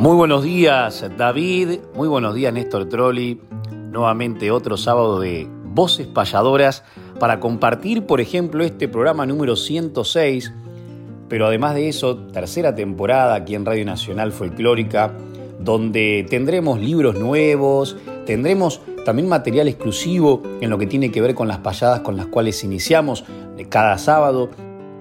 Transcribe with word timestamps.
Muy 0.00 0.16
buenos 0.16 0.42
días 0.42 1.04
David, 1.18 1.80
muy 1.94 2.08
buenos 2.08 2.34
días 2.34 2.54
Néstor 2.54 2.88
Trolli, 2.88 3.38
nuevamente 3.70 4.50
otro 4.50 4.78
sábado 4.78 5.20
de 5.20 5.46
Voces 5.62 6.06
Payadoras 6.06 6.84
para 7.18 7.38
compartir, 7.38 8.06
por 8.06 8.22
ejemplo, 8.22 8.64
este 8.64 8.88
programa 8.88 9.26
número 9.26 9.56
106, 9.56 10.54
pero 11.28 11.46
además 11.46 11.74
de 11.74 11.90
eso, 11.90 12.16
tercera 12.16 12.74
temporada 12.74 13.34
aquí 13.34 13.54
en 13.54 13.66
Radio 13.66 13.84
Nacional 13.84 14.32
Folclórica, 14.32 15.12
donde 15.58 16.26
tendremos 16.30 16.80
libros 16.80 17.16
nuevos, 17.16 17.98
tendremos 18.24 18.80
también 19.04 19.28
material 19.28 19.68
exclusivo 19.68 20.42
en 20.62 20.70
lo 20.70 20.78
que 20.78 20.86
tiene 20.86 21.12
que 21.12 21.20
ver 21.20 21.34
con 21.34 21.46
las 21.46 21.58
payadas 21.58 22.00
con 22.00 22.16
las 22.16 22.24
cuales 22.24 22.64
iniciamos 22.64 23.26
cada 23.68 23.98
sábado, 23.98 24.48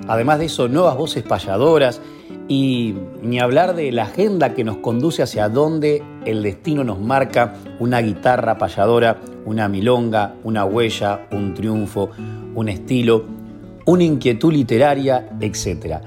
además 0.09 0.39
de 0.39 0.45
eso, 0.47 0.67
nuevas 0.67 0.97
voces 0.97 1.23
payadoras 1.23 2.01
y 2.49 2.95
ni 3.21 3.39
hablar 3.39 3.75
de 3.75 3.91
la 3.91 4.03
agenda 4.03 4.55
que 4.55 4.63
nos 4.63 4.77
conduce 4.77 5.21
hacia 5.21 5.49
dónde 5.49 6.03
el 6.25 6.41
destino 6.41 6.83
nos 6.83 6.99
marca 6.99 7.53
una 7.79 8.01
guitarra 8.01 8.57
payadora, 8.57 9.17
una 9.45 9.69
milonga, 9.69 10.33
una 10.43 10.65
huella, 10.65 11.27
un 11.31 11.53
triunfo, 11.53 12.09
un 12.55 12.67
estilo, 12.67 13.23
una 13.85 14.03
inquietud 14.03 14.51
literaria, 14.51 15.29
etc. 15.39 15.97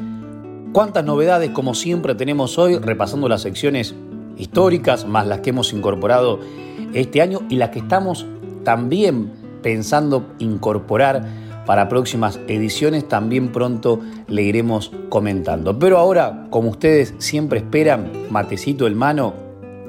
¿Cuántas 0.73 1.05
novedades 1.05 1.51
como 1.51 1.75
siempre 1.75 2.17
tenemos 2.17 2.59
hoy 2.59 2.77
repasando 2.77 3.29
las 3.29 3.43
secciones 3.43 3.95
históricas 4.37 5.07
más 5.07 5.29
las 5.29 5.41
que 5.41 5.51
hemos 5.51 5.73
incorporado 5.73 6.41
este 6.93 7.23
año 7.23 7.43
y 7.49 7.57
las 7.57 7.71
que 7.71 7.79
estamos 7.79 8.27
también 8.65 9.31
pensando 9.63 10.27
incorporar 10.41 11.25
para 11.67 11.89
próximas 11.89 12.41
ediciones 12.49 13.07
también 13.09 13.53
pronto 13.53 14.01
le 14.29 14.43
iremos 14.43 14.91
comentando. 15.09 15.79
Pero 15.79 15.99
ahora, 15.99 16.47
como 16.51 16.71
ustedes 16.71 17.15
siempre 17.19 17.61
esperan, 17.61 18.11
matecito 18.31 18.87
en 18.87 18.97
mano 18.97 19.35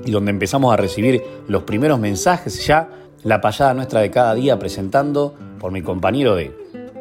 y 0.05 0.11
donde 0.11 0.31
empezamos 0.31 0.73
a 0.73 0.77
recibir 0.77 1.23
los 1.47 1.63
primeros 1.63 1.99
mensajes 1.99 2.65
ya, 2.65 2.89
la 3.23 3.41
payada 3.41 3.73
nuestra 3.73 4.01
de 4.01 4.11
cada 4.11 4.35
día 4.35 4.59
presentando 4.59 5.33
por 5.59 5.71
mi 5.71 5.81
compañero 5.81 6.35
de 6.35 6.51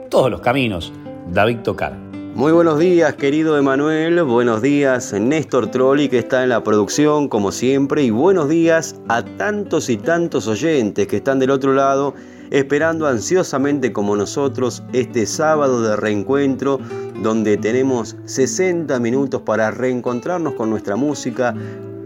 todos 0.08 0.30
los 0.30 0.40
caminos, 0.40 0.92
David 1.32 1.58
Tocar. 1.58 1.96
Muy 2.34 2.52
buenos 2.52 2.78
días, 2.78 3.14
querido 3.14 3.58
Emanuel. 3.58 4.22
Buenos 4.22 4.62
días, 4.62 5.12
Néstor 5.12 5.70
Trolli, 5.70 6.08
que 6.08 6.18
está 6.18 6.42
en 6.42 6.48
la 6.48 6.64
producción, 6.64 7.28
como 7.28 7.52
siempre. 7.52 8.04
Y 8.04 8.10
buenos 8.10 8.48
días 8.48 8.96
a 9.08 9.22
tantos 9.22 9.90
y 9.90 9.98
tantos 9.98 10.48
oyentes 10.48 11.06
que 11.08 11.16
están 11.16 11.38
del 11.38 11.50
otro 11.50 11.74
lado 11.74 12.14
esperando 12.50 13.06
ansiosamente 13.06 13.92
como 13.92 14.16
nosotros 14.16 14.82
este 14.92 15.26
sábado 15.26 15.82
de 15.82 15.96
reencuentro 15.96 16.80
donde 17.22 17.56
tenemos 17.56 18.16
60 18.24 18.98
minutos 18.98 19.42
para 19.42 19.70
reencontrarnos 19.70 20.54
con 20.54 20.70
nuestra 20.70 20.96
música, 20.96 21.54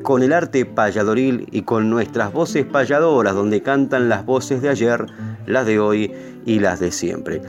con 0.02 0.22
el 0.22 0.32
arte 0.32 0.64
payadoril 0.64 1.48
y 1.50 1.62
con 1.62 1.90
nuestras 1.90 2.32
voces 2.32 2.64
payadoras 2.64 3.34
donde 3.34 3.62
cantan 3.62 4.08
las 4.08 4.24
voces 4.24 4.62
de 4.62 4.68
ayer, 4.68 5.06
las 5.46 5.66
de 5.66 5.80
hoy 5.80 6.12
y 6.44 6.60
las 6.60 6.80
de 6.80 6.92
siempre. 6.92 7.42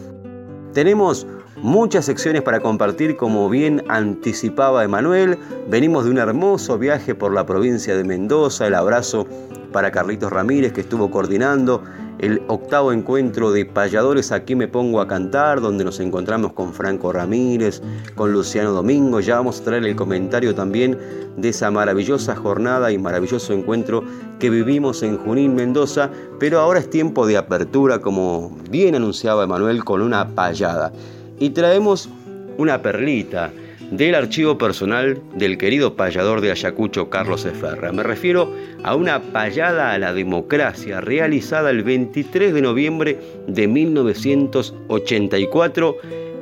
Tenemos 0.73 1.27
muchas 1.61 2.05
secciones 2.05 2.41
para 2.41 2.59
compartir 2.59 3.17
como 3.17 3.49
bien 3.49 3.83
anticipaba 3.89 4.83
Emanuel. 4.83 5.37
Venimos 5.69 6.05
de 6.05 6.11
un 6.11 6.17
hermoso 6.17 6.77
viaje 6.77 7.15
por 7.15 7.33
la 7.33 7.45
provincia 7.45 7.95
de 7.95 8.03
Mendoza, 8.03 8.67
el 8.67 8.75
abrazo 8.75 9.27
para 9.71 9.91
Carlitos 9.91 10.31
Ramírez 10.31 10.73
que 10.73 10.81
estuvo 10.81 11.11
coordinando 11.11 11.83
el 12.19 12.41
octavo 12.47 12.91
encuentro 12.91 13.51
de 13.51 13.66
payadores 13.66 14.31
Aquí 14.31 14.55
me 14.55 14.67
pongo 14.67 15.01
a 15.01 15.07
cantar, 15.07 15.61
donde 15.61 15.83
nos 15.83 16.00
encontramos 16.00 16.53
con 16.53 16.73
Franco 16.73 17.11
Ramírez, 17.11 17.81
con 18.16 18.31
Luciano 18.31 18.72
Domingo. 18.72 19.19
Ya 19.19 19.35
vamos 19.35 19.61
a 19.61 19.63
traer 19.63 19.85
el 19.85 19.95
comentario 19.95 20.55
también 20.55 20.97
de 21.38 21.50
esa 21.50 21.69
maravillosa 21.69 22.35
jornada 22.35 22.91
y 22.91 22.97
maravilloso 22.97 23.53
encuentro 23.53 24.03
que 24.39 24.50
vivimos 24.50 25.03
en 25.03 25.17
Junín, 25.17 25.55
Mendoza. 25.55 26.09
Pero 26.39 26.59
ahora 26.59 26.79
es 26.79 26.89
tiempo 26.89 27.28
de 27.28 27.38
apertura, 27.38 28.00
como 28.00 28.57
bien 28.69 28.95
anunciaba 28.95 29.44
Emanuel, 29.44 29.84
con 29.84 30.01
una 30.01 30.29
payada. 30.29 30.91
Y 31.39 31.51
traemos 31.51 32.09
una 32.57 32.81
perlita 32.81 33.51
del 33.91 34.15
archivo 34.15 34.57
personal 34.57 35.21
del 35.35 35.57
querido 35.57 35.95
payador 35.95 36.41
de 36.41 36.51
Ayacucho 36.51 37.09
Carlos 37.09 37.45
Eferra. 37.45 37.91
Me 37.91 38.03
refiero 38.03 38.53
a 38.83 38.95
una 38.95 39.21
payada 39.21 39.93
a 39.93 39.97
la 39.97 40.13
democracia 40.13 41.01
realizada 41.01 41.69
el 41.69 41.83
23 41.83 42.53
de 42.53 42.61
noviembre 42.61 43.19
de 43.47 43.67
1984 43.67 45.97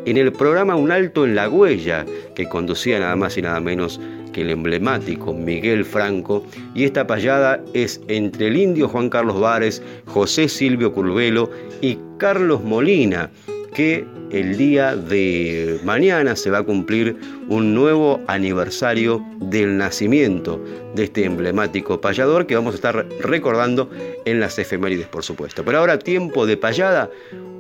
en 0.06 0.18
el 0.18 0.32
programa 0.32 0.76
Un 0.76 0.92
Alto 0.92 1.26
en 1.26 1.34
la 1.36 1.50
Huella, 1.50 2.06
que 2.36 2.48
conducía 2.48 3.00
nada 3.00 3.16
más 3.16 3.36
y 3.38 3.42
nada 3.42 3.60
menos 3.60 4.00
que 4.34 4.42
el 4.42 4.52
emblemático 4.52 5.34
Miguel 5.34 5.84
Franco, 5.86 6.46
y 6.74 6.84
esta 6.84 7.08
payada 7.08 7.64
es 7.74 8.02
entre 8.08 8.48
el 8.48 8.58
indio 8.58 8.90
Juan 8.90 9.10
Carlos 9.10 9.40
Vares, 9.40 9.82
José 10.08 10.50
Silvio 10.50 10.92
Curvelo 10.94 11.50
y 11.82 11.98
Carlos 12.18 12.64
Molina, 12.64 13.30
que 13.76 14.08
el 14.32 14.58
día 14.58 14.96
de 14.96 15.80
mañana 15.84 16.36
se 16.38 16.50
va 16.50 16.60
a 16.60 16.64
cumplir 16.64 17.18
un 17.50 17.76
nuevo 17.76 18.22
aniversario 18.26 19.24
del 19.40 19.78
nacimiento 19.78 20.64
de 20.96 21.04
este 21.04 21.26
emblemático 21.26 22.00
payador 22.00 22.48
que 22.48 22.56
vamos 22.56 22.74
a 22.74 22.78
estar 22.78 23.06
recordando 23.20 23.90
en 24.24 24.40
las 24.40 24.58
efemérides, 24.58 25.08
por 25.08 25.24
supuesto. 25.24 25.64
Pero 25.66 25.80
ahora 25.80 26.00
tiempo 26.00 26.46
de 26.46 26.56
payada, 26.56 27.12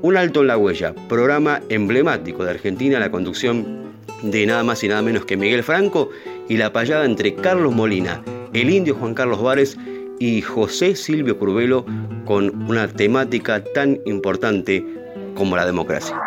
un 0.02 0.16
alto 0.16 0.40
en 0.40 0.48
la 0.48 0.58
huella, 0.58 0.96
programa 1.10 1.62
emblemático 1.68 2.46
de 2.46 2.52
Argentina, 2.52 2.98
la 2.98 3.12
conducción 3.12 3.92
de 4.24 4.46
nada 4.46 4.64
más 4.64 4.84
y 4.86 4.88
nada 4.88 5.02
menos 5.02 5.26
que 5.26 5.36
Miguel 5.36 5.64
Franco 5.64 6.10
y 6.48 6.56
la 6.56 6.72
payada 6.72 7.04
entre 7.04 7.36
Carlos 7.36 7.76
Molina, 7.76 8.24
el 8.54 8.70
indio 8.70 8.96
Juan 8.96 9.14
Carlos 9.14 9.44
Vares 9.44 9.78
y 10.20 10.42
José 10.42 10.96
Silvio 10.96 11.38
Curvelo 11.38 11.86
con 12.24 12.70
una 12.70 12.88
temática 12.88 13.62
tan 13.62 14.00
importante 14.06 15.05
como 15.36 15.56
la 15.56 15.66
democracia. 15.66 16.20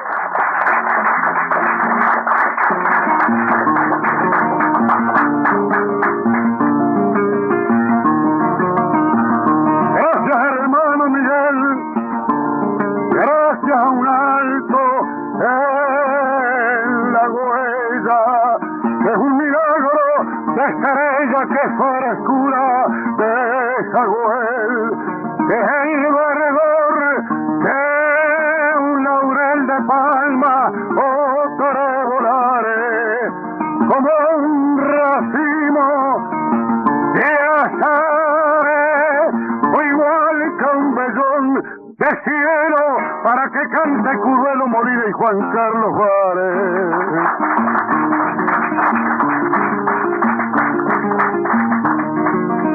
y 45.09 45.13
Juan 45.13 45.51
Carlos 45.53 45.95
Juárez. 45.95 46.95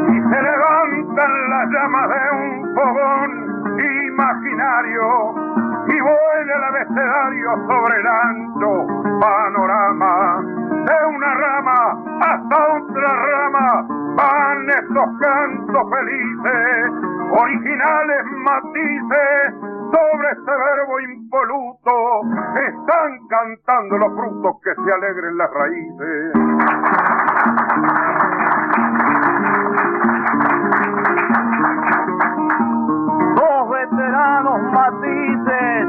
Y 0.07 0.21
se 0.21 0.41
levantan 0.41 1.49
las 1.49 1.69
llamas 1.69 2.09
de 2.09 2.21
un 2.37 2.75
fogón 2.75 3.29
imaginario 4.07 5.35
y 5.87 6.01
vuela 6.01 6.55
el 6.55 6.63
abecedario 6.63 7.49
sobre 7.67 7.99
el 7.99 8.07
ancho 8.07 8.87
panorama. 9.19 10.41
De 10.85 11.05
una 11.15 11.33
rama 11.35 11.79
hasta 12.21 12.73
otra 12.73 13.15
rama 13.15 13.87
van 14.15 14.69
estos 14.69 15.19
cantos 15.19 15.83
felices, 15.89 16.91
originales 17.31 18.25
matices 18.43 19.72
sobre 19.93 20.27
este 20.31 20.51
verbo 20.51 20.99
impoluto 21.01 22.21
están 22.55 23.27
cantando 23.27 23.97
los 23.99 24.13
frutos 24.15 24.55
que 24.63 24.73
se 24.73 24.91
alegren 24.91 25.37
las 25.37 25.51
raíces. 25.51 26.33
Dos 33.35 33.69
veteranos 33.69 34.61
matices 34.71 35.87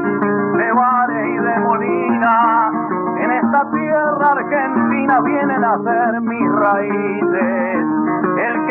de 0.57 0.71
Vares 0.71 1.27
y 1.27 1.37
de 1.37 1.59
Molina, 1.61 2.71
en 3.17 3.31
esta 3.31 3.71
tierra 3.71 4.31
argentina 4.33 5.19
vienen 5.21 5.63
a 5.63 5.77
ser 5.79 6.21
mis 6.21 6.51
raíces. 6.51 8.04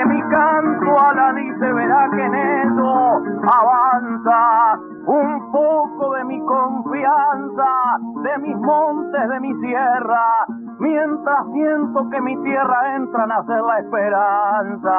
Mi 0.07 0.21
canto 0.29 1.01
a 1.01 1.15
la 1.15 1.33
dice 1.33 1.73
verá 1.73 2.09
que 2.11 2.25
en 2.25 2.35
eso 2.35 3.23
avanza 3.43 4.79
un 5.07 5.51
poco 5.51 6.15
de 6.15 6.25
mi 6.25 6.41
confianza, 6.45 7.99
de 8.23 8.39
mis 8.39 8.57
montes, 8.57 9.29
de 9.29 9.41
mi 9.41 9.55
sierra, 9.61 10.47
mientras 10.79 11.47
siento 11.53 12.11
que 12.11 12.21
mi 12.21 12.37
tierra 12.43 12.97
entra 12.97 13.25
a 13.25 13.27
nacer 13.27 13.63
la 13.63 13.79
esperanza. 13.79 14.99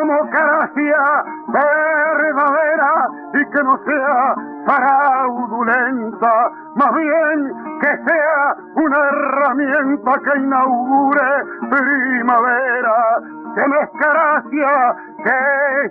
Democracia 0.00 1.24
verdadera 1.48 3.08
y 3.34 3.50
que 3.50 3.62
no 3.62 3.78
sea 3.84 4.53
fraudulenta, 4.64 6.50
más 6.76 6.94
bien 6.94 7.52
que 7.80 7.98
sea 8.04 8.56
una 8.76 8.98
herramienta 9.08 10.12
que 10.24 10.38
inaugure 10.38 11.44
primavera, 11.70 13.20
democracia 13.54 14.96
que 15.22 15.40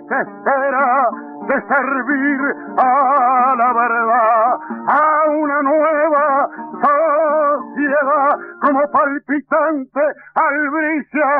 se 0.08 0.20
espera 0.20 1.10
de 1.48 1.56
servir 1.68 2.40
a 2.78 3.54
la 3.56 3.72
verdad, 3.72 4.58
a 4.86 5.24
una 5.30 5.62
nueva 5.62 6.48
sociedad 6.72 8.38
como 8.60 8.90
palpitante 8.90 10.00
albricia 10.34 11.30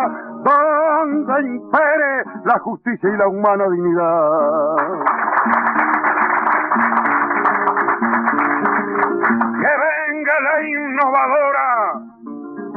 donde 0.44 1.42
impere 1.42 2.24
la 2.44 2.58
justicia 2.60 3.10
y 3.10 3.16
la 3.16 3.26
humana 3.28 3.68
dignidad. 3.70 4.76
Que 9.60 9.72
venga 9.84 10.40
la 10.40 10.62
innovadora 10.68 12.14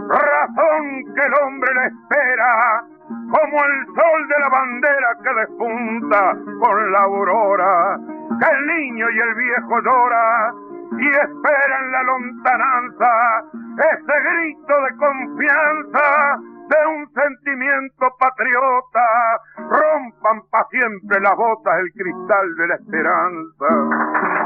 razón 0.07 1.03
que 1.13 1.21
el 1.21 1.33
hombre 1.43 1.73
le 1.73 1.87
espera 1.87 2.83
como 3.07 3.65
el 3.65 3.85
sol 3.87 4.27
de 4.27 4.39
la 4.39 4.49
bandera 4.49 5.17
que 5.23 5.33
despunta 5.33 6.37
con 6.59 6.91
la 6.91 6.99
aurora, 6.99 7.99
que 8.39 8.45
el 8.55 8.67
niño 8.67 9.09
y 9.09 9.19
el 9.19 9.35
viejo 9.35 9.81
llora 9.81 10.53
y 10.97 11.07
esperan 11.09 11.91
la 11.91 12.03
lontananza, 12.03 13.43
ese 13.77 14.19
grito 14.23 14.81
de 14.81 14.97
confianza 14.97 16.39
de 16.69 16.87
un 16.87 17.13
sentimiento 17.13 18.15
patriota, 18.19 19.39
rompan 19.57 20.41
para 20.49 20.67
siempre 20.69 21.19
las 21.19 21.35
botas 21.35 21.79
el 21.79 21.91
cristal 21.93 22.55
de 22.55 22.67
la 22.67 22.75
esperanza. 22.75 24.36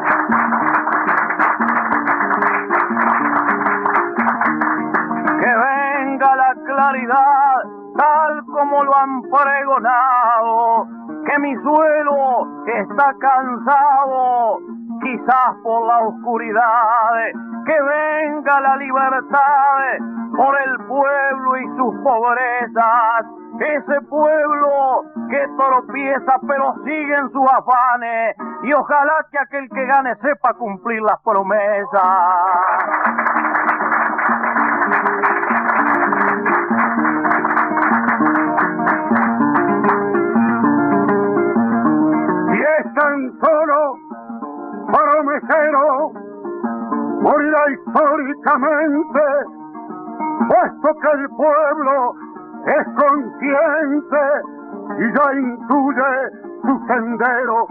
Que 5.39 5.55
venga 5.55 6.35
la 6.35 6.55
claridad 6.65 7.63
tal 7.97 8.45
como 8.45 8.83
lo 8.83 8.95
han 8.95 9.21
pregonado, 9.23 10.87
que 11.25 11.39
mi 11.39 11.55
suelo 11.55 12.47
está 12.65 13.13
cansado, 13.19 14.59
quizás 15.01 15.55
por 15.63 15.87
la 15.87 15.99
oscuridad, 15.99 17.13
que 17.65 17.81
venga 17.81 18.61
la 18.61 18.77
libertad 18.77 19.41
por 20.35 20.57
el 20.61 20.77
pueblo 20.87 21.57
y 21.57 21.67
sus 21.77 21.95
pobrezas, 22.03 23.25
ese 23.61 24.01
pueblo 24.09 25.03
que 25.29 25.47
tropieza 25.57 26.39
pero 26.47 26.75
sigue 26.83 27.15
en 27.15 27.29
sus 27.31 27.47
afanes, 27.51 28.35
y 28.63 28.73
ojalá 28.73 29.25
que 29.31 29.39
aquel 29.39 29.69
que 29.69 29.85
gane 29.85 30.15
sepa 30.15 30.53
cumplir 30.53 31.01
las 31.01 31.19
promesas. 31.21 32.01
tan 42.93 43.39
solo 43.39 43.97
promesero 44.91 46.11
morirá 47.21 47.71
históricamente, 47.71 49.21
puesto 50.47 50.99
que 50.99 51.11
el 51.11 51.29
pueblo 51.29 52.15
es 52.65 52.87
consciente 52.95 54.23
y 54.99 55.13
ya 55.13 55.33
intuye 55.33 56.29
su 56.61 56.85
sendero. 56.87 57.67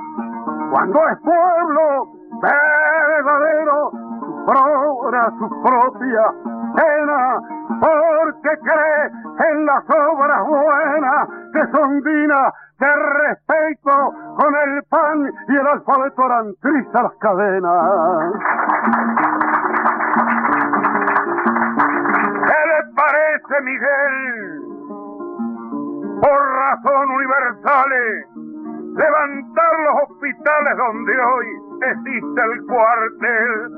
Cuando 0.70 1.08
es 1.08 1.18
pueblo 1.20 2.08
verdadero, 2.40 3.90
sufra 5.10 5.30
su 5.38 5.62
propia 5.62 6.24
pena, 6.74 7.40
porque 7.80 8.58
cree 8.62 9.50
en 9.50 9.66
las 9.66 9.84
obras 9.88 10.46
buenas 10.46 11.28
que 11.52 11.66
son 11.72 12.00
dignas 12.02 12.52
de 12.78 12.96
respeto 12.96 14.14
con 14.36 14.54
el 14.56 14.82
pan 14.84 15.32
y 15.48 15.56
el 15.56 15.66
alfabeto 15.66 16.24
arantriza 16.24 17.02
las 17.02 17.12
cadenas. 17.20 18.32
¿Qué 22.46 22.60
le 22.66 22.94
parece, 22.94 23.62
Miguel? 23.62 24.69
Por 26.20 26.40
razón 26.56 27.10
universales, 27.10 28.26
levantar 28.94 29.80
los 29.80 30.02
hospitales 30.02 30.76
donde 30.76 31.12
hoy 31.18 31.46
existe 31.82 32.40
el 32.42 32.66
cuartel, 32.66 33.70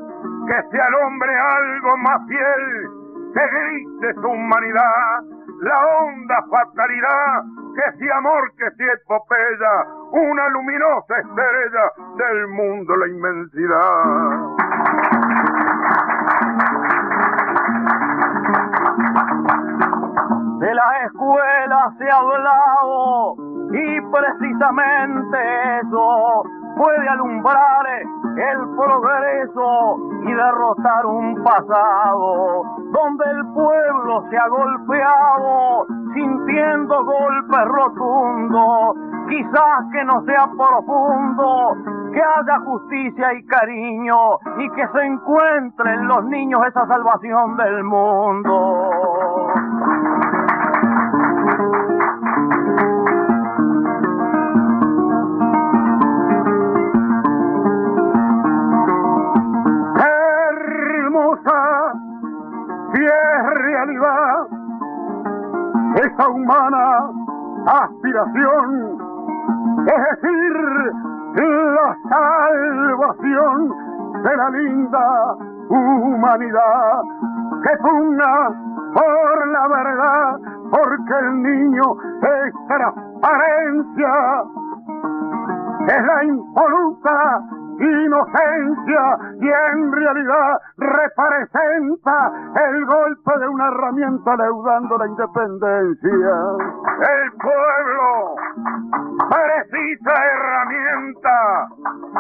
que 0.47 0.71
sea 0.71 0.87
el 0.89 0.95
hombre 0.95 1.31
algo 1.39 1.97
más 1.99 2.21
fiel, 2.27 2.89
que 3.35 3.47
grite 3.47 4.15
su 4.15 4.29
humanidad, 4.29 5.23
la 5.61 5.87
honda 5.87 6.45
fatalidad 6.51 7.45
que 7.75 7.99
si 7.99 8.11
amor, 8.11 8.53
que 8.57 8.71
si 8.77 8.85
epopeya, 8.85 9.87
una 10.13 10.49
luminosa 10.49 11.19
estrella 11.19 11.93
del 12.17 12.49
mundo, 12.49 12.97
la 12.97 13.09
inmensidad. 13.09 14.53
De 20.63 20.73
la 20.73 21.05
escuela 21.07 21.93
se 21.99 22.09
ha 22.09 22.19
hablado 22.19 23.35
y 23.73 24.01
precisamente 24.13 25.39
eso 25.81 26.45
puede 26.77 27.09
alumbrar 27.09 27.85
el 28.37 28.59
progreso 28.77 29.99
y 30.23 30.33
derrotar 30.33 31.07
un 31.07 31.43
pasado 31.43 32.63
donde 32.93 33.25
el 33.25 33.47
pueblo 33.53 34.25
se 34.31 34.39
ha 34.39 34.47
golpeado 34.47 35.87
sintiendo 36.15 37.07
golpes 37.07 37.65
rotundos, 37.65 38.97
quizás 39.29 39.91
que 39.93 40.05
no 40.05 40.25
sea 40.27 40.47
profundo, 40.47 41.77
que 42.13 42.23
haya 42.23 42.61
justicia 42.61 43.35
y 43.35 43.45
cariño 43.47 44.39
y 44.59 44.71
que 44.71 44.87
se 44.95 45.07
encuentren 45.07 46.07
los 46.07 46.25
niños 46.27 46.61
esa 46.69 46.87
salvación 46.87 47.57
del 47.57 47.83
mundo. 47.83 48.91
Es 63.05 63.55
realidad 63.55 64.47
esa 65.97 66.29
humana 66.29 67.11
aspiración, 67.67 68.99
es 69.87 70.21
decir, 70.23 70.93
la 71.35 71.97
salvación 72.09 73.69
de 74.23 74.37
la 74.37 74.51
linda 74.51 75.37
humanidad 75.69 77.03
que 77.63 77.77
pugna 77.79 78.51
por 78.95 79.49
la 79.49 79.69
verdad, 79.69 80.39
porque 80.71 81.19
el 81.21 81.43
niño 81.43 81.83
estará 82.23 82.93
transparencia, 82.93 84.45
es 85.89 86.05
la 86.05 86.25
impoluta 86.25 87.43
inocencia 87.87 89.19
y 89.41 89.49
en 89.49 89.93
realidad 89.93 90.61
representa 90.77 92.33
el 92.69 92.85
golpe 92.85 93.39
de 93.39 93.49
una 93.49 93.69
herramienta 93.69 94.37
leudando 94.37 94.99
la 94.99 95.07
independencia. 95.07 96.35
El 97.01 97.33
pueblo 97.33 98.37
precisa 99.29 100.25
herramienta, 100.27 101.69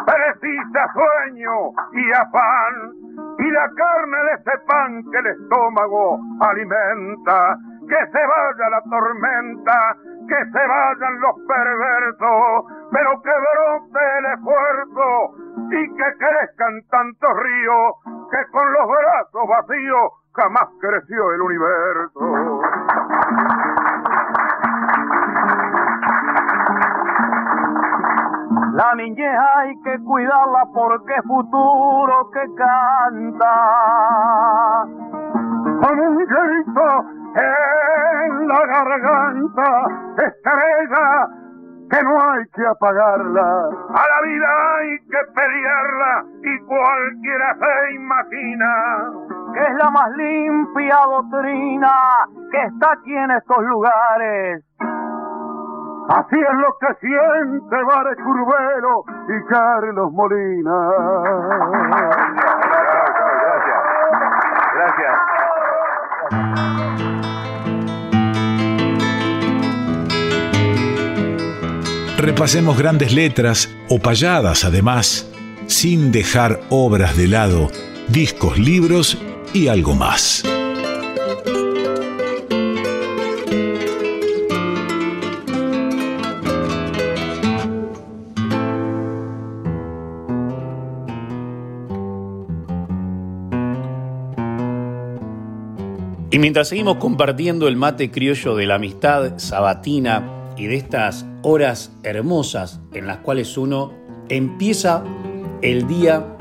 precisa 0.06 0.92
sueño 0.94 1.70
y 1.92 2.12
afán 2.12 3.02
y 3.38 3.50
la 3.50 3.68
carne 3.76 4.16
de 4.24 4.32
ese 4.34 4.58
pan 4.66 5.04
que 5.10 5.18
el 5.18 5.26
estómago 5.26 6.18
alimenta. 6.40 7.56
Que 7.82 8.06
se 8.06 8.26
vaya 8.26 8.70
la 8.70 8.80
tormenta, 8.88 9.96
que 10.28 10.44
se 10.50 10.66
vayan 10.66 11.20
los 11.20 11.34
perversos, 11.46 12.64
pero 12.92 13.22
que 13.22 13.30
brote 13.30 14.00
el 14.18 14.24
esfuerzo 14.34 15.34
y 15.70 15.96
que 15.96 16.18
crezcan 16.18 16.82
tantos 16.90 17.30
ríos 17.38 17.94
que 18.30 18.50
con 18.52 18.70
los 18.70 18.86
brazos 18.86 19.48
vacíos 19.48 20.12
jamás 20.34 20.68
creció 20.78 21.32
el 21.32 21.40
universo. 21.40 22.60
La 28.74 28.94
niñez 28.94 29.38
hay 29.54 29.82
que 29.82 29.98
cuidarla 30.04 30.66
porque 30.74 31.14
es 31.14 31.24
futuro 31.24 32.30
que 32.30 32.54
canta. 32.54 33.54
Con 35.80 35.98
un 35.98 36.18
grito 36.18 37.04
en 37.34 38.48
la 38.48 38.66
garganta, 38.66 39.86
estrella 40.16 41.41
que 41.92 42.02
no 42.02 42.18
hay 42.18 42.44
que 42.54 42.66
apagarla. 42.66 43.68
A 43.90 44.08
la 44.08 44.22
vida 44.26 44.76
hay 44.78 44.98
que 44.98 45.18
pelearla 45.34 46.24
y 46.42 46.58
cualquiera 46.60 47.54
se 47.54 47.94
imagina 47.94 49.12
que 49.52 49.60
es 49.60 49.74
la 49.74 49.90
más 49.90 50.10
limpia 50.16 50.98
doctrina 51.04 51.92
que 52.50 52.62
está 52.62 52.92
aquí 52.92 53.14
en 53.14 53.30
estos 53.32 53.62
lugares. 53.64 54.64
Así 56.08 56.40
es 56.40 56.54
lo 56.54 56.78
que 56.80 56.94
siente 57.00 57.82
Vare 57.84 58.16
Curvelo 58.16 59.04
y 59.28 59.44
Carlos 59.48 60.12
Molina. 60.12 60.90
Gracias. 63.54 63.78
Gracias. 66.30 66.91
Repasemos 72.22 72.78
grandes 72.78 73.12
letras 73.12 73.68
o 73.88 73.98
payadas 73.98 74.64
además, 74.64 75.28
sin 75.66 76.12
dejar 76.12 76.60
obras 76.70 77.16
de 77.16 77.26
lado, 77.26 77.68
discos, 78.06 78.60
libros 78.60 79.18
y 79.52 79.66
algo 79.66 79.96
más. 79.96 80.44
Y 96.30 96.38
mientras 96.38 96.68
seguimos 96.68 96.98
compartiendo 96.98 97.66
el 97.66 97.74
mate 97.74 98.12
criollo 98.12 98.54
de 98.54 98.66
la 98.66 98.76
amistad 98.76 99.38
sabatina 99.38 100.41
y 100.56 100.66
de 100.66 100.76
estas 100.76 101.26
horas 101.42 101.92
hermosas 102.02 102.80
en 102.92 103.06
las 103.06 103.18
cuales 103.18 103.56
uno 103.56 103.92
empieza 104.28 105.04
el 105.62 105.86
día 105.86 106.36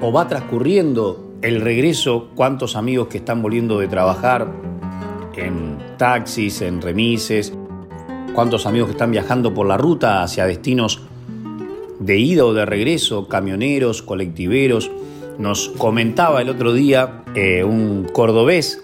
o 0.00 0.12
va 0.12 0.28
transcurriendo 0.28 1.34
el 1.42 1.60
regreso, 1.60 2.30
cuántos 2.34 2.76
amigos 2.76 3.08
que 3.08 3.18
están 3.18 3.42
volviendo 3.42 3.78
de 3.78 3.88
trabajar 3.88 4.50
en 5.36 5.78
taxis, 5.96 6.62
en 6.62 6.80
remises, 6.80 7.52
cuántos 8.34 8.66
amigos 8.66 8.88
que 8.88 8.92
están 8.92 9.10
viajando 9.10 9.54
por 9.54 9.66
la 9.66 9.76
ruta 9.76 10.22
hacia 10.22 10.46
destinos 10.46 11.02
de 11.98 12.18
ida 12.18 12.44
o 12.44 12.52
de 12.52 12.66
regreso, 12.66 13.28
camioneros, 13.28 14.02
colectiveros. 14.02 14.90
Nos 15.38 15.68
comentaba 15.70 16.42
el 16.42 16.48
otro 16.48 16.72
día 16.72 17.22
eh, 17.34 17.64
un 17.64 18.06
cordobés 18.12 18.82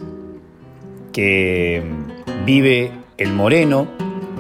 que 1.13 1.83
vive 2.45 2.93
en 3.19 3.37
Moreno, 3.37 3.87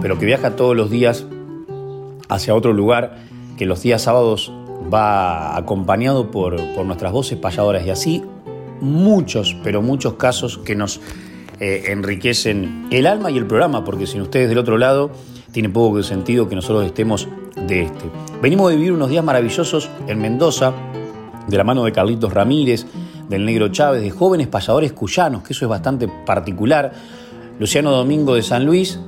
pero 0.02 0.18
que 0.18 0.26
viaja 0.26 0.56
todos 0.56 0.76
los 0.76 0.90
días 0.90 1.24
hacia 2.28 2.54
otro 2.54 2.72
lugar, 2.72 3.18
que 3.56 3.64
los 3.64 3.82
días 3.82 4.02
sábados 4.02 4.52
va 4.92 5.56
acompañado 5.56 6.30
por, 6.30 6.60
nuestras 6.84 7.12
voces 7.12 7.38
payadoras 7.38 7.86
y 7.86 7.90
así 7.90 8.22
muchos, 8.80 9.56
pero 9.62 9.80
muchos 9.80 10.14
casos 10.14 10.58
que 10.58 10.74
nos 10.74 11.00
eh, 11.60 11.84
enriquecen 11.86 12.88
el 12.90 13.06
alma 13.06 13.30
y 13.30 13.38
el 13.38 13.46
programa, 13.46 13.84
porque 13.84 14.08
sin 14.08 14.22
ustedes 14.22 14.48
del 14.48 14.58
otro 14.58 14.76
lado 14.76 15.12
tiene 15.52 15.68
poco 15.68 16.02
sentido 16.02 16.48
que 16.48 16.56
nosotros 16.56 16.84
estemos 16.84 17.28
de 17.68 17.82
este. 17.82 18.10
Venimos 18.42 18.70
de 18.70 18.76
vivir 18.76 18.92
unos 18.92 19.08
días 19.08 19.24
maravillosos 19.24 19.88
en 20.08 20.20
Mendoza, 20.20 20.72
de 21.46 21.56
la 21.56 21.62
mano 21.62 21.84
de 21.84 21.92
Carlitos 21.92 22.32
Ramírez, 22.32 22.86
del 23.28 23.44
Negro 23.44 23.68
Chávez, 23.68 24.02
de 24.02 24.10
jóvenes 24.10 24.48
payadores 24.48 24.92
cuyanos, 24.92 25.44
que 25.44 25.52
eso 25.52 25.64
es 25.64 25.68
bastante 25.68 26.08
particular, 26.26 26.92
Luciano 27.60 27.92
Domingo 27.92 28.34
de 28.34 28.42
San 28.42 28.66
Luis, 28.66 28.98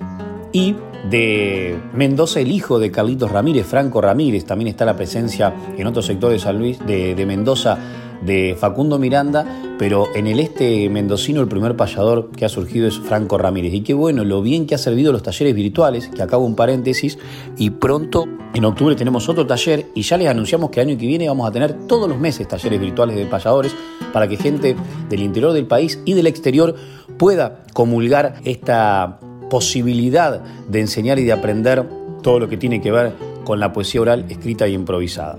y 0.55 0.77
de 1.11 1.77
Mendoza, 1.93 2.41
el 2.41 2.53
hijo 2.53 2.79
de 2.79 2.93
Carlitos 2.93 3.31
Ramírez, 3.31 3.67
Franco 3.67 4.01
Ramírez, 4.01 4.45
también 4.45 4.69
está 4.69 4.85
la 4.85 4.97
presencia 4.97 5.53
en 5.77 5.87
otro 5.87 6.01
sector 6.01 6.31
de 6.31 6.39
San 6.39 6.59
Luis, 6.59 6.79
de, 6.87 7.23
Mendoza, 7.27 7.77
de 8.25 8.57
Facundo 8.57 9.01
Miranda, 9.01 9.45
pero 9.79 10.07
en 10.15 10.29
el 10.29 10.39
este 10.39 10.89
mendocino 10.89 11.41
el 11.41 11.49
primer 11.49 11.77
payador 11.77 12.31
que 12.31 12.45
ha 12.45 12.49
surgido 12.49 12.87
es 12.87 13.01
Franco 13.01 13.37
Ramírez. 13.37 13.75
Y 13.75 13.81
qué 13.81 13.95
bueno, 13.95 14.25
lo 14.25 14.43
bien 14.43 14.67
que 14.67 14.77
ha 14.77 14.79
servido 14.79 15.13
los 15.13 15.25
talleres 15.25 15.57
virtuales, 15.57 16.09
que 16.09 16.23
acabo 16.23 16.47
un 16.47 16.55
paréntesis, 16.55 17.19
y 17.59 17.71
pronto 17.71 18.27
en 18.55 18.65
octubre 18.65 18.95
tenemos 18.95 19.29
otro 19.29 19.45
taller 19.49 19.87
y 19.93 20.03
ya 20.03 20.17
les 20.17 20.29
anunciamos 20.29 20.71
que 20.71 20.81
el 20.81 20.89
año 20.89 20.99
que 20.99 21.09
viene 21.09 21.27
vamos 21.27 21.49
a 21.49 21.51
tener 21.51 21.89
todos 21.89 22.09
los 22.09 22.19
meses 22.21 22.47
talleres 22.47 22.81
virtuales 22.81 23.17
de 23.17 23.27
payadores 23.27 23.75
para 24.13 24.29
que 24.29 24.37
gente 24.37 24.77
del 25.11 25.21
interior 25.21 25.53
del 25.53 25.67
país 25.67 25.99
y 26.05 26.13
del 26.13 26.29
exterior 26.29 26.77
pueda 27.19 27.65
comulgar 27.73 28.37
esta 28.45 29.19
posibilidad 29.51 30.43
de 30.69 30.81
enseñar 30.81 31.19
y 31.19 31.25
de 31.25 31.33
aprender 31.33 31.87
todo 32.23 32.41
lo 32.41 32.49
que 32.49 32.57
tiene 32.57 32.81
que 32.81 32.91
ver 32.91 33.13
con 33.45 33.61
la 33.61 33.73
poesía 33.73 34.01
oral, 34.01 34.25
escrita 34.29 34.67
y 34.67 34.75
improvisada. 34.75 35.39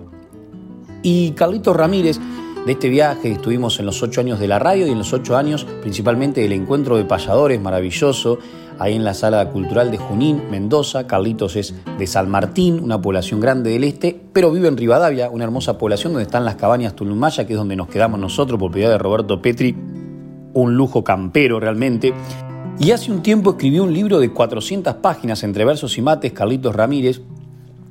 Y 1.02 1.32
Carlitos 1.32 1.76
Ramírez, 1.76 2.20
de 2.66 2.72
este 2.72 2.90
viaje 2.90 3.32
estuvimos 3.32 3.80
en 3.80 3.86
los 3.86 4.02
ocho 4.02 4.22
años 4.22 4.40
de 4.40 4.48
la 4.48 4.58
radio 4.58 4.88
y 4.88 4.92
en 4.92 4.98
los 4.98 5.14
ocho 5.14 5.38
años 5.38 5.68
principalmente 5.82 6.42
del 6.42 6.52
encuentro 6.52 6.98
de 6.98 7.06
payadores 7.06 7.62
maravilloso, 7.62 8.40
ahí 8.80 8.96
en 8.96 9.04
la 9.04 9.14
sala 9.14 9.50
cultural 9.52 9.92
de 9.92 9.98
Junín, 9.98 10.42
Mendoza. 10.50 11.06
Carlitos 11.06 11.56
es 11.58 11.76
de 11.98 12.08
San 12.08 12.28
Martín, 12.30 12.80
una 12.84 13.00
población 13.00 13.40
grande 13.40 13.70
del 13.70 13.84
este, 13.84 14.20
pero 14.34 14.52
vive 14.52 14.68
en 14.68 14.78
Rivadavia, 14.78 15.30
una 15.30 15.44
hermosa 15.44 15.78
población 15.78 16.14
donde 16.14 16.26
están 16.26 16.44
las 16.44 16.56
cabañas 16.56 16.96
Tulumaya, 16.96 17.46
que 17.46 17.54
es 17.54 17.60
donde 17.60 17.76
nos 17.76 17.88
quedamos 17.88 18.20
nosotros, 18.20 18.58
propiedad 18.58 18.90
de 18.90 18.98
Roberto 18.98 19.42
Petri, 19.42 19.76
un 20.54 20.76
lujo 20.76 21.04
campero 21.04 21.60
realmente. 21.60 22.14
Y 22.78 22.92
hace 22.92 23.12
un 23.12 23.24
tiempo 23.24 23.52
escribió 23.52 23.84
un 23.84 23.94
libro 23.94 24.20
de 24.20 24.32
400 24.32 24.96
páginas 24.96 25.44
entre 25.44 25.64
versos 25.64 25.98
y 25.98 26.02
mates, 26.02 26.34
Carlitos 26.34 26.76
Ramírez, 26.76 27.22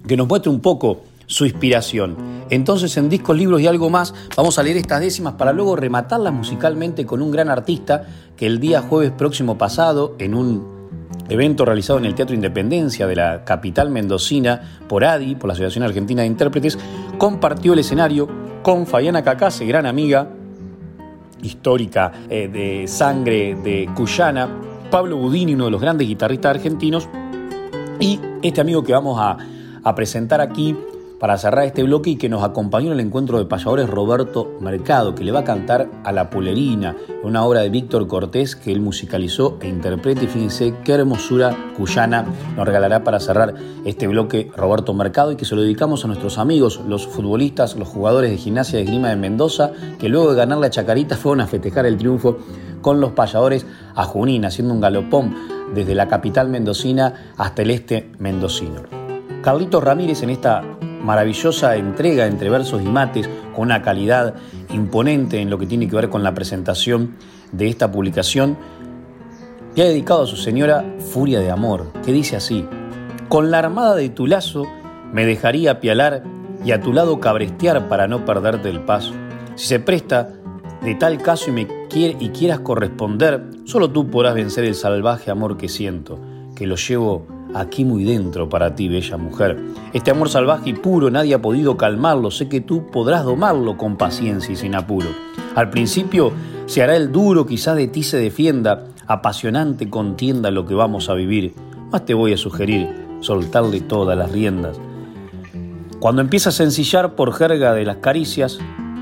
que 0.06 0.16
nos 0.16 0.28
muestra 0.28 0.50
un 0.50 0.60
poco 0.60 1.02
su 1.26 1.46
inspiración. 1.46 2.16
Entonces 2.50 2.94
en 2.98 3.08
discos, 3.08 3.36
libros 3.36 3.62
y 3.62 3.66
algo 3.66 3.88
más 3.88 4.14
vamos 4.36 4.58
a 4.58 4.62
leer 4.62 4.76
estas 4.76 5.00
décimas 5.00 5.34
para 5.34 5.54
luego 5.54 5.74
rematarlas 5.74 6.34
musicalmente 6.34 7.06
con 7.06 7.22
un 7.22 7.30
gran 7.30 7.48
artista 7.48 8.06
que 8.36 8.46
el 8.46 8.60
día 8.60 8.82
jueves 8.82 9.12
próximo 9.12 9.56
pasado, 9.56 10.16
en 10.18 10.34
un 10.34 10.74
evento 11.30 11.64
realizado 11.64 11.98
en 11.98 12.04
el 12.04 12.14
Teatro 12.14 12.34
Independencia 12.34 13.06
de 13.06 13.16
la 13.16 13.44
capital 13.44 13.88
mendocina 13.88 14.80
por 14.86 15.06
ADI, 15.06 15.36
por 15.36 15.48
la 15.48 15.54
Asociación 15.54 15.84
Argentina 15.84 16.20
de 16.20 16.28
Intérpretes, 16.28 16.78
compartió 17.16 17.72
el 17.72 17.78
escenario 17.78 18.28
con 18.62 18.86
Fabiana 18.86 19.22
Cacase, 19.22 19.64
gran 19.64 19.86
amiga 19.86 20.28
histórica 21.42 22.12
eh, 22.28 22.48
de 22.48 22.86
sangre 22.88 23.54
de 23.54 23.88
Cuyana, 23.94 24.48
Pablo 24.94 25.16
Budini, 25.16 25.54
uno 25.54 25.64
de 25.64 25.72
los 25.72 25.80
grandes 25.80 26.06
guitarristas 26.06 26.54
argentinos, 26.54 27.08
y 27.98 28.20
este 28.42 28.60
amigo 28.60 28.84
que 28.84 28.92
vamos 28.92 29.18
a, 29.20 29.36
presentar 29.96 30.40
aquí 30.40 30.76
para 31.24 31.38
cerrar 31.38 31.64
este 31.64 31.82
bloque 31.82 32.10
y 32.10 32.16
que 32.16 32.28
nos 32.28 32.44
acompañó 32.44 32.88
en 32.88 33.00
el 33.00 33.06
encuentro 33.06 33.38
de 33.38 33.46
payadores 33.46 33.88
Roberto 33.88 34.58
Mercado, 34.60 35.14
que 35.14 35.24
le 35.24 35.32
va 35.32 35.40
a 35.40 35.44
cantar 35.44 35.88
a 36.04 36.12
La 36.12 36.28
Pulerina, 36.28 36.96
una 37.22 37.46
obra 37.46 37.60
de 37.60 37.70
Víctor 37.70 38.06
Cortés 38.06 38.54
que 38.54 38.70
él 38.70 38.82
musicalizó 38.82 39.56
e 39.62 39.68
interpreta. 39.68 40.22
Y 40.22 40.26
fíjense 40.26 40.74
qué 40.84 40.92
hermosura 40.92 41.56
cuyana 41.78 42.26
nos 42.54 42.66
regalará 42.66 43.04
para 43.04 43.20
cerrar 43.20 43.54
este 43.86 44.06
bloque 44.06 44.50
Roberto 44.54 44.92
Mercado 44.92 45.32
y 45.32 45.36
que 45.36 45.46
se 45.46 45.54
lo 45.54 45.62
dedicamos 45.62 46.04
a 46.04 46.08
nuestros 46.08 46.36
amigos, 46.36 46.82
los 46.86 47.06
futbolistas, 47.06 47.74
los 47.76 47.88
jugadores 47.88 48.30
de 48.30 48.36
gimnasia 48.36 48.78
de 48.78 48.84
Grima 48.84 49.08
de 49.08 49.16
Mendoza, 49.16 49.72
que 49.98 50.10
luego 50.10 50.28
de 50.28 50.36
ganar 50.36 50.58
la 50.58 50.68
Chacarita 50.68 51.16
fueron 51.16 51.40
a 51.40 51.46
festejar 51.46 51.86
el 51.86 51.96
triunfo 51.96 52.36
con 52.82 53.00
los 53.00 53.12
payadores 53.12 53.64
a 53.94 54.04
Junín, 54.04 54.44
haciendo 54.44 54.74
un 54.74 54.82
galopón 54.82 55.34
desde 55.74 55.94
la 55.94 56.06
capital 56.06 56.50
mendocina 56.50 57.32
hasta 57.38 57.62
el 57.62 57.70
este 57.70 58.12
mendocino. 58.18 59.03
Carlitos 59.44 59.84
Ramírez 59.84 60.22
en 60.22 60.30
esta 60.30 60.62
maravillosa 61.02 61.76
entrega 61.76 62.26
entre 62.26 62.48
versos 62.48 62.80
y 62.80 62.86
mates, 62.86 63.28
con 63.54 63.64
una 63.64 63.82
calidad 63.82 64.36
imponente 64.72 65.38
en 65.38 65.50
lo 65.50 65.58
que 65.58 65.66
tiene 65.66 65.86
que 65.86 65.94
ver 65.94 66.08
con 66.08 66.22
la 66.22 66.32
presentación 66.32 67.16
de 67.52 67.68
esta 67.68 67.92
publicación, 67.92 68.56
le 69.76 69.82
ha 69.82 69.86
dedicado 69.86 70.22
a 70.22 70.26
su 70.26 70.36
señora 70.36 70.82
Furia 71.12 71.40
de 71.40 71.50
Amor, 71.50 71.92
que 72.02 72.10
dice 72.10 72.36
así, 72.36 72.66
con 73.28 73.50
la 73.50 73.58
armada 73.58 73.94
de 73.96 74.08
tu 74.08 74.26
lazo 74.26 74.64
me 75.12 75.26
dejaría 75.26 75.78
pialar 75.78 76.22
y 76.64 76.72
a 76.72 76.80
tu 76.80 76.94
lado 76.94 77.20
cabrestear 77.20 77.90
para 77.90 78.08
no 78.08 78.24
perderte 78.24 78.70
el 78.70 78.80
paso. 78.80 79.12
Si 79.56 79.66
se 79.66 79.78
presta 79.78 80.30
de 80.80 80.94
tal 80.94 81.20
caso 81.20 81.50
y 81.50 81.52
me 81.52 81.68
y 81.94 82.30
quieras 82.30 82.60
corresponder, 82.60 83.44
solo 83.64 83.90
tú 83.90 84.08
podrás 84.08 84.36
vencer 84.36 84.64
el 84.64 84.74
salvaje 84.74 85.30
amor 85.30 85.58
que 85.58 85.68
siento, 85.68 86.18
que 86.56 86.66
lo 86.66 86.76
llevo 86.76 87.33
aquí 87.54 87.84
muy 87.84 88.04
dentro 88.04 88.48
para 88.48 88.74
ti, 88.74 88.88
bella 88.88 89.16
mujer. 89.16 89.58
Este 89.92 90.10
amor 90.10 90.28
salvaje 90.28 90.70
y 90.70 90.72
puro 90.74 91.10
nadie 91.10 91.34
ha 91.34 91.42
podido 91.42 91.76
calmarlo, 91.76 92.30
sé 92.30 92.48
que 92.48 92.60
tú 92.60 92.86
podrás 92.88 93.24
domarlo 93.24 93.76
con 93.76 93.96
paciencia 93.96 94.52
y 94.52 94.56
sin 94.56 94.74
apuro. 94.74 95.08
Al 95.54 95.70
principio 95.70 96.32
se 96.66 96.82
hará 96.82 96.96
el 96.96 97.12
duro, 97.12 97.46
quizás 97.46 97.76
de 97.76 97.88
ti 97.88 98.02
se 98.02 98.18
defienda, 98.18 98.84
apasionante 99.06 99.88
contienda 99.88 100.50
lo 100.50 100.66
que 100.66 100.74
vamos 100.74 101.08
a 101.08 101.14
vivir, 101.14 101.54
más 101.90 102.04
te 102.04 102.14
voy 102.14 102.32
a 102.32 102.36
sugerir 102.36 103.04
soltarle 103.20 103.80
todas 103.80 104.16
las 104.16 104.30
riendas. 104.30 104.78
Cuando 105.98 106.20
empiezas 106.20 106.54
a 106.54 106.64
sencillar 106.64 107.14
por 107.14 107.32
jerga 107.32 107.72
de 107.72 107.84
las 107.84 107.96
caricias, 107.96 108.58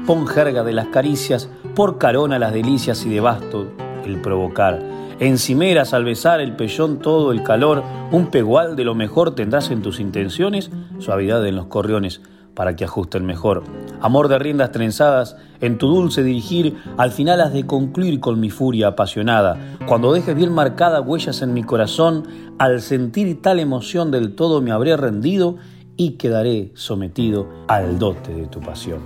pon 0.06 0.26
jerga 0.26 0.62
de 0.62 0.73
las 0.73 0.87
caricias, 0.88 1.49
por 1.75 1.99
carona 1.99 2.38
las 2.38 2.52
delicias 2.52 3.04
y 3.04 3.11
de 3.11 3.21
basto 3.21 3.66
el 4.04 4.21
provocar. 4.21 4.80
Encimeras 5.21 5.95
al 5.95 6.04
besar 6.04 6.40
el 6.40 6.57
pellón 6.57 6.99
todo 6.99 7.33
el 7.33 7.42
calor, 7.42 7.83
un 8.11 8.31
pegual 8.31 8.76
de 8.76 8.85
lo 8.85 8.95
mejor 8.95 9.35
tendrás 9.35 9.71
en 9.71 9.83
tus 9.83 10.00
intenciones, 10.00 10.71
suavidad 10.99 11.47
en 11.47 11.57
los 11.57 11.66
corriones 11.66 12.21
para 12.54 12.76
que 12.76 12.85
ajusten 12.85 13.25
mejor. 13.25 13.64
Amor 14.00 14.28
de 14.28 14.38
riendas 14.38 14.73
trenzadas, 14.73 15.37
en 15.61 15.78
tu 15.78 15.88
dulce 15.88 16.23
dirigir, 16.23 16.76
al 16.97 17.12
final 17.12 17.40
has 17.40 17.52
de 17.52 17.66
concluir 17.66 18.21
con 18.21 18.40
mi 18.40 18.50
furia 18.50 18.88
apasionada. 18.88 19.78
Cuando 19.87 20.12
dejes 20.12 20.35
bien 20.35 20.52
marcadas 20.52 21.02
huellas 21.07 21.40
en 21.42 21.54
mi 21.54 21.62
corazón, 21.62 22.26
al 22.59 22.81
sentir 22.81 23.40
tal 23.40 23.61
emoción 23.61 24.11
del 24.11 24.35
todo 24.35 24.61
me 24.61 24.73
habré 24.73 24.97
rendido 24.97 25.57
y 25.97 26.12
quedaré 26.12 26.73
sometido 26.75 27.49
al 27.69 27.99
dote 27.99 28.35
de 28.35 28.47
tu 28.47 28.61
pasión. 28.61 29.00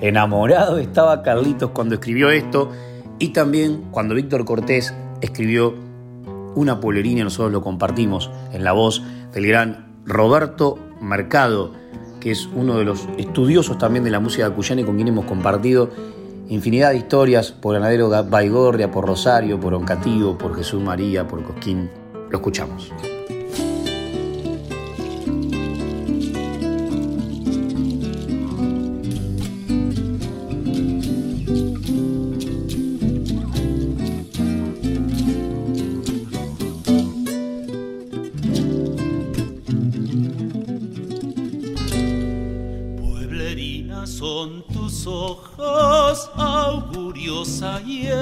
Enamorado 0.00 0.78
estaba 0.78 1.22
Carlitos 1.22 1.70
cuando 1.70 1.94
escribió 1.94 2.30
esto 2.30 2.70
y 3.18 3.28
también 3.28 3.84
cuando 3.92 4.14
Víctor 4.14 4.44
Cortés 4.44 4.92
escribió 5.22 5.74
una 6.54 6.80
polerina 6.80 7.20
y 7.20 7.24
nosotros 7.24 7.52
lo 7.52 7.62
compartimos 7.62 8.30
en 8.52 8.64
la 8.64 8.72
voz 8.72 9.02
del 9.32 9.46
gran 9.46 10.02
Roberto 10.04 10.78
Mercado, 11.00 11.72
que 12.20 12.30
es 12.30 12.48
uno 12.54 12.76
de 12.76 12.84
los 12.84 13.08
estudiosos 13.16 13.78
también 13.78 14.04
de 14.04 14.10
la 14.10 14.20
música 14.20 14.50
cuyana 14.50 14.82
y 14.82 14.84
con 14.84 14.96
quien 14.96 15.08
hemos 15.08 15.24
compartido 15.24 15.90
infinidad 16.48 16.90
de 16.90 16.98
historias 16.98 17.52
por 17.52 17.74
Ganadero 17.74 18.10
Baigorria, 18.28 18.90
por 18.90 19.06
Rosario, 19.06 19.58
por 19.58 19.72
Oncativo, 19.74 20.36
por 20.36 20.54
Jesús 20.54 20.82
María, 20.82 21.26
por 21.26 21.42
Cosquín. 21.42 21.88
Lo 22.30 22.38
escuchamos. 22.38 22.92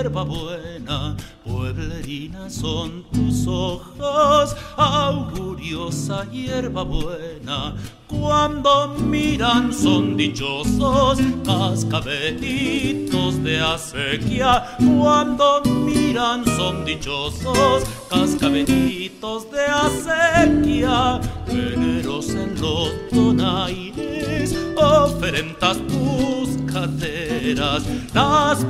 Buena, 0.09 1.15
pueblerina 1.45 2.49
son 2.49 3.05
tus 3.13 3.47
ojos, 3.47 4.57
auguriosa 4.77 6.25
hierba 6.31 6.83
buena. 6.85 7.75
Cuando 8.07 8.89
miran 8.99 9.73
son 9.73 10.17
dichosos 10.17 11.19
cascabelitos 11.45 13.43
de 13.45 13.61
acequia. 13.61 14.77
Cuando 14.79 15.63
miran 15.65 16.45
son 16.57 16.85
dichosos 16.85 17.85
cascabelitos 18.09 19.51
de 19.51 19.67
acequia. 19.67 21.21
Veneros 21.47 22.31
en 22.31 22.61
los 22.61 22.91
donaires, 23.13 24.57
oferentas 24.77 25.79
buscaderas, 25.87 27.85
las 28.13 28.65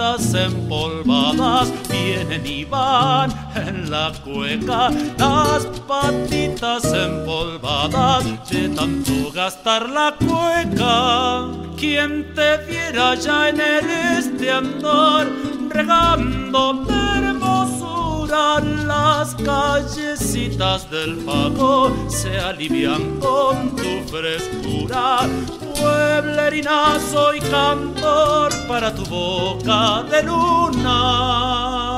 patitas 0.00 0.34
empolvadas 0.34 1.72
vienen 1.90 2.46
y 2.46 2.64
van 2.64 3.30
en 3.54 3.90
la 3.90 4.10
cueca, 4.24 4.88
las 5.18 5.66
patitas 5.86 6.84
empolvadas 6.84 8.24
de 8.48 8.70
tanto 8.70 9.30
gastar 9.34 9.90
la 9.90 10.14
cueca. 10.18 11.48
Quien 11.76 12.34
te 12.34 12.56
viera 12.66 13.14
ya 13.14 13.50
en 13.50 13.60
el 13.60 13.90
este 14.18 14.50
andar, 14.50 15.28
regando 15.68 16.86
hermosura, 16.88 18.59
las 18.90 19.34
callecitas 19.36 20.90
del 20.90 21.18
pago 21.18 21.92
se 22.08 22.38
alivian 22.38 23.20
con 23.20 23.76
tu 23.76 23.92
frescura. 24.10 25.28
Pueblerina 25.78 26.98
soy 27.12 27.38
cantor 27.40 28.50
para 28.66 28.92
tu 28.92 29.04
boca 29.06 30.02
de 30.10 30.22
luna. 30.24 31.89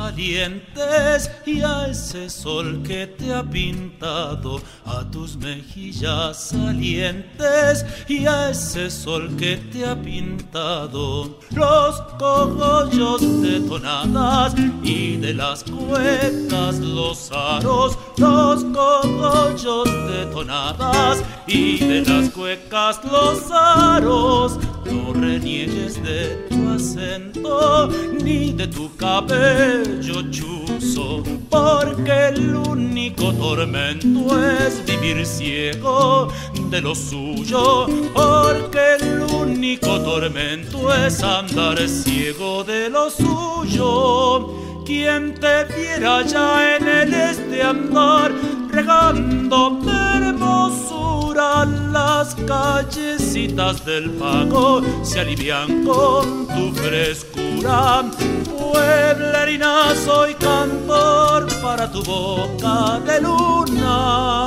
Salientes 0.00 1.30
y 1.44 1.60
a 1.60 1.88
ese 1.88 2.30
sol 2.30 2.82
que 2.82 3.06
te 3.06 3.34
ha 3.34 3.42
pintado, 3.42 4.60
a 4.86 5.04
tus 5.10 5.36
mejillas 5.36 6.48
salientes 6.52 7.84
y 8.08 8.24
a 8.24 8.50
ese 8.50 8.90
sol 8.90 9.36
que 9.36 9.58
te 9.58 9.84
ha 9.84 9.94
pintado. 9.94 11.38
Los 11.50 12.00
cogollos 12.18 13.42
de 13.42 13.60
tonadas 13.60 14.54
y 14.82 15.18
de 15.18 15.34
las 15.34 15.64
cuecas 15.64 16.78
los 16.78 17.30
aros, 17.30 17.98
los 18.16 18.64
cogollos 18.64 19.84
de 19.84 20.26
tonadas 20.32 21.22
y 21.46 21.78
de 21.78 22.02
las 22.06 22.30
cuecas 22.30 23.00
los 23.04 23.50
aros. 23.52 24.58
No 24.84 25.12
reniegues 25.12 26.02
de 26.02 26.46
tu 26.48 26.68
acento 26.70 27.88
ni 28.22 28.52
de 28.52 28.66
tu 28.66 28.94
cabello 28.96 30.22
chuzo, 30.30 31.22
porque 31.48 32.28
el 32.28 32.54
único 32.54 33.32
tormento 33.34 34.38
es 34.40 34.84
vivir 34.86 35.26
ciego 35.26 36.28
de 36.70 36.80
lo 36.80 36.94
suyo, 36.94 37.86
porque 38.14 38.96
el 39.00 39.20
único 39.22 40.00
tormento 40.00 40.92
es 40.94 41.22
andar 41.22 41.78
ciego 41.88 42.64
de 42.64 42.88
lo 42.88 43.10
suyo. 43.10 44.54
Quien 44.84 45.34
te 45.34 45.64
viera 45.66 46.22
ya 46.22 46.76
en 46.76 46.88
el 46.88 47.14
este 47.14 47.62
andar, 47.62 48.32
regando 48.70 49.78
las 51.34 52.34
callecitas 52.46 53.84
del 53.84 54.10
pago 54.10 54.82
se 55.02 55.20
alivian 55.20 55.84
con 55.84 56.46
tu 56.48 56.72
frescura. 56.74 58.04
Pueblerina 58.44 59.94
soy 60.04 60.34
cantor 60.34 61.46
para 61.62 61.90
tu 61.90 62.02
boca 62.02 63.00
de 63.06 63.20
luna. 63.20 64.40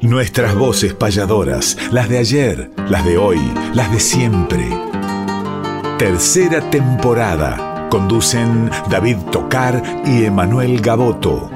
Nuestras 0.00 0.54
voces 0.54 0.94
payadoras, 0.94 1.76
las 1.90 2.08
de 2.08 2.18
ayer, 2.18 2.70
las 2.88 3.04
de 3.04 3.18
hoy, 3.18 3.40
las 3.74 3.90
de 3.90 4.00
siempre. 4.00 4.68
Tercera 5.98 6.70
temporada. 6.70 7.88
Conducen 7.90 8.70
David 8.88 9.16
Tocar 9.32 9.82
y 10.04 10.24
Emanuel 10.24 10.80
Gaboto. 10.80 11.55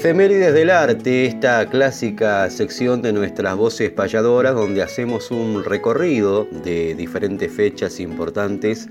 Efemérides 0.00 0.54
del 0.54 0.70
arte, 0.70 1.26
esta 1.26 1.66
clásica 1.66 2.48
sección 2.48 3.02
de 3.02 3.12
nuestras 3.12 3.54
voces 3.54 3.90
payadoras 3.90 4.54
donde 4.54 4.82
hacemos 4.82 5.30
un 5.30 5.62
recorrido 5.62 6.46
de 6.64 6.94
diferentes 6.94 7.52
fechas 7.52 8.00
importantes 8.00 8.88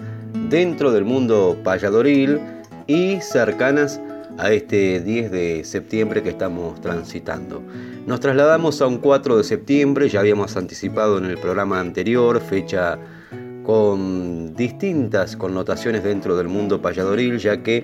dentro 0.51 0.91
del 0.91 1.05
mundo 1.05 1.57
payadoril 1.63 2.39
y 2.85 3.19
cercanas 3.21 3.99
a 4.37 4.51
este 4.51 4.99
10 4.99 5.31
de 5.31 5.63
septiembre 5.63 6.21
que 6.21 6.29
estamos 6.29 6.79
transitando. 6.79 7.63
Nos 8.05 8.19
trasladamos 8.19 8.79
a 8.79 8.85
un 8.85 8.99
4 8.99 9.35
de 9.35 9.43
septiembre, 9.43 10.09
ya 10.09 10.19
habíamos 10.19 10.57
anticipado 10.57 11.17
en 11.17 11.25
el 11.25 11.39
programa 11.39 11.79
anterior, 11.79 12.39
fecha 12.39 12.99
con 13.63 14.53
distintas 14.55 15.35
connotaciones 15.35 16.03
dentro 16.03 16.37
del 16.37 16.49
mundo 16.49 16.83
payadoril, 16.83 17.39
ya 17.39 17.63
que 17.63 17.83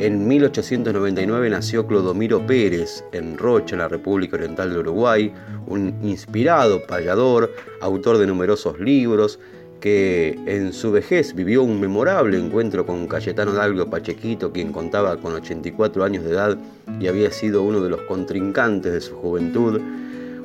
en 0.00 0.26
1899 0.26 1.50
nació 1.50 1.86
Clodomiro 1.86 2.44
Pérez 2.44 3.04
en 3.12 3.38
Rocha, 3.38 3.76
en 3.76 3.80
la 3.80 3.88
República 3.88 4.36
Oriental 4.36 4.72
de 4.72 4.80
Uruguay, 4.80 5.32
un 5.66 5.94
inspirado 6.02 6.84
payador, 6.84 7.54
autor 7.80 8.18
de 8.18 8.26
numerosos 8.26 8.80
libros, 8.80 9.38
que 9.80 10.38
en 10.46 10.72
su 10.72 10.90
vejez 10.90 11.34
vivió 11.34 11.62
un 11.62 11.78
memorable 11.80 12.38
encuentro 12.38 12.84
con 12.86 13.06
Cayetano 13.06 13.52
Dalgo 13.52 13.88
Pachequito, 13.88 14.50
quien 14.50 14.72
contaba 14.72 15.16
con 15.18 15.34
84 15.34 16.02
años 16.02 16.24
de 16.24 16.30
edad 16.30 16.58
y 16.98 17.06
había 17.06 17.30
sido 17.30 17.62
uno 17.62 17.80
de 17.80 17.90
los 17.90 18.00
contrincantes 18.02 18.92
de 18.92 19.00
su 19.00 19.14
juventud. 19.14 19.80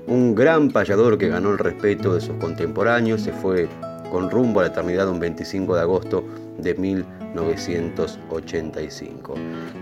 Un 0.08 0.36
gran 0.36 0.70
payador 0.70 1.18
que 1.18 1.30
ganó 1.30 1.52
el 1.52 1.58
respeto 1.58 2.14
de 2.14 2.22
sus 2.22 2.36
contemporáneos, 2.36 3.22
se 3.22 3.32
fue 3.32 3.68
con 4.12 4.30
rumbo 4.30 4.60
a 4.60 4.64
la 4.64 4.70
eternidad 4.70 5.08
un 5.10 5.20
25 5.20 5.76
de 5.76 5.82
agosto 5.82 6.24
de 6.58 6.74
1985. 7.34 9.36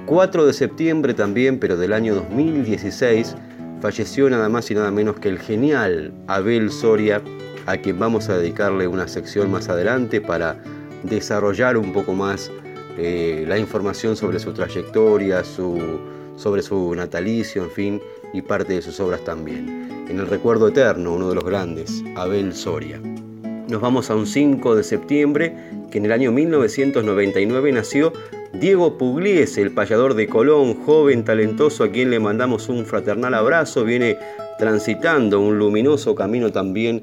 4 0.05 0.45
de 0.45 0.53
septiembre 0.53 1.13
también, 1.13 1.59
pero 1.59 1.77
del 1.77 1.93
año 1.93 2.15
2016, 2.15 3.35
falleció 3.81 4.29
nada 4.29 4.49
más 4.49 4.69
y 4.71 4.75
nada 4.75 4.91
menos 4.91 5.19
que 5.19 5.29
el 5.29 5.39
genial 5.39 6.13
Abel 6.27 6.71
Soria, 6.71 7.21
a 7.65 7.77
quien 7.77 7.99
vamos 7.99 8.29
a 8.29 8.37
dedicarle 8.37 8.87
una 8.87 9.07
sección 9.07 9.51
más 9.51 9.69
adelante 9.69 10.21
para 10.21 10.61
desarrollar 11.03 11.77
un 11.77 11.93
poco 11.93 12.13
más 12.13 12.51
eh, 12.97 13.45
la 13.47 13.57
información 13.57 14.15
sobre 14.15 14.39
su 14.39 14.53
trayectoria, 14.53 15.43
su, 15.43 15.99
sobre 16.35 16.61
su 16.61 16.93
natalicio, 16.95 17.63
en 17.63 17.71
fin, 17.71 18.01
y 18.33 18.41
parte 18.41 18.73
de 18.73 18.81
sus 18.81 18.99
obras 18.99 19.23
también. 19.23 20.05
En 20.09 20.19
el 20.19 20.27
recuerdo 20.27 20.69
eterno, 20.69 21.13
uno 21.13 21.29
de 21.29 21.35
los 21.35 21.43
grandes, 21.43 22.03
Abel 22.15 22.53
Soria. 22.53 23.01
Nos 23.69 23.81
vamos 23.81 24.09
a 24.09 24.15
un 24.15 24.27
5 24.27 24.77
de 24.77 24.83
septiembre, 24.83 25.53
que 25.91 25.97
en 25.97 26.05
el 26.05 26.13
año 26.13 26.31
1999 26.31 27.73
nació 27.73 28.13
Diego 28.53 28.97
Pugliese, 28.97 29.61
el 29.61 29.71
payador 29.71 30.13
de 30.13 30.27
Colón, 30.27 30.85
joven, 30.85 31.25
talentoso, 31.25 31.83
a 31.83 31.91
quien 31.91 32.09
le 32.09 32.21
mandamos 32.21 32.69
un 32.69 32.85
fraternal 32.85 33.33
abrazo, 33.33 33.83
viene 33.83 34.17
transitando 34.57 35.41
un 35.41 35.59
luminoso 35.59 36.15
camino 36.15 36.53
también 36.53 37.01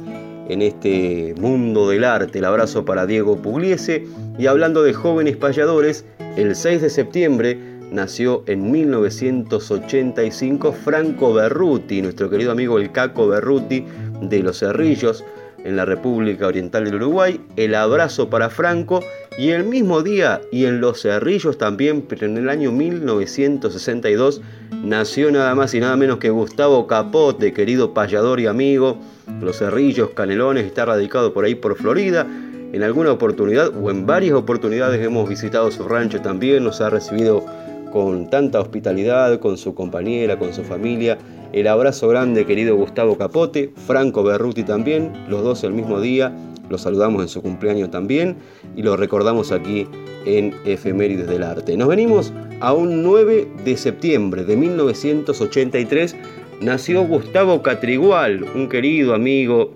en 0.48 0.62
este 0.62 1.34
mundo 1.38 1.90
del 1.90 2.04
arte. 2.04 2.38
El 2.38 2.46
abrazo 2.46 2.86
para 2.86 3.04
Diego 3.04 3.36
Pugliese. 3.36 4.06
Y 4.38 4.46
hablando 4.46 4.82
de 4.82 4.94
jóvenes 4.94 5.36
payadores, 5.36 6.06
el 6.36 6.56
6 6.56 6.80
de 6.80 6.88
septiembre 6.88 7.58
nació 7.92 8.42
en 8.46 8.72
1985 8.72 10.72
Franco 10.72 11.34
Berruti, 11.34 12.00
nuestro 12.00 12.30
querido 12.30 12.52
amigo 12.52 12.78
el 12.78 12.90
Caco 12.90 13.28
Berruti 13.28 13.84
de 14.22 14.38
Los 14.40 14.60
Cerrillos 14.60 15.22
en 15.64 15.76
la 15.76 15.84
República 15.84 16.46
Oriental 16.46 16.84
del 16.84 16.96
Uruguay, 16.96 17.40
el 17.56 17.74
abrazo 17.74 18.28
para 18.28 18.50
Franco 18.50 19.00
y 19.38 19.48
el 19.48 19.64
mismo 19.64 20.02
día 20.02 20.40
y 20.52 20.66
en 20.66 20.80
Los 20.80 21.02
Cerrillos 21.02 21.58
también, 21.58 22.02
pero 22.02 22.26
en 22.26 22.36
el 22.36 22.48
año 22.48 22.70
1962 22.70 24.42
nació 24.84 25.32
nada 25.32 25.54
más 25.54 25.74
y 25.74 25.80
nada 25.80 25.96
menos 25.96 26.18
que 26.18 26.30
Gustavo 26.30 26.86
Capote, 26.86 27.52
querido 27.52 27.94
payador 27.94 28.40
y 28.40 28.46
amigo. 28.46 28.98
Los 29.40 29.58
Cerrillos, 29.58 30.10
Canelones, 30.10 30.66
está 30.66 30.84
radicado 30.84 31.32
por 31.32 31.46
ahí 31.46 31.54
por 31.54 31.76
Florida. 31.76 32.26
En 32.72 32.82
alguna 32.82 33.12
oportunidad 33.12 33.72
o 33.74 33.90
en 33.90 34.04
varias 34.04 34.34
oportunidades 34.34 35.04
hemos 35.04 35.28
visitado 35.28 35.70
su 35.70 35.88
rancho 35.88 36.20
también, 36.20 36.62
nos 36.62 36.80
ha 36.80 36.90
recibido 36.90 37.44
con 37.92 38.28
tanta 38.28 38.60
hospitalidad, 38.60 39.38
con 39.38 39.56
su 39.56 39.74
compañera, 39.74 40.38
con 40.38 40.52
su 40.52 40.64
familia 40.64 41.16
el 41.54 41.68
abrazo 41.68 42.08
grande, 42.08 42.46
querido 42.46 42.74
Gustavo 42.74 43.16
Capote, 43.16 43.70
Franco 43.86 44.24
Berruti 44.24 44.64
también, 44.64 45.12
los 45.28 45.44
dos 45.44 45.62
el 45.62 45.72
mismo 45.72 46.00
día. 46.00 46.36
Los 46.68 46.80
saludamos 46.80 47.22
en 47.22 47.28
su 47.28 47.42
cumpleaños 47.42 47.92
también 47.92 48.38
y 48.74 48.82
lo 48.82 48.96
recordamos 48.96 49.52
aquí 49.52 49.86
en 50.24 50.52
Efemérides 50.64 51.28
del 51.28 51.44
Arte. 51.44 51.76
Nos 51.76 51.86
venimos 51.86 52.32
a 52.58 52.72
un 52.72 53.04
9 53.04 53.46
de 53.64 53.76
septiembre 53.76 54.44
de 54.44 54.56
1983. 54.56 56.16
Nació 56.60 57.02
Gustavo 57.04 57.62
Catrigual, 57.62 58.44
un 58.56 58.68
querido 58.68 59.14
amigo, 59.14 59.72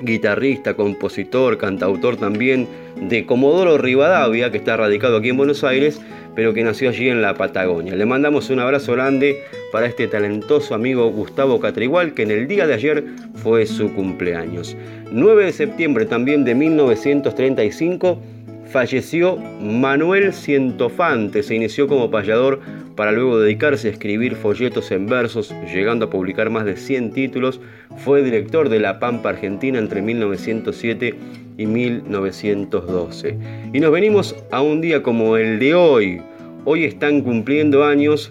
guitarrista, 0.00 0.74
compositor, 0.74 1.56
cantautor 1.56 2.16
también 2.16 2.66
de 3.00 3.26
Comodoro 3.26 3.78
Rivadavia, 3.78 4.50
que 4.50 4.58
está 4.58 4.76
radicado 4.76 5.18
aquí 5.18 5.28
en 5.28 5.36
Buenos 5.36 5.62
Aires 5.62 6.00
pero 6.34 6.54
que 6.54 6.64
nació 6.64 6.88
allí 6.88 7.08
en 7.08 7.22
la 7.22 7.34
Patagonia. 7.34 7.94
Le 7.94 8.06
mandamos 8.06 8.50
un 8.50 8.60
abrazo 8.60 8.92
grande 8.92 9.36
para 9.70 9.86
este 9.86 10.06
talentoso 10.06 10.74
amigo 10.74 11.10
Gustavo 11.10 11.60
Catrigual, 11.60 12.14
que 12.14 12.22
en 12.22 12.30
el 12.30 12.48
día 12.48 12.66
de 12.66 12.74
ayer 12.74 13.04
fue 13.34 13.66
su 13.66 13.92
cumpleaños. 13.94 14.76
9 15.10 15.46
de 15.46 15.52
septiembre 15.52 16.06
también 16.06 16.44
de 16.44 16.54
1935 16.54 18.18
falleció 18.72 19.36
Manuel 19.36 20.32
Cientofante, 20.32 21.42
se 21.42 21.54
inició 21.54 21.86
como 21.86 22.10
payador 22.10 22.60
para 22.96 23.12
luego 23.12 23.38
dedicarse 23.38 23.88
a 23.88 23.90
escribir 23.90 24.34
folletos 24.34 24.90
en 24.90 25.06
versos, 25.06 25.54
llegando 25.72 26.06
a 26.06 26.10
publicar 26.10 26.50
más 26.50 26.64
de 26.64 26.76
100 26.76 27.12
títulos, 27.12 27.60
fue 27.98 28.22
director 28.22 28.68
de 28.68 28.80
La 28.80 28.98
Pampa 28.98 29.30
Argentina 29.30 29.78
entre 29.78 30.00
1907 30.00 31.14
y 31.56 31.66
1912. 31.66 33.38
Y 33.72 33.80
nos 33.80 33.92
venimos 33.92 34.36
a 34.50 34.62
un 34.62 34.80
día 34.80 35.02
como 35.02 35.36
el 35.36 35.58
de 35.58 35.74
hoy. 35.74 36.20
Hoy 36.64 36.84
están 36.84 37.22
cumpliendo 37.22 37.84
años 37.84 38.30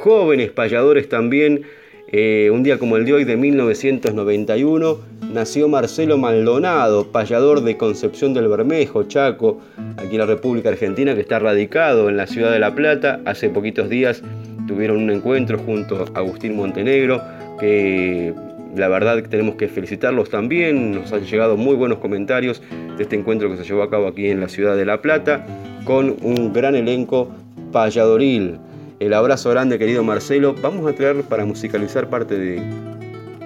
jóvenes 0.00 0.50
payadores 0.50 1.08
también. 1.08 1.62
Eh, 2.08 2.50
un 2.52 2.62
día 2.62 2.78
como 2.78 2.96
el 2.96 3.04
de 3.04 3.14
hoy 3.14 3.24
de 3.24 3.36
1991 3.36 4.98
nació 5.32 5.68
Marcelo 5.68 6.18
Maldonado, 6.18 7.10
payador 7.10 7.62
de 7.62 7.76
Concepción 7.76 8.34
del 8.34 8.48
Bermejo, 8.48 9.04
Chaco, 9.04 9.60
aquí 9.96 10.12
en 10.12 10.18
la 10.18 10.26
República 10.26 10.68
Argentina, 10.68 11.14
que 11.14 11.22
está 11.22 11.38
radicado 11.38 12.08
en 12.08 12.16
la 12.16 12.26
ciudad 12.26 12.52
de 12.52 12.58
La 12.58 12.74
Plata. 12.74 13.20
Hace 13.24 13.48
poquitos 13.48 13.88
días 13.88 14.22
tuvieron 14.66 14.98
un 14.98 15.10
encuentro 15.10 15.58
junto 15.58 16.04
a 16.14 16.18
Agustín 16.18 16.56
Montenegro, 16.56 17.20
que 17.58 18.34
la 18.74 18.88
verdad 18.88 19.16
que 19.16 19.28
tenemos 19.28 19.56
que 19.56 19.68
felicitarlos 19.68 20.30
también, 20.30 20.92
nos 20.92 21.12
han 21.12 21.24
llegado 21.24 21.56
muy 21.56 21.74
buenos 21.76 21.98
comentarios 21.98 22.62
de 22.96 23.02
este 23.02 23.16
encuentro 23.16 23.50
que 23.50 23.56
se 23.56 23.64
llevó 23.64 23.82
a 23.82 23.90
cabo 23.90 24.08
aquí 24.08 24.28
en 24.28 24.40
la 24.40 24.48
ciudad 24.48 24.76
de 24.76 24.86
La 24.86 25.02
Plata, 25.02 25.44
con 25.84 26.16
un 26.22 26.52
gran 26.52 26.74
elenco 26.74 27.30
payadoril. 27.72 28.58
El 28.98 29.14
abrazo 29.14 29.50
grande 29.50 29.78
querido 29.78 30.02
Marcelo, 30.04 30.54
vamos 30.62 30.90
a 30.90 30.94
traer 30.94 31.22
para 31.24 31.44
musicalizar 31.44 32.08
parte 32.08 32.38
de, 32.38 32.62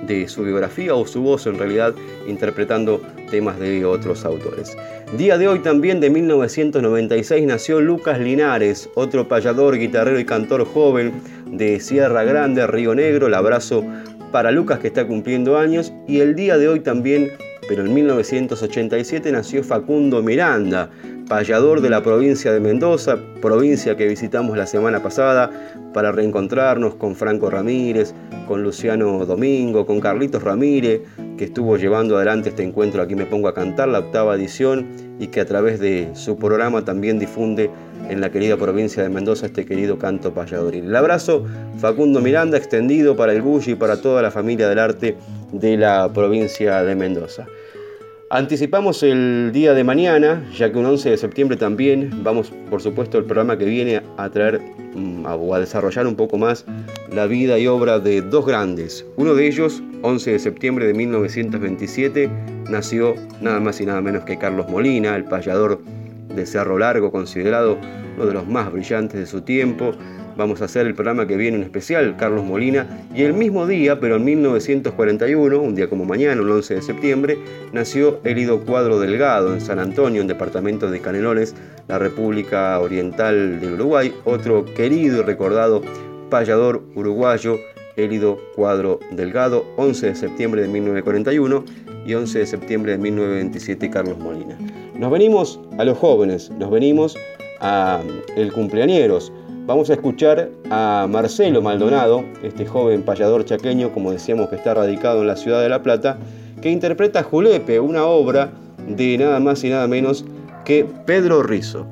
de 0.07 0.29
su 0.29 0.45
biografía 0.45 0.95
o 0.95 1.07
su 1.07 1.23
voz 1.23 1.47
en 1.47 1.59
realidad 1.59 1.95
interpretando 2.29 3.01
temas 3.31 3.59
de 3.59 3.85
otros 3.85 4.25
autores. 4.25 4.77
Día 5.17 5.39
de 5.39 5.49
hoy 5.49 5.61
también 5.61 6.01
de 6.01 6.11
1996 6.11 7.47
nació 7.47 7.81
Lucas 7.81 8.21
Linares, 8.21 8.89
otro 8.95 9.27
payador, 9.27 9.79
guitarrero 9.79 10.21
y 10.21 10.25
cantor 10.25 10.65
joven 10.67 11.13
de 11.47 11.81
Sierra 11.81 12.25
Grande, 12.25 12.67
Río 12.67 12.95
Negro. 12.95 13.27
El 13.27 13.35
abrazo 13.35 13.85
para 14.33 14.51
Lucas 14.51 14.79
que 14.79 14.89
está 14.89 15.07
cumpliendo 15.07 15.59
años 15.59 15.93
y 16.07 16.21
el 16.21 16.35
día 16.35 16.59
de 16.59 16.69
hoy 16.69 16.81
también, 16.81 17.31
pero 17.69 17.85
en 17.85 17.95
1987 17.95 19.33
nació 19.33 19.63
Facundo 19.63 20.23
Miranda, 20.23 20.91
payador 21.29 21.81
de 21.81 21.91
la 21.91 22.03
provincia 22.03 22.53
de 22.53 22.61
Mendoza, 22.61 23.19
provincia 23.43 23.97
que 23.97 24.07
visitamos 24.07 24.57
la 24.57 24.67
semana 24.67 25.03
pasada 25.03 25.51
para 25.93 26.13
reencontrarnos 26.13 26.95
con 26.95 27.17
Franco 27.17 27.51
Ramírez, 27.51 28.15
con 28.47 28.63
Luciano 28.63 29.27
Domingo, 29.27 29.87
con 29.87 30.01
Carlitos 30.01 30.43
Ramírez, 30.43 31.01
que 31.37 31.45
estuvo 31.45 31.77
llevando 31.77 32.17
adelante 32.17 32.51
este 32.51 32.63
encuentro 32.63 33.03
Aquí 33.03 33.15
me 33.15 33.27
pongo 33.27 33.49
a 33.49 33.55
cantar, 33.55 33.89
la 33.89 33.99
octava 34.01 34.37
edición, 34.37 34.87
y 35.19 35.29
que 35.29 35.41
a 35.41 35.47
través 35.47 35.81
de 35.81 36.11
su 36.15 36.37
programa 36.37 36.85
también 36.85 37.19
difunde 37.19 37.71
en 38.09 38.21
la 38.21 38.31
querida 38.31 38.57
provincia 38.57 39.03
de 39.03 39.09
Mendoza 39.09 39.47
este 39.47 39.65
querido 39.65 39.99
canto 39.99 40.33
payadoril. 40.33 40.85
El 40.85 40.97
abrazo 40.97 41.45
Facundo 41.79 42.21
Miranda 42.21 42.57
extendido 42.57 43.17
para 43.17 43.33
el 43.33 43.43
Bulli 43.43 43.73
y 43.73 43.75
para 43.75 44.01
toda 44.01 44.23
la 44.23 44.31
familia 44.31 44.69
del 44.69 44.79
arte 44.79 45.17
de 45.53 45.77
la 45.77 46.09
provincia 46.13 46.83
de 46.85 46.95
Mendoza. 46.95 47.47
Anticipamos 48.29 49.05
el 49.05 49.53
día 49.53 49.73
de 49.73 49.85
mañana, 49.85 50.45
ya 50.53 50.73
que 50.73 50.79
un 50.79 50.87
11 50.87 51.11
de 51.11 51.17
septiembre 51.17 51.57
también 51.57 52.25
vamos, 52.25 52.53
por 52.69 52.83
supuesto, 52.83 53.19
el 53.19 53.25
programa 53.25 53.57
que 53.57 53.67
viene 53.67 54.03
a 54.17 54.29
traer 54.31 54.61
mm, 54.97 55.25
o 55.27 55.55
a 55.55 55.61
desarrollar 55.61 56.09
un 56.09 56.17
poco 56.17 56.37
más 56.37 56.65
la 57.13 57.27
vida 57.27 57.57
y 57.57 57.69
obra 57.69 58.01
de 58.01 58.23
dos 58.23 58.45
grandes. 58.45 59.07
Uno 59.15 59.35
de 59.35 59.47
ellos, 59.47 59.81
11 60.03 60.33
de 60.33 60.39
septiembre 60.41 60.89
de 60.89 60.95
1927, 60.95 62.29
nació 62.69 63.15
nada 63.41 63.61
más 63.61 63.81
y 63.81 63.87
nada 63.87 64.01
menos 64.01 64.25
que 64.25 64.37
Carlos 64.37 64.69
Molina, 64.69 65.15
el 65.15 65.27
payador 65.27 65.81
de 66.35 66.47
Cerro 66.47 66.79
Largo, 66.79 67.13
considerado 67.13 67.79
uno 68.17 68.27
de 68.27 68.35
los 68.35 68.49
más 68.49 68.73
brillantes 68.73 69.21
de 69.21 69.27
su 69.27 69.43
tiempo, 69.43 69.93
vamos 70.37 70.61
a 70.63 70.67
hacer 70.67 70.87
el 70.87 70.95
programa 70.95 71.27
que 71.27 71.37
viene 71.37 71.57
un 71.57 71.65
especial, 71.65 72.17
Carlos 72.17 72.45
Molina, 72.45 72.87
y 73.15 73.23
el 73.23 73.33
mismo 73.33 73.67
día, 73.67 73.99
pero 73.99 74.17
en 74.17 74.25
1941, 74.25 75.61
un 75.61 75.75
día 75.75 75.89
como 75.89 76.05
mañana, 76.05 76.35
el 76.35 76.51
11 76.51 76.75
de 76.75 76.83
septiembre, 76.83 77.39
nació 77.73 78.21
Elido 78.25 78.61
Cuadro 78.61 79.01
Delgado 79.01 79.55
en 79.55 79.61
San 79.61 79.79
Antonio, 79.79 80.21
en 80.21 80.29
departamento 80.29 80.91
de 80.91 81.01
Canelones, 81.01 81.55
la 81.89 81.99
República 81.99 82.79
Oriental 82.81 83.61
del 83.61 83.75
Uruguay, 83.75 84.13
otro 84.25 84.65
querido 84.65 85.21
y 85.21 85.23
recordado 85.23 85.83
payador 86.31 86.83
uruguayo, 86.95 87.59
Elido 87.97 88.39
Cuadro 88.55 89.01
Delgado, 89.11 89.65
11 89.77 90.09
de 90.09 90.15
septiembre 90.15 90.63
de 90.63 90.69
1941 90.69 91.65
y 92.07 92.15
11 92.15 92.39
de 92.41 92.47
septiembre 92.47 92.93
de 92.93 92.99
1927, 92.99 93.91
Carlos 93.91 94.19
Molina. 94.19 94.59
Nos 94.95 95.11
venimos 95.11 95.61
a 95.79 95.85
los 95.85 95.97
jóvenes, 95.99 96.51
nos 96.51 96.71
venimos 96.71 97.17
a 97.61 98.01
el 98.37 98.53
cumpleañeros, 98.53 99.33
Vamos 99.67 99.91
a 99.91 99.95
escuchar 99.95 100.49
a 100.71 101.09
Marcelo 101.11 101.61
Maldonado, 101.61 102.25
este 102.45 102.65
joven 102.67 103.03
payador 103.03 103.45
chaqueño, 103.45 103.91
como 103.91 104.13
decíamos 104.13 104.49
que 104.49 104.55
está 104.55 104.75
radicado 104.75 105.23
en 105.23 105.27
la 105.27 105.35
ciudad 105.35 105.61
de 105.61 105.69
La 105.69 105.83
Plata, 105.83 106.19
que 106.63 106.71
interpreta 106.71 107.25
Julepe, 107.25 107.81
una 107.81 108.05
obra 108.05 108.51
de 108.87 109.19
nada 109.19 109.41
más 109.41 109.65
y 109.65 109.71
nada 109.71 109.89
menos 109.89 110.25
que 110.65 110.87
Pedro 111.05 111.43
Rizo. 111.43 111.85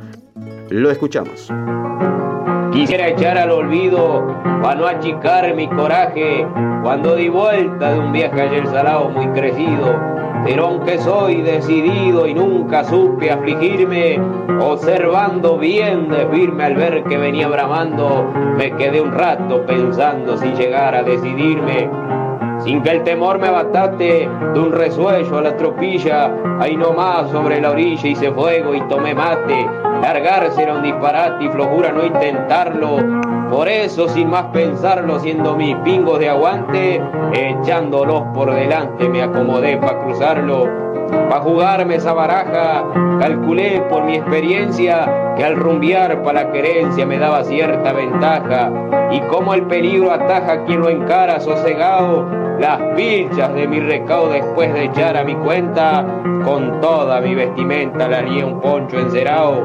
Lo 0.71 0.89
escuchamos. 0.89 1.51
Quisiera 2.73 3.09
echar 3.09 3.37
al 3.39 3.51
olvido 3.51 4.25
para 4.63 4.77
no 4.77 4.87
achicar 4.87 5.53
mi 5.57 5.67
coraje 5.67 6.47
cuando 6.85 7.17
di 7.17 7.29
vuelta 7.29 7.93
de 7.93 7.99
un 7.99 8.13
viaje 8.13 8.41
ayer 8.41 8.67
salado 8.69 9.09
muy 9.09 9.27
crecido 9.33 10.24
pero 10.45 10.67
aunque 10.67 10.99
soy 10.99 11.41
decidido 11.43 12.27
y 12.27 12.35
nunca 12.35 12.85
supe 12.85 13.31
afligirme, 13.31 14.21
observando 14.61 15.57
bien 15.57 16.09
de 16.11 16.25
al 16.63 16.75
ver 16.75 17.05
que 17.05 17.17
venía 17.17 17.49
bramando, 17.49 18.27
me 18.57 18.71
quedé 18.77 19.01
un 19.01 19.13
rato 19.13 19.65
pensando 19.67 20.37
si 20.37 20.49
llegara 20.53 20.99
a 20.99 21.03
decidirme. 21.03 21.89
Sin 22.61 22.83
que 22.83 22.91
el 22.91 23.03
temor 23.05 23.39
me 23.39 23.49
abatate 23.49 24.29
de 24.55 24.61
un 24.61 24.73
resuello 24.73 25.39
a 25.39 25.43
la 25.43 25.57
tropilla, 25.57 26.31
ahí 26.61 26.77
nomás 26.77 27.31
sobre 27.31 27.61
la 27.61 27.71
orilla 27.71 28.09
hice 28.09 28.31
fuego 28.31 28.75
y 28.75 28.81
tomé 28.89 29.15
mate. 29.15 29.67
Largarse 30.01 30.63
era 30.63 30.75
un 30.75 30.83
disparate 30.83 31.45
y 31.45 31.49
flojura 31.49 31.91
no 31.93 32.05
intentarlo, 32.05 32.97
por 33.51 33.69
eso, 33.69 34.09
sin 34.09 34.31
más 34.31 34.47
pensarlo, 34.47 35.19
siendo 35.21 35.57
mis 35.57 35.77
pingos 35.77 36.19
de 36.19 36.29
aguante, 36.29 37.03
echándolos 37.33 38.23
por 38.35 38.53
delante 38.55 39.09
me 39.09 39.23
acomodé 39.23 39.77
para 39.77 40.01
cruzarlo. 40.01 40.69
Para 41.29 41.41
jugarme 41.41 41.97
esa 41.97 42.13
baraja, 42.13 42.85
calculé 43.21 43.83
por 43.89 44.05
mi 44.05 44.17
experiencia 44.17 45.35
que 45.37 45.45
al 45.45 45.57
rumbear 45.57 46.23
para 46.23 46.45
la 46.45 46.53
querencia 46.53 47.07
me 47.07 47.19
daba 47.19 47.45
cierta 47.45 47.93
ventaja. 47.93 48.71
Y 49.11 49.21
como 49.21 49.55
el 49.55 49.63
peligro 49.63 50.13
ataja 50.13 50.53
a 50.53 50.65
quien 50.65 50.81
lo 50.81 50.89
encara 50.89 51.41
sosegado, 51.41 52.27
las 52.59 52.79
pilchas 52.97 53.53
de 53.55 53.67
mi 53.67 53.81
recaudo 53.81 54.31
después 54.31 54.73
de 54.73 54.85
echar 54.85 55.17
a 55.17 55.25
mi 55.25 55.35
cuenta, 55.35 56.05
con 56.45 56.81
toda 56.81 57.21
mi 57.21 57.35
vestimenta 57.35 58.09
la 58.09 58.19
haría 58.19 58.47
un 58.47 58.61
poncho 58.61 58.99
encerado. 58.99 59.65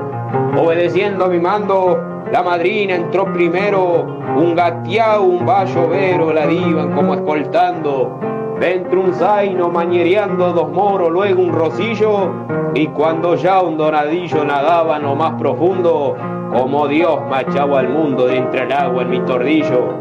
Obedeciendo 0.57 1.25
a 1.25 1.29
mi 1.29 1.39
mando, 1.39 1.99
la 2.31 2.43
madrina 2.43 2.95
entró 2.95 3.25
primero, 3.33 4.05
un 4.35 4.55
gateado, 4.55 5.23
un 5.23 5.45
vero, 5.89 6.31
la 6.31 6.45
divan 6.45 6.93
como 6.93 7.15
escoltando. 7.15 8.19
Dentro 8.59 9.01
un 9.01 9.13
zaino 9.13 9.69
mañereando 9.69 10.51
dos 10.53 10.69
moros, 10.69 11.09
luego 11.09 11.41
un 11.41 11.53
rosillo, 11.53 12.29
y 12.75 12.87
cuando 12.87 13.35
ya 13.35 13.61
un 13.61 13.77
donadillo 13.77 14.43
nadaba 14.45 14.99
no 14.99 15.15
más 15.15 15.39
profundo, 15.39 16.15
como 16.51 16.87
Dios 16.87 17.19
machaba 17.29 17.79
al 17.79 17.89
mundo 17.89 18.27
de 18.27 18.37
entre 18.37 18.63
el 18.63 18.73
agua 18.73 19.03
en 19.03 19.09
mi 19.09 19.19
tordillo. 19.21 19.93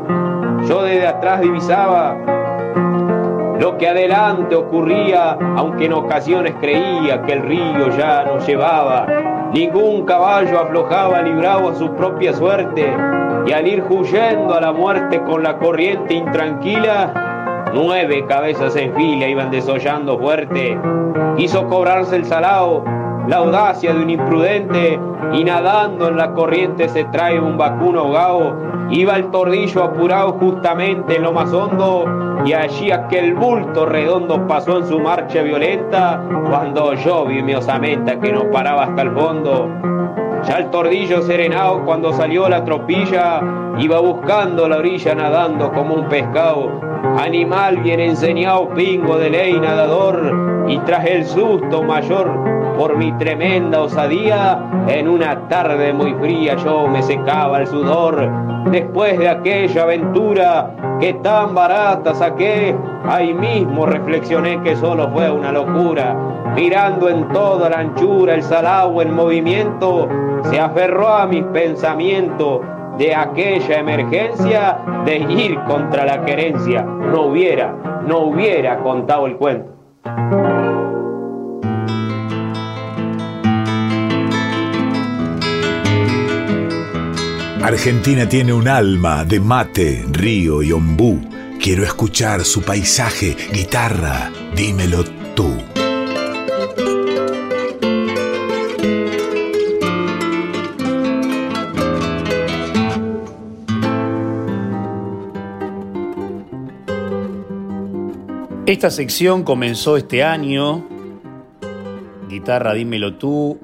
Yo 0.69 0.83
desde 0.83 1.07
atrás 1.07 1.41
divisaba 1.41 2.17
lo 3.59 3.79
que 3.79 3.89
adelante 3.89 4.55
ocurría, 4.55 5.39
aunque 5.57 5.87
en 5.87 5.95
ocasiones 5.95 6.55
creía 6.61 7.23
que 7.23 7.33
el 7.33 7.43
río 7.43 7.89
ya 7.97 8.25
nos 8.25 8.47
llevaba 8.47 9.07
Ningún 9.53 10.05
caballo 10.05 10.61
aflojaba 10.61 11.23
librado 11.23 11.71
a 11.71 11.75
su 11.75 11.95
propia 11.95 12.35
suerte, 12.35 12.87
y 13.47 13.53
al 13.53 13.67
ir 13.67 13.83
huyendo 13.89 14.55
a 14.55 14.61
la 14.61 14.73
muerte 14.73 15.23
con 15.23 15.43
la 15.43 15.57
corriente 15.59 16.13
intranquila, 16.13 17.71
nueve 17.73 18.27
cabezas 18.29 18.77
en 18.77 18.95
fila 18.95 19.27
iban 19.27 19.51
desollando 19.51 20.19
fuerte. 20.19 20.79
Quiso 21.39 21.67
cobrarse 21.67 22.17
el 22.17 22.27
salao, 22.27 22.85
la 23.29 23.37
audacia 23.37 23.93
de 23.93 24.03
un 24.03 24.11
imprudente, 24.11 24.99
y 25.35 25.45
nadando 25.45 26.09
en 26.09 26.17
la 26.17 26.33
corriente 26.33 26.89
se 26.89 27.05
trae 27.05 27.39
un 27.39 27.59
vacuno 27.59 28.01
ahogado. 28.01 28.57
Iba 28.91 29.17
el 29.17 29.31
tordillo 29.31 29.85
apurado 29.85 30.33
justamente 30.33 31.17
en 31.17 31.23
lo 31.23 31.33
más 31.33 31.53
hondo 31.53 32.07
y 32.47 32.55
allí 32.55 32.91
aquel 32.91 33.35
bulto 33.35 33.85
redondo 33.85 34.47
pasó 34.47 34.79
en 34.79 34.87
su 34.87 34.99
marcha 34.99 35.43
violenta 35.43 36.23
cuando 36.49 36.95
yo 36.95 37.27
vi 37.27 37.43
mi 37.43 37.55
osamenta 37.55 38.19
que 38.19 38.33
no 38.33 38.51
paraba 38.51 38.85
hasta 38.85 39.03
el 39.03 39.11
fondo. 39.11 39.69
Ya 40.45 40.59
el 40.59 40.71
tordillo 40.71 41.21
serenado 41.23 41.85
cuando 41.85 42.13
salió 42.13 42.49
la 42.49 42.65
tropilla 42.65 43.43
iba 43.79 44.01
buscando 44.01 44.69
la 44.69 44.79
orilla 44.79 45.15
nadando 45.15 45.71
como 45.73 45.95
un 45.95 46.09
pescado. 46.09 46.81
Animal 47.19 47.79
bien 47.79 48.01
enseñado, 48.01 48.71
pingo 48.71 49.19
de 49.19 49.31
ley 49.31 49.61
nadador 49.61 50.58
y 50.69 50.79
tras 50.81 51.05
el 51.07 51.25
susto 51.25 51.83
mayor 51.83 52.31
por 52.79 52.97
mi 52.97 53.11
tremenda 53.13 53.81
osadía, 53.81 54.59
en 54.87 55.09
una 55.09 55.49
tarde 55.49 55.93
muy 55.93 56.15
fría 56.15 56.55
yo 56.57 56.87
me 56.87 57.03
secaba 57.03 57.61
el 57.61 57.67
sudor. 57.67 58.31
Después 58.71 59.19
de 59.19 59.29
aquella 59.29 59.83
aventura 59.83 60.71
que 61.01 61.15
tan 61.15 61.55
barata 61.55 62.15
saqué, 62.15 62.77
ahí 63.05 63.35
mismo 63.35 63.87
reflexioné 63.87 64.63
que 64.63 64.77
solo 64.77 65.09
fue 65.09 65.31
una 65.31 65.51
locura. 65.51 66.15
Mirando 66.55 67.09
en 67.09 67.29
toda 67.29 67.69
la 67.69 67.81
anchura 67.81 68.35
el 68.35 68.43
salao 68.43 69.03
en 69.03 69.13
movimiento, 69.13 70.09
se 70.45 70.61
aferró 70.61 71.09
a 71.09 71.27
mis 71.27 71.45
pensamientos 71.47 72.61
de 72.97 73.15
aquella 73.15 73.79
emergencia 73.79 74.79
de 75.05 75.17
ir 75.17 75.59
contra 75.65 76.05
la 76.05 76.25
querencia. 76.25 76.83
No 76.83 77.23
hubiera, 77.23 77.75
no 78.07 78.19
hubiera 78.19 78.79
contado 78.79 79.27
el 79.27 79.37
cuento. 79.37 79.73
Argentina 87.63 88.29
tiene 88.29 88.53
un 88.53 88.69
alma 88.69 89.25
de 89.25 89.41
mate, 89.41 90.05
río 90.13 90.63
y 90.63 90.73
ombú. 90.73 91.21
Quiero 91.61 91.83
escuchar 91.83 92.45
su 92.45 92.63
paisaje, 92.63 93.37
guitarra, 93.53 94.31
dímelo 94.55 95.05
tú. 95.35 95.53
Esta 108.67 108.91
sección 108.91 109.43
comenzó 109.43 109.97
este 109.97 110.23
año. 110.23 110.87
Guitarra, 112.29 112.75
dímelo 112.75 113.15
tú. 113.15 113.59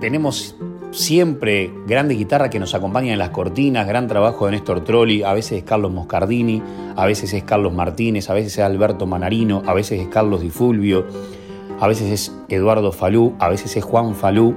Tenemos 0.00 0.56
siempre 0.90 1.72
grandes 1.86 2.18
guitarras 2.18 2.50
que 2.50 2.58
nos 2.58 2.74
acompañan 2.74 3.12
en 3.12 3.18
las 3.18 3.30
cortinas, 3.30 3.86
gran 3.86 4.08
trabajo 4.08 4.46
de 4.46 4.52
Néstor 4.52 4.82
Trolli, 4.82 5.22
a 5.22 5.32
veces 5.32 5.58
es 5.58 5.64
Carlos 5.64 5.92
Moscardini, 5.92 6.62
a 6.96 7.06
veces 7.06 7.32
es 7.32 7.44
Carlos 7.44 7.72
Martínez, 7.72 8.28
a 8.30 8.34
veces 8.34 8.58
es 8.58 8.64
Alberto 8.64 9.06
Manarino, 9.06 9.62
a 9.66 9.74
veces 9.74 10.00
es 10.00 10.08
Carlos 10.08 10.40
Di 10.40 10.50
Fulvio, 10.50 11.06
a 11.78 11.86
veces 11.86 12.10
es 12.10 12.36
Eduardo 12.48 12.92
Falú, 12.92 13.34
a 13.38 13.48
veces 13.48 13.76
es 13.76 13.84
Juan 13.84 14.14
Falú. 14.14 14.54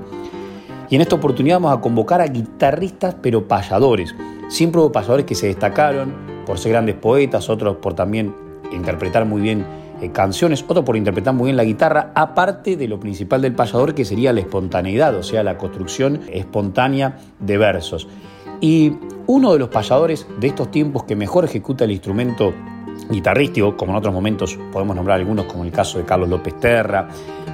Y 0.89 0.95
en 0.95 1.01
esta 1.01 1.15
oportunidad 1.15 1.57
vamos 1.57 1.77
a 1.77 1.81
convocar 1.81 2.21
a 2.21 2.27
guitarristas 2.27 3.15
pero 3.21 3.47
payadores. 3.47 4.13
Siempre 4.49 4.81
hubo 4.81 4.91
payadores 4.91 5.25
que 5.25 5.35
se 5.35 5.47
destacaron 5.47 6.13
por 6.45 6.59
ser 6.59 6.73
grandes 6.73 6.95
poetas, 6.95 7.49
otros 7.49 7.77
por 7.77 7.93
también 7.93 8.35
interpretar 8.71 9.25
muy 9.25 9.41
bien 9.41 9.65
eh, 10.01 10.11
canciones, 10.11 10.63
otro 10.67 10.83
por 10.83 10.97
interpretar 10.97 11.33
muy 11.33 11.45
bien 11.45 11.57
la 11.57 11.63
guitarra, 11.63 12.11
aparte 12.15 12.75
de 12.75 12.87
lo 12.87 12.99
principal 12.99 13.41
del 13.41 13.53
payador 13.53 13.93
que 13.93 14.05
sería 14.05 14.33
la 14.33 14.41
espontaneidad, 14.41 15.15
o 15.15 15.23
sea, 15.23 15.43
la 15.43 15.57
construcción 15.57 16.21
espontánea 16.31 17.17
de 17.39 17.57
versos. 17.57 18.07
Y 18.59 18.93
uno 19.27 19.53
de 19.53 19.59
los 19.59 19.69
payadores 19.69 20.27
de 20.39 20.47
estos 20.47 20.71
tiempos 20.71 21.03
que 21.03 21.15
mejor 21.15 21.45
ejecuta 21.45 21.83
el 21.85 21.91
instrumento 21.91 22.53
guitarrístico, 23.09 23.75
como 23.75 23.91
en 23.91 23.97
otros 23.97 24.13
momentos 24.13 24.57
podemos 24.71 24.95
nombrar 24.95 25.19
algunos, 25.19 25.45
como 25.45 25.63
el 25.63 25.71
caso 25.71 25.97
de 25.97 26.05
Carlos 26.05 26.29
López 26.29 26.59
Terra, 26.59 27.07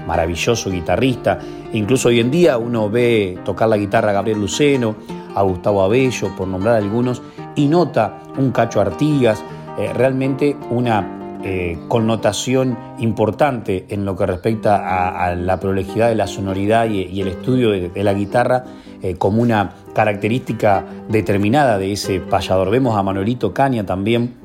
maravilloso 0.08 0.70
guitarrista. 0.70 1.40
Incluso 1.74 2.10
hoy 2.10 2.20
en 2.20 2.32
día 2.32 2.58
uno 2.58 2.90
ve 2.90 3.40
tocar 3.44 3.70
la 3.70 3.78
guitarra 3.78 4.12
a 4.12 4.14
Gabriel 4.14 4.40
Luceno, 4.40 4.96
a 5.36 5.42
Gustavo 5.44 5.84
Abello, 5.84 6.36
por 6.36 6.48
nombrar 6.48 6.76
algunos, 6.76 7.22
y 7.56 7.68
nota 7.68 8.20
un 8.38 8.52
Cacho 8.52 8.82
Artigas, 8.82 9.44
eh, 9.78 9.92
realmente 9.94 10.56
una 10.70 11.19
eh, 11.44 11.78
connotación 11.88 12.78
importante 13.00 13.86
en 13.90 14.06
lo 14.06 14.16
que 14.16 14.26
respecta 14.26 15.26
a, 15.26 15.36
la 15.36 15.60
prolejidad 15.60 16.10
de 16.10 16.16
la 16.16 16.28
sonoridad 16.28 16.90
y, 16.90 17.22
el 17.22 17.28
estudio 17.30 17.72
de, 17.72 18.04
la 18.04 18.14
guitarra 18.14 18.66
eh, 19.02 19.16
como 19.16 19.42
una 19.42 19.76
característica 19.94 20.86
determinada 21.08 21.78
de 21.78 21.94
ese 21.94 22.20
payador. 22.20 22.70
Vemos 22.70 22.98
a 22.98 23.04
Manuelito 23.04 23.54
Caña 23.54 23.86
también 23.86 24.36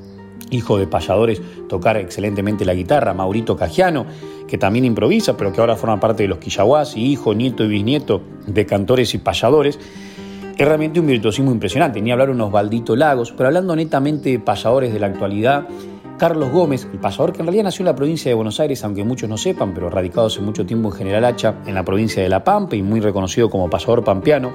hijo 0.51 0.79
de 0.79 0.87
payadores, 0.87 1.43
tocar 1.69 1.97
excelentemente 1.97 2.65
la 2.65 2.75
guitarra, 2.75 3.15
Maurito 3.15 3.57
Cajiano, 3.57 4.07
que 4.47 4.59
también 4.59 4.85
improvisa, 4.85 5.37
pero 5.37 5.53
que 5.53 5.61
ahora 5.61 5.77
forma 5.77 6.01
parte 6.01 6.23
de 6.25 6.29
los 6.29 6.39
Quillaguas, 6.39 6.97
y 6.97 7.13
hijo, 7.13 7.35
nieto 7.35 7.65
y 7.65 7.69
bisnieto 7.69 8.23
de 8.47 8.67
cantores 8.67 9.15
y 9.15 9.19
payadores. 9.19 9.79
Es 10.57 10.67
realmente 10.67 11.01
un 11.01 11.07
virtuosismo 11.07 11.51
impresionante, 11.51 12.01
ni 12.01 12.13
hablar 12.13 12.31
unos 12.31 12.53
Baldito 12.53 12.95
Lagos, 12.95 13.33
pero 13.33 13.49
hablando 13.49 13.75
netamente 13.75 14.31
de 14.31 14.39
payadores 14.39 14.93
de 14.93 15.01
la 15.01 15.07
actualidad, 15.07 15.67
Carlos 16.19 16.51
Gómez, 16.53 16.87
el 16.93 17.01
payador 17.01 17.33
que 17.33 17.41
en 17.41 17.47
realidad 17.47 17.65
nació 17.65 17.83
en 17.83 17.87
la 17.87 17.97
provincia 17.97 18.31
de 18.31 18.35
Buenos 18.35 18.61
Aires, 18.61 18.85
aunque 18.85 19.03
muchos 19.03 19.29
no 19.29 19.37
sepan, 19.37 19.75
pero 19.75 19.91
radicado 19.91 20.29
hace 20.29 20.41
mucho 20.41 20.65
tiempo 20.65 20.89
en 20.91 20.95
General 20.95 21.25
Hacha, 21.25 21.57
en 21.67 21.75
la 21.75 21.85
provincia 21.85 22.23
de 22.23 22.29
La 22.29 22.45
Pampa 22.45 22.77
y 22.77 22.83
muy 22.83 23.01
reconocido 23.01 23.51
como 23.51 23.69
payador 23.69 24.05
pampeano, 24.05 24.53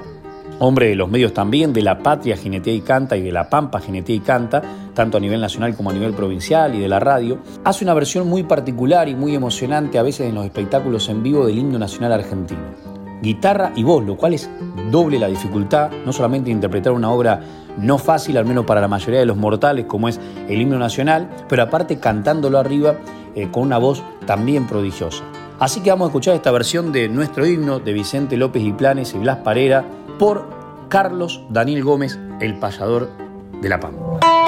hombre 0.58 0.88
de 0.88 0.96
los 0.96 1.10
medios 1.10 1.34
también, 1.34 1.74
de 1.74 1.82
la 1.82 2.02
patria 2.02 2.36
Ginetea 2.36 2.72
y 2.72 2.80
Canta 2.80 3.16
y 3.16 3.22
de 3.22 3.32
la 3.32 3.50
Pampa 3.50 3.78
Ginetea 3.78 4.16
y 4.16 4.20
Canta, 4.20 4.62
tanto 4.94 5.18
a 5.18 5.20
nivel 5.20 5.40
nacional 5.40 5.76
como 5.76 5.90
a 5.90 5.92
nivel 5.92 6.14
provincial 6.14 6.74
y 6.74 6.80
de 6.80 6.88
la 6.88 6.98
radio, 6.98 7.38
hace 7.62 7.84
una 7.84 7.92
versión 7.92 8.26
muy 8.26 8.42
particular 8.42 9.08
y 9.10 9.14
muy 9.14 9.34
emocionante 9.34 9.98
a 9.98 10.02
veces 10.02 10.28
en 10.28 10.36
los 10.36 10.46
espectáculos 10.46 11.10
en 11.10 11.22
vivo 11.22 11.46
del 11.46 11.58
himno 11.58 11.78
nacional 11.78 12.12
argentino. 12.12 12.60
Guitarra 13.22 13.72
y 13.76 13.82
voz, 13.82 14.02
lo 14.04 14.16
cual 14.16 14.32
es 14.32 14.48
doble 14.90 15.18
la 15.18 15.26
dificultad, 15.26 15.90
no 16.06 16.12
solamente 16.12 16.50
interpretar 16.50 16.94
una 16.94 17.10
obra 17.10 17.40
no 17.78 17.98
fácil, 17.98 18.36
al 18.36 18.44
menos 18.44 18.64
para 18.64 18.80
la 18.80 18.88
mayoría 18.88 19.20
de 19.20 19.26
los 19.26 19.36
mortales, 19.36 19.86
como 19.86 20.08
es 20.08 20.20
el 20.48 20.60
himno 20.60 20.78
nacional, 20.78 21.28
pero 21.48 21.62
aparte 21.62 21.98
cantándolo 21.98 22.58
arriba 22.58 22.96
eh, 23.34 23.48
con 23.50 23.64
una 23.64 23.78
voz 23.78 24.02
también 24.26 24.66
prodigiosa. 24.66 25.24
Así 25.58 25.80
que 25.82 25.90
vamos 25.90 26.06
a 26.06 26.08
escuchar 26.08 26.34
esta 26.34 26.50
versión 26.50 26.90
de 26.90 27.08
nuestro 27.08 27.46
himno 27.46 27.80
de 27.80 27.92
Vicente 27.92 28.36
López 28.36 28.62
y 28.62 28.72
Planes 28.72 29.14
y 29.14 29.18
Blas 29.18 29.38
Parera 29.38 29.84
por 30.18 30.48
Carlos 30.88 31.42
Daniel 31.50 31.84
Gómez, 31.84 32.18
el 32.40 32.58
payador 32.58 33.10
de 33.60 33.68
La 33.68 33.78
Pampa. 33.78 34.39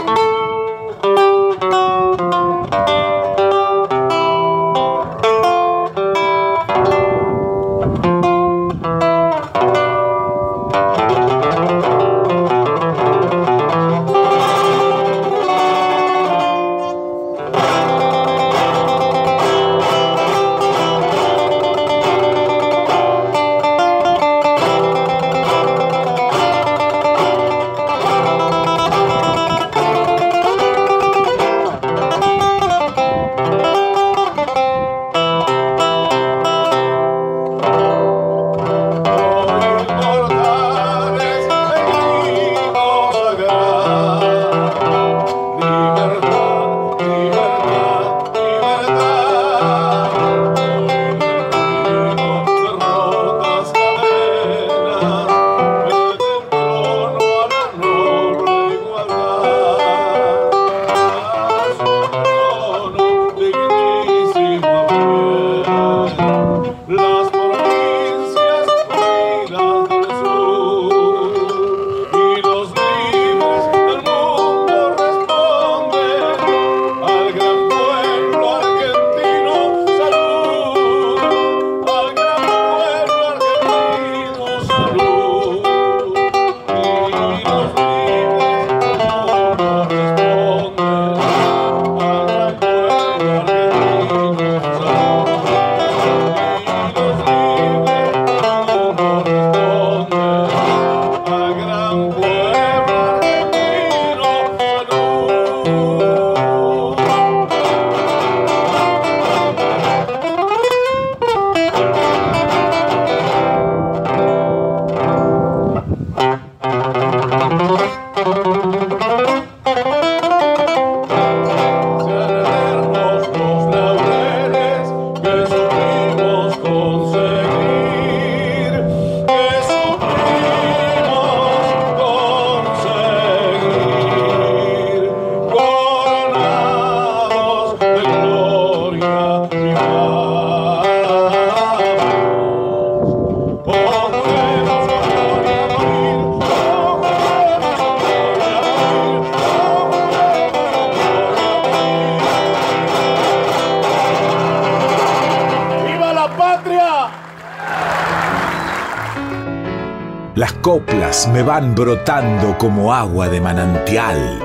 Me 161.30 161.42
van 161.42 161.74
brotando 161.74 162.56
como 162.56 162.94
agua 162.94 163.28
de 163.28 163.38
manantial. 163.38 164.40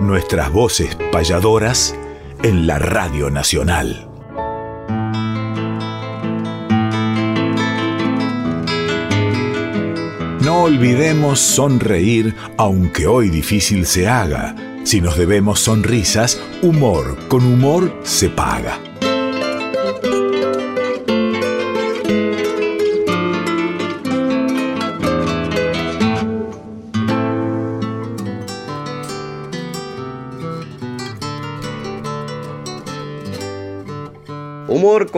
Nuestras 0.00 0.50
voces 0.50 0.96
payadoras 1.12 1.94
en 2.42 2.66
la 2.66 2.80
Radio 2.80 3.30
Nacional. 3.30 4.08
No 10.40 10.62
olvidemos 10.62 11.38
sonreír 11.38 12.34
aunque 12.56 13.06
hoy 13.06 13.28
difícil 13.28 13.86
se 13.86 14.08
haga. 14.08 14.56
Si 14.82 15.00
nos 15.00 15.16
debemos 15.16 15.60
sonrisas, 15.60 16.40
humor 16.62 17.16
con 17.28 17.44
humor 17.44 17.96
se 18.02 18.28
paga. 18.28 18.80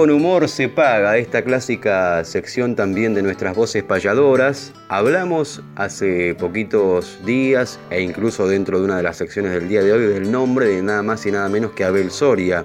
Con 0.00 0.10
humor 0.10 0.48
se 0.48 0.70
paga, 0.70 1.18
esta 1.18 1.42
clásica 1.42 2.24
sección 2.24 2.74
también 2.74 3.12
de 3.12 3.20
nuestras 3.20 3.54
voces 3.54 3.82
payadoras. 3.82 4.72
Hablamos 4.88 5.62
hace 5.76 6.34
poquitos 6.36 7.18
días 7.26 7.78
e 7.90 8.00
incluso 8.00 8.48
dentro 8.48 8.78
de 8.78 8.86
una 8.86 8.96
de 8.96 9.02
las 9.02 9.18
secciones 9.18 9.52
del 9.52 9.68
día 9.68 9.82
de 9.82 9.92
hoy 9.92 10.06
del 10.06 10.32
nombre 10.32 10.68
de 10.68 10.80
nada 10.80 11.02
más 11.02 11.26
y 11.26 11.30
nada 11.30 11.50
menos 11.50 11.72
que 11.72 11.84
Abel 11.84 12.10
Soria, 12.10 12.64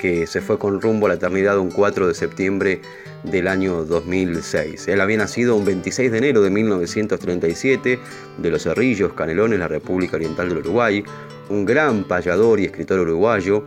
que 0.00 0.26
se 0.26 0.40
fue 0.40 0.58
con 0.58 0.80
rumbo 0.80 1.04
a 1.04 1.08
la 1.10 1.16
eternidad 1.16 1.58
un 1.58 1.70
4 1.70 2.08
de 2.08 2.14
septiembre 2.14 2.80
del 3.22 3.48
año 3.48 3.84
2006. 3.84 4.88
Él 4.88 5.02
había 5.02 5.18
nacido 5.18 5.56
un 5.56 5.66
26 5.66 6.10
de 6.10 6.16
enero 6.16 6.40
de 6.40 6.48
1937 6.48 7.98
de 8.38 8.50
Los 8.50 8.62
Cerrillos, 8.62 9.12
Canelones, 9.12 9.58
la 9.58 9.68
República 9.68 10.16
Oriental 10.16 10.48
del 10.48 10.60
Uruguay, 10.60 11.04
un 11.50 11.66
gran 11.66 12.04
payador 12.04 12.60
y 12.60 12.64
escritor 12.64 13.00
uruguayo 13.00 13.62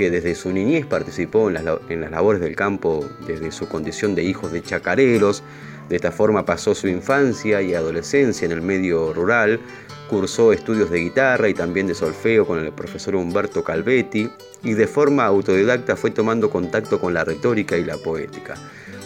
que 0.00 0.10
desde 0.10 0.34
su 0.34 0.50
niñez 0.50 0.86
participó 0.86 1.50
en 1.50 1.62
las, 1.62 2.10
labores 2.10 2.40
del 2.40 2.56
campo 2.56 3.06
desde 3.26 3.52
su 3.52 3.68
condición 3.68 4.14
de 4.14 4.22
hijos 4.22 4.50
de 4.50 4.62
chacareros. 4.62 5.42
De 5.90 5.96
esta 5.96 6.10
forma 6.10 6.46
pasó 6.46 6.74
su 6.74 6.88
infancia 6.88 7.60
y 7.60 7.74
adolescencia 7.74 8.46
en 8.46 8.52
el 8.52 8.62
medio 8.62 9.12
rural, 9.12 9.60
cursó 10.08 10.54
estudios 10.54 10.90
de 10.90 11.00
guitarra 11.00 11.50
y 11.50 11.52
también 11.52 11.86
de 11.86 11.94
solfeo 11.94 12.46
con 12.46 12.60
el 12.60 12.72
profesor 12.72 13.14
Humberto 13.14 13.62
Calvetti 13.62 14.30
y 14.62 14.72
de 14.72 14.86
forma 14.86 15.26
autodidacta 15.26 15.96
fue 15.96 16.10
tomando 16.10 16.48
contacto 16.48 16.98
con 16.98 17.12
la 17.12 17.22
retórica 17.22 17.76
y 17.76 17.84
la 17.84 17.98
poética. 17.98 18.54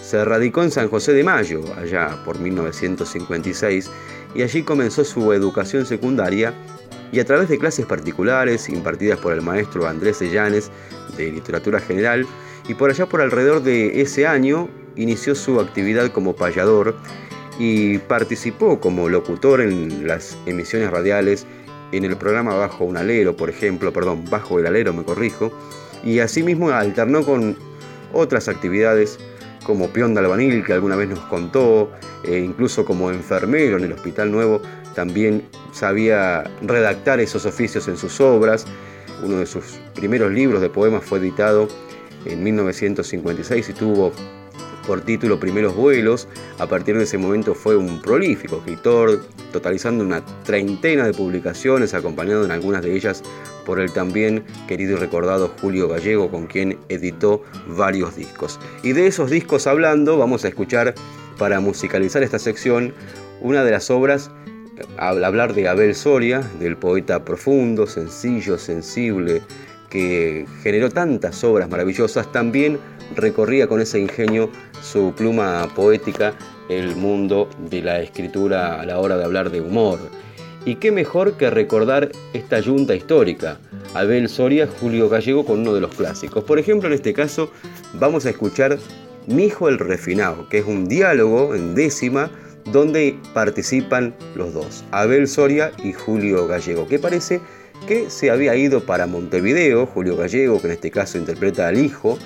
Se 0.01 0.24
radicó 0.24 0.62
en 0.62 0.70
San 0.70 0.88
José 0.88 1.12
de 1.12 1.24
Mayo, 1.24 1.61
allá 1.76 2.22
por 2.24 2.38
1956, 2.38 3.90
y 4.36 4.42
allí 4.42 4.62
comenzó 4.62 5.03
su 5.03 5.32
educación 5.32 5.86
secundaria 5.86 6.55
y 7.15 7.21
a 7.21 7.25
través 7.25 7.49
de 7.49 7.59
clases 7.59 7.87
particulares 7.87 8.69
impartidas 8.69 9.19
por 9.21 9.33
el 9.33 9.41
maestro 9.41 9.87
Andrés 9.87 10.17
Sellanes 10.17 10.73
de 11.17 11.31
Literatura 11.31 11.79
General 11.79 12.27
y 12.69 12.75
por 12.75 12.91
allá 12.91 13.07
por 13.07 13.21
alrededor 13.21 13.62
de 13.62 14.01
ese 14.01 14.27
año 14.27 14.69
inició 14.97 15.37
su 15.37 15.61
actividad 15.61 16.11
como 16.11 16.35
payador 16.35 16.97
y 17.57 17.99
participó 17.99 18.81
como 18.81 19.09
locutor 19.09 19.61
en 19.61 20.09
las 20.09 20.37
emisiones 20.47 20.91
radiales 20.91 21.47
en 21.93 22.05
el 22.05 22.17
programa 22.17 22.57
Bajo 22.57 22.85
un 22.85 22.97
Alero, 22.97 23.37
por 23.37 23.49
ejemplo, 23.49 23.93
perdón, 23.93 24.25
Bajo 24.29 24.59
el 24.59 24.67
Alero 24.67 24.93
me 24.93 25.05
corrijo, 25.05 25.53
y 26.03 26.19
asimismo 26.19 26.71
alternó 26.71 27.25
con 27.25 27.57
otras 28.12 28.49
actividades 28.49 29.21
como 29.65 29.89
peón 29.91 30.15
de 30.15 30.21
albanil 30.21 30.65
que 30.65 30.73
alguna 30.73 30.97
vez 30.97 31.09
nos 31.09 31.21
contó, 31.21 31.93
e 32.25 32.39
incluso 32.39 32.85
como 32.85 33.12
enfermero 33.12 33.77
en 33.77 33.85
el 33.85 33.93
Hospital 33.93 34.33
Nuevo 34.33 34.61
también 34.95 35.45
sabía 35.72 36.45
redactar 36.62 37.20
esos 37.20 37.47
oficios 37.47 37.88
en 37.88 37.97
sus 37.97 38.20
obras. 38.20 38.66
Uno 39.22 39.36
de 39.38 39.47
sus 39.47 39.78
primeros 39.95 40.32
libros 40.32 40.61
de 40.61 40.68
poemas 40.68 41.05
fue 41.05 41.18
editado 41.18 41.68
en 42.24 42.42
1956 42.42 43.68
y 43.68 43.72
tuvo 43.72 44.12
por 44.86 45.01
título 45.01 45.40
Primeros 45.40 45.74
Vuelos. 45.74 46.28
A 46.59 46.66
partir 46.66 46.97
de 46.97 47.05
ese 47.05 47.18
momento 47.18 47.55
fue 47.55 47.76
un 47.76 48.01
prolífico 48.01 48.57
escritor, 48.59 49.24
totalizando 49.53 50.05
una 50.05 50.22
treintena 50.45 51.07
de 51.07 51.12
publicaciones, 51.12 51.95
acompañado 51.95 52.45
en 52.45 52.51
algunas 52.51 52.82
de 52.82 52.95
ellas 52.95 53.22
por 53.64 53.80
el 53.80 53.92
también 53.92 54.45
querido 54.68 54.97
y 54.97 54.97
recordado 54.97 55.51
Julio 55.61 55.88
Gallego, 55.88 56.30
con 56.30 56.47
quien 56.47 56.78
editó 56.88 57.42
varios 57.66 58.16
discos. 58.16 58.61
Y 58.82 58.92
de 58.92 59.07
esos 59.07 59.30
discos 59.30 59.66
hablando, 59.66 60.18
vamos 60.18 60.45
a 60.45 60.49
escuchar 60.49 60.95
para 61.38 61.61
musicalizar 61.61 62.22
esta 62.22 62.38
sección 62.38 62.92
una 63.40 63.64
de 63.64 63.72
las 63.72 63.90
obras 63.90 64.30
hablar 64.97 65.55
de 65.55 65.68
Abel 65.68 65.95
Soria, 65.95 66.41
del 66.59 66.77
poeta 66.77 67.25
profundo, 67.25 67.87
sencillo, 67.87 68.59
sensible, 68.59 69.43
que 69.91 70.47
generó 70.62 70.91
tantas 70.91 71.45
obras 71.45 71.68
maravillosas, 71.68 72.31
también 72.33 72.79
recorría 73.14 73.68
con 73.68 73.81
ese 73.81 74.01
ingenio 74.01 74.51
su 74.83 75.12
pluma 75.16 75.68
poética 75.75 76.35
el 76.68 76.97
mundo 76.97 77.49
de 77.70 77.83
la 77.83 78.01
escritura 78.01 78.81
a 78.81 78.87
la 78.87 78.99
hora 78.99 79.16
de 79.16 79.25
hablar 79.25 79.51
de 79.51 79.61
humor. 79.61 79.99
Y 80.64 80.77
qué 80.77 80.91
mejor 80.91 81.37
que 81.37 81.51
recordar 81.51 82.11
esta 82.33 82.59
yunta 82.59 82.95
histórica, 82.95 83.59
Abel 83.93 84.29
Soria, 84.29 84.66
Julio 84.81 85.09
Gallego, 85.09 85.45
con 85.45 85.61
uno 85.61 85.75
de 85.75 85.81
los 85.81 85.95
clásicos. 85.95 86.43
Por 86.45 86.59
ejemplo, 86.59 86.89
en 86.89 86.95
este 86.95 87.12
caso, 87.12 87.51
vamos 87.93 88.27
a 88.27 88.31
escuchar 88.31 88.79
Mi 89.27 89.45
hijo 89.45 89.68
el 89.68 89.79
refinado, 89.79 90.49
que 90.49 90.59
es 90.59 90.66
un 90.66 90.87
diálogo 90.87 91.55
en 91.55 91.75
décima 91.75 92.31
donde 92.73 93.19
participan 93.33 94.15
los 94.35 94.55
dos, 94.55 94.85
Abel 94.91 95.29
Soria 95.29 95.73
y 95.83 95.93
Julio 95.93 96.47
Gallego, 96.47 96.89
que 96.89 96.99
parece 96.99 97.41
que 97.87 98.09
se 98.11 98.31
había 98.31 98.57
ido 98.57 98.85
para 98.85 99.07
Montevideo, 99.07 99.87
Julio 99.87 100.17
Gallego, 100.17 100.61
que 100.61 100.69
en 100.69 100.73
este 100.73 100.91
caso 100.91 101.19
interpreta 101.19 101.69
al 101.69 101.79
hijo, 101.79 102.19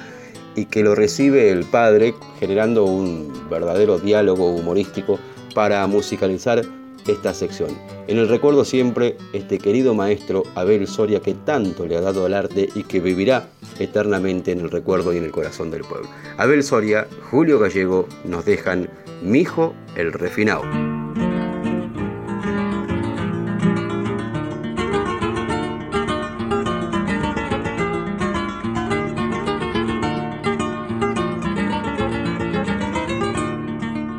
y 0.54 0.66
que 0.66 0.82
lo 0.82 0.94
recibe 0.94 1.50
el 1.50 1.64
padre, 1.64 2.14
generando 2.40 2.84
un 2.84 3.48
verdadero 3.48 3.98
diálogo 3.98 4.50
humorístico 4.54 5.18
para 5.54 5.86
musicalizar 5.86 6.62
esta 7.06 7.34
sección. 7.34 7.70
En 8.06 8.18
el 8.18 8.28
recuerdo 8.28 8.64
siempre 8.64 9.16
este 9.32 9.58
querido 9.58 9.94
maestro 9.94 10.42
Abel 10.54 10.86
Soria 10.86 11.20
que 11.20 11.34
tanto 11.34 11.86
le 11.86 11.96
ha 11.96 12.00
dado 12.00 12.26
al 12.26 12.34
arte 12.34 12.68
y 12.74 12.82
que 12.82 13.00
vivirá 13.00 13.48
eternamente 13.78 14.52
en 14.52 14.60
el 14.60 14.70
recuerdo 14.70 15.12
y 15.12 15.18
en 15.18 15.24
el 15.24 15.30
corazón 15.30 15.70
del 15.70 15.82
pueblo. 15.82 16.08
Abel 16.36 16.62
Soria, 16.62 17.06
Julio 17.30 17.58
Gallego 17.58 18.08
nos 18.24 18.44
dejan 18.44 18.88
Mijo 19.22 19.74
el 19.96 20.12
refinado. 20.12 20.62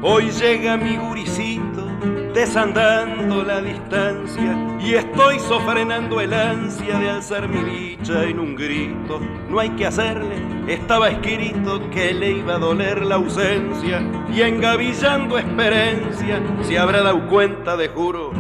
Hoy 0.02 0.32
llega 0.32 0.76
mi 0.76 0.98
guricito 0.98 1.19
desandando 2.40 3.44
la 3.44 3.60
distancia 3.60 4.78
y 4.80 4.94
estoy 4.94 5.38
sofrenando 5.40 6.22
el 6.22 6.34
ansia 6.34 6.98
de 6.98 7.10
alzar 7.10 7.50
mi 7.50 7.62
dicha 7.70 8.24
en 8.24 8.40
un 8.40 8.56
grito. 8.56 9.20
No 9.50 9.60
hay 9.60 9.72
que 9.72 9.86
hacerle, 9.86 10.38
estaba 10.66 11.10
escrito 11.10 11.90
que 11.90 12.14
le 12.14 12.32
iba 12.32 12.56
a 12.56 12.60
doler 12.60 13.06
la 13.06 13.16
ausencia 13.16 14.02
y 14.34 14.42
engavillando 14.42 15.38
experiencia 15.38 16.42
se 16.62 16.80
habrá 16.80 17.02
dado 17.04 17.28
cuenta 17.28 17.76
de 17.76 17.90
juro 17.90 18.32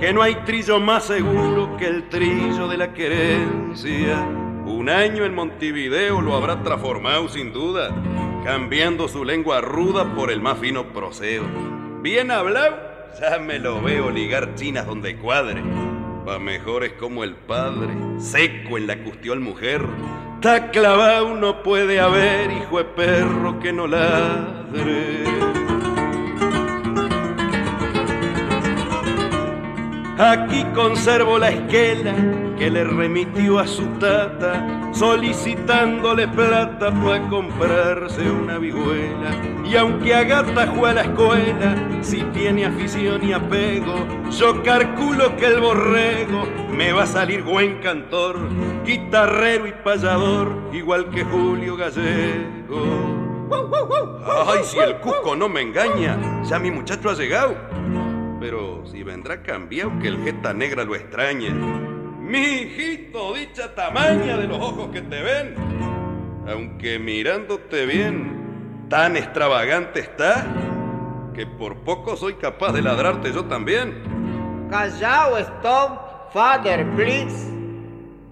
que 0.00 0.12
no 0.12 0.20
hay 0.20 0.34
trillo 0.44 0.78
más 0.78 1.04
seguro 1.04 1.78
que 1.78 1.86
el 1.86 2.10
trillo 2.10 2.68
de 2.68 2.76
la 2.76 2.92
querencia. 2.92 4.20
Un 4.66 4.90
año 4.90 5.24
en 5.24 5.34
Montevideo 5.34 6.20
lo 6.20 6.36
habrá 6.36 6.62
transformado 6.62 7.26
sin 7.28 7.54
duda, 7.54 7.88
cambiando 8.44 9.08
su 9.08 9.24
lengua 9.24 9.62
ruda 9.62 10.14
por 10.14 10.30
el 10.30 10.42
más 10.42 10.58
fino 10.58 10.92
proseo. 10.92 11.44
Bien 12.02 12.30
hablado 12.30 12.95
ya 13.20 13.38
me 13.38 13.58
lo 13.58 13.80
veo 13.80 14.10
ligar 14.10 14.54
chinas 14.54 14.86
donde 14.86 15.16
cuadre. 15.16 15.62
Pa' 16.24 16.38
mejores 16.38 16.92
como 16.94 17.24
el 17.24 17.34
padre, 17.34 17.94
seco 18.18 18.78
en 18.78 18.86
la 18.86 19.02
custión 19.02 19.42
mujer. 19.42 19.82
Ta 20.40 20.70
clavado 20.70 21.34
no 21.36 21.62
puede 21.62 22.00
haber 22.00 22.50
hijo 22.50 22.78
de 22.78 22.84
perro 22.84 23.60
que 23.60 23.72
no 23.72 23.86
ladre. 23.86 25.24
Aquí 30.18 30.64
conservo 30.74 31.38
la 31.38 31.50
esquela 31.50 32.14
que 32.56 32.70
le 32.70 32.84
remitió 32.84 33.58
a 33.58 33.66
su 33.66 33.84
tata, 33.98 34.90
solicitándole 34.92 36.26
plata 36.26 36.90
para 36.90 37.28
comprarse 37.28 38.22
una 38.30 38.56
vihuela. 38.56 39.30
Y 39.62 39.76
aunque 39.76 40.14
a 40.14 40.24
gata 40.24 40.62
a 40.62 40.92
la 40.94 41.02
escuela, 41.02 41.74
si 42.00 42.22
tiene 42.32 42.64
afición 42.64 43.28
y 43.28 43.34
apego, 43.34 44.06
yo 44.30 44.62
calculo 44.62 45.36
que 45.36 45.48
el 45.48 45.60
borrego 45.60 46.44
me 46.72 46.94
va 46.94 47.02
a 47.02 47.06
salir 47.06 47.42
buen 47.42 47.80
cantor, 47.80 48.38
guitarrero 48.86 49.66
y 49.66 49.72
payador, 49.72 50.70
igual 50.72 51.10
que 51.10 51.24
Julio 51.24 51.76
Gallego. 51.76 53.06
Ay, 54.48 54.60
si 54.64 54.78
el 54.78 54.96
cuco 54.96 55.36
no 55.36 55.46
me 55.50 55.60
engaña, 55.60 56.42
ya 56.42 56.58
mi 56.58 56.70
muchacho 56.70 57.10
ha 57.10 57.14
llegado. 57.14 57.54
Pero 58.46 58.86
si 58.86 59.02
vendrá 59.02 59.42
cambiado 59.42 59.98
que 59.98 60.06
el 60.06 60.22
jeta 60.22 60.54
negra 60.54 60.84
lo 60.84 60.94
extrañe. 60.94 61.50
Mi 61.50 62.38
hijito, 62.38 63.34
dicha 63.34 63.74
tamaña 63.74 64.36
de 64.36 64.46
los 64.46 64.58
ojos 64.58 64.90
que 64.92 65.00
te 65.00 65.20
ven. 65.20 65.56
Aunque 66.48 67.00
mirándote 67.00 67.86
bien, 67.86 68.86
tan 68.88 69.16
extravagante 69.16 69.98
está 69.98 70.46
que 71.34 71.44
por 71.44 71.78
poco 71.78 72.16
soy 72.16 72.34
capaz 72.34 72.70
de 72.70 72.82
ladrarte 72.82 73.32
yo 73.32 73.46
también. 73.46 74.68
Callao, 74.70 75.38
stop, 75.38 76.32
father, 76.32 76.86
please. 76.94 77.52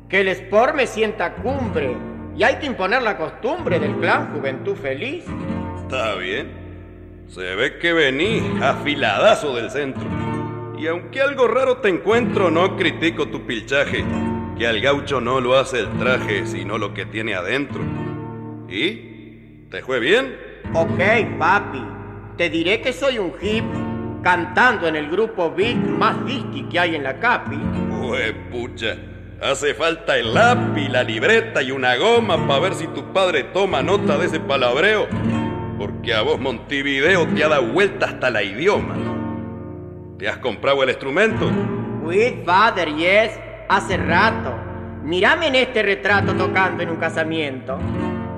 Que 0.09 0.21
el 0.21 0.29
sport 0.29 0.77
me 0.77 0.87
sienta 0.87 1.35
cumbre 1.35 1.97
y 2.37 2.45
hay 2.45 2.61
que 2.61 2.67
imponer 2.67 3.03
la 3.03 3.17
costumbre 3.17 3.81
del 3.81 3.97
clan 3.97 4.33
Juventud 4.33 4.77
Feliz. 4.77 5.25
Está 5.83 6.15
bien. 6.15 6.64
Se 7.29 7.55
ve 7.55 7.79
que 7.79 7.93
vení 7.93 8.59
afiladazo 8.63 9.55
del 9.57 9.71
centro. 9.71 10.05
Y 10.79 10.87
aunque 10.87 11.21
algo 11.21 11.49
raro 11.49 11.79
te 11.79 11.89
encuentro, 11.89 12.51
no 12.51 12.77
critico 12.77 13.27
tu 13.29 13.47
pilchaje, 13.47 14.05
que 14.59 14.67
al 14.67 14.81
gaucho 14.81 15.21
no 15.21 15.41
lo 15.41 15.59
hace 15.59 15.81
el 15.81 15.91
traje, 15.99 16.47
sino 16.47 16.79
lo 16.79 16.93
que 16.93 17.07
tiene 17.07 17.35
adentro. 17.35 17.81
¿Y? 18.69 19.67
¿Te 19.71 19.83
fue 19.83 19.99
bien? 19.99 20.37
Ok, 20.75 21.39
papi. 21.39 21.83
Te 22.37 22.51
diré 22.51 22.81
que 22.81 22.93
soy 22.93 23.19
un 23.19 23.33
hip 23.41 23.65
cantando 24.23 24.87
en 24.89 24.97
el 24.97 25.09
grupo 25.11 25.53
beat 25.55 25.77
más 25.77 26.25
disqui 26.27 26.65
que 26.65 26.79
hay 26.79 26.95
en 26.95 27.05
la 27.05 27.19
capi. 27.19 27.57
Pues 28.01 28.33
pucha, 28.51 28.97
hace 29.41 29.75
falta 29.75 30.19
el 30.19 30.35
lápiz, 30.35 30.89
la 30.89 31.03
libreta 31.03 31.63
y 31.63 31.71
una 31.71 31.97
goma 31.97 32.47
para 32.47 32.61
ver 32.61 32.75
si 32.75 32.87
tu 32.89 33.13
padre 33.13 33.45
toma 33.45 33.83
nota 33.83 34.19
de 34.19 34.27
ese 34.27 34.41
palabreo. 34.41 35.07
Porque 35.79 36.15
a 36.15 36.23
vos 36.23 36.39
Montevideo 36.39 37.27
te 37.29 37.45
ha 37.45 37.49
dado 37.49 37.67
vuelta 37.73 38.07
hasta 38.07 38.31
la 38.31 38.43
idioma. 38.43 38.95
¿Te 40.19 40.29
has 40.29 40.39
comprado 40.39 40.83
el 40.83 40.91
instrumento? 40.91 41.51
With 42.03 42.45
father, 42.45 42.89
yes, 42.95 43.39
hace 43.69 43.97
rato. 43.97 44.55
Mírame 45.03 45.49
en 45.49 45.57
este 45.57 45.83
retrato 45.83 46.35
tocando 46.35 46.83
en 46.83 46.91
un 46.91 46.97
casamiento. 46.97 47.79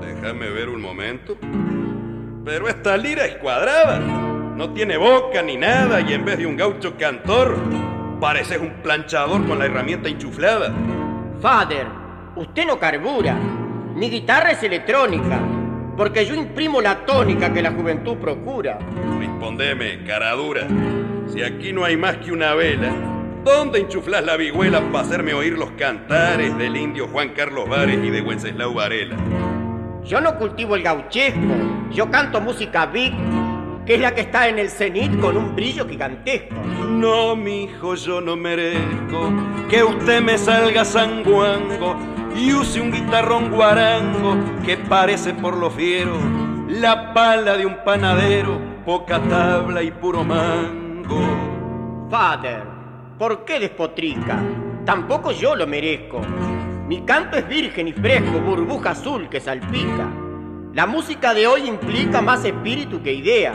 Déjame 0.01 0.49
ver 0.51 0.69
un 0.69 0.81
momento. 0.81 1.37
Pero 2.45 2.69
esta 2.69 2.97
lira 2.97 3.27
es 3.27 3.37
cuadrada. 3.37 3.99
No 3.99 4.73
tiene 4.73 4.97
boca 4.97 5.43
ni 5.43 5.57
nada 5.57 6.01
y 6.01 6.15
en 6.15 6.25
vez 6.25 6.39
de 6.39 6.47
un 6.47 6.57
gaucho 6.57 6.97
cantor, 6.97 7.57
pareces 8.21 8.59
un 8.59 8.83
planchador 8.83 9.47
con 9.47 9.59
la 9.59 9.67
herramienta 9.67 10.09
enchuflada. 10.09 10.73
Father, 11.41 11.87
usted 12.37 12.67
no 12.67 12.79
carbura. 12.79 13.35
Mi 13.95 14.09
guitarra 14.09 14.53
es 14.53 14.63
electrónica, 14.63 15.39
porque 15.97 16.27
yo 16.27 16.35
imprimo 16.35 16.81
la 16.81 17.07
tónica 17.07 17.53
que 17.53 17.63
la 17.63 17.73
juventud 17.73 18.17
procura. 18.17 18.79
Respondeme, 19.19 20.05
cara 20.05 20.33
dura. 20.33 20.67
Si 21.29 21.43
aquí 21.43 21.73
no 21.73 21.85
hay 21.85 21.97
más 21.97 22.19
que 22.19 22.33
una 22.33 22.55
vela, 22.55 22.93
¿dónde 23.45 23.81
enchuflas 23.81 24.25
la 24.25 24.37
vihuela 24.37 24.81
para 24.93 25.05
hacerme 25.05 25.35
oír 25.35 25.59
los 25.59 25.71
cantares 25.73 26.57
del 26.59 26.77
indio 26.77 27.09
Juan 27.09 27.31
Carlos 27.31 27.69
Vares 27.69 27.99
y 28.05 28.11
de 28.11 28.21
Wenceslao 28.21 28.75
Varela? 28.75 29.17
Yo 30.05 30.21
no 30.21 30.37
cultivo 30.39 30.77
el 30.77 30.83
gauchesco, 30.83 31.41
yo 31.91 32.11
canto 32.11 32.41
música 32.41 32.87
big, 32.87 33.13
que 33.85 33.95
es 33.95 34.01
la 34.01 34.15
que 34.15 34.21
está 34.21 34.49
en 34.49 34.59
el 34.59 34.69
cenit 34.69 35.19
con 35.19 35.37
un 35.37 35.57
brillo 35.57 35.89
gigantesco. 35.89 36.55
No, 36.89 37.35
mijo, 37.35 37.95
yo 37.95 38.21
no 38.21 38.37
merezco 38.37 39.33
que 39.69 39.83
usted 39.83 40.23
me 40.23 40.39
salga 40.39 40.85
sanguango 40.85 42.16
y 42.37 42.53
use 42.53 42.81
un 42.81 42.93
guitarrón 42.93 43.51
guarango 43.51 44.37
que 44.65 44.77
parece 44.77 45.35
por 45.35 45.57
lo 45.57 45.71
fiero 45.71 46.47
la 46.69 47.15
pala 47.15 47.57
de 47.57 47.65
un 47.65 47.77
panadero, 47.85 48.61
poca 48.85 49.21
tabla 49.21 49.83
y 49.83 49.91
puro 49.93 50.25
mango. 50.25 52.07
Father, 52.11 52.65
¿por 53.19 53.45
qué 53.45 53.61
despotrica? 53.61 54.43
Tampoco 54.85 55.31
yo 55.31 55.55
lo 55.55 55.67
merezco. 55.67 56.21
Mi 56.89 57.03
canto 57.03 57.37
es 57.37 57.49
virgen 57.49 57.89
y 57.89 57.93
fresco, 57.93 58.41
burbuja 58.41 58.91
azul 58.91 59.29
que 59.29 59.41
salpica. 59.41 60.09
La 60.75 60.87
música 60.87 61.35
de 61.35 61.47
hoy 61.47 61.69
implica 61.69 62.21
más 62.21 62.45
espíritu 62.45 63.03
que 63.03 63.13
idea. 63.13 63.53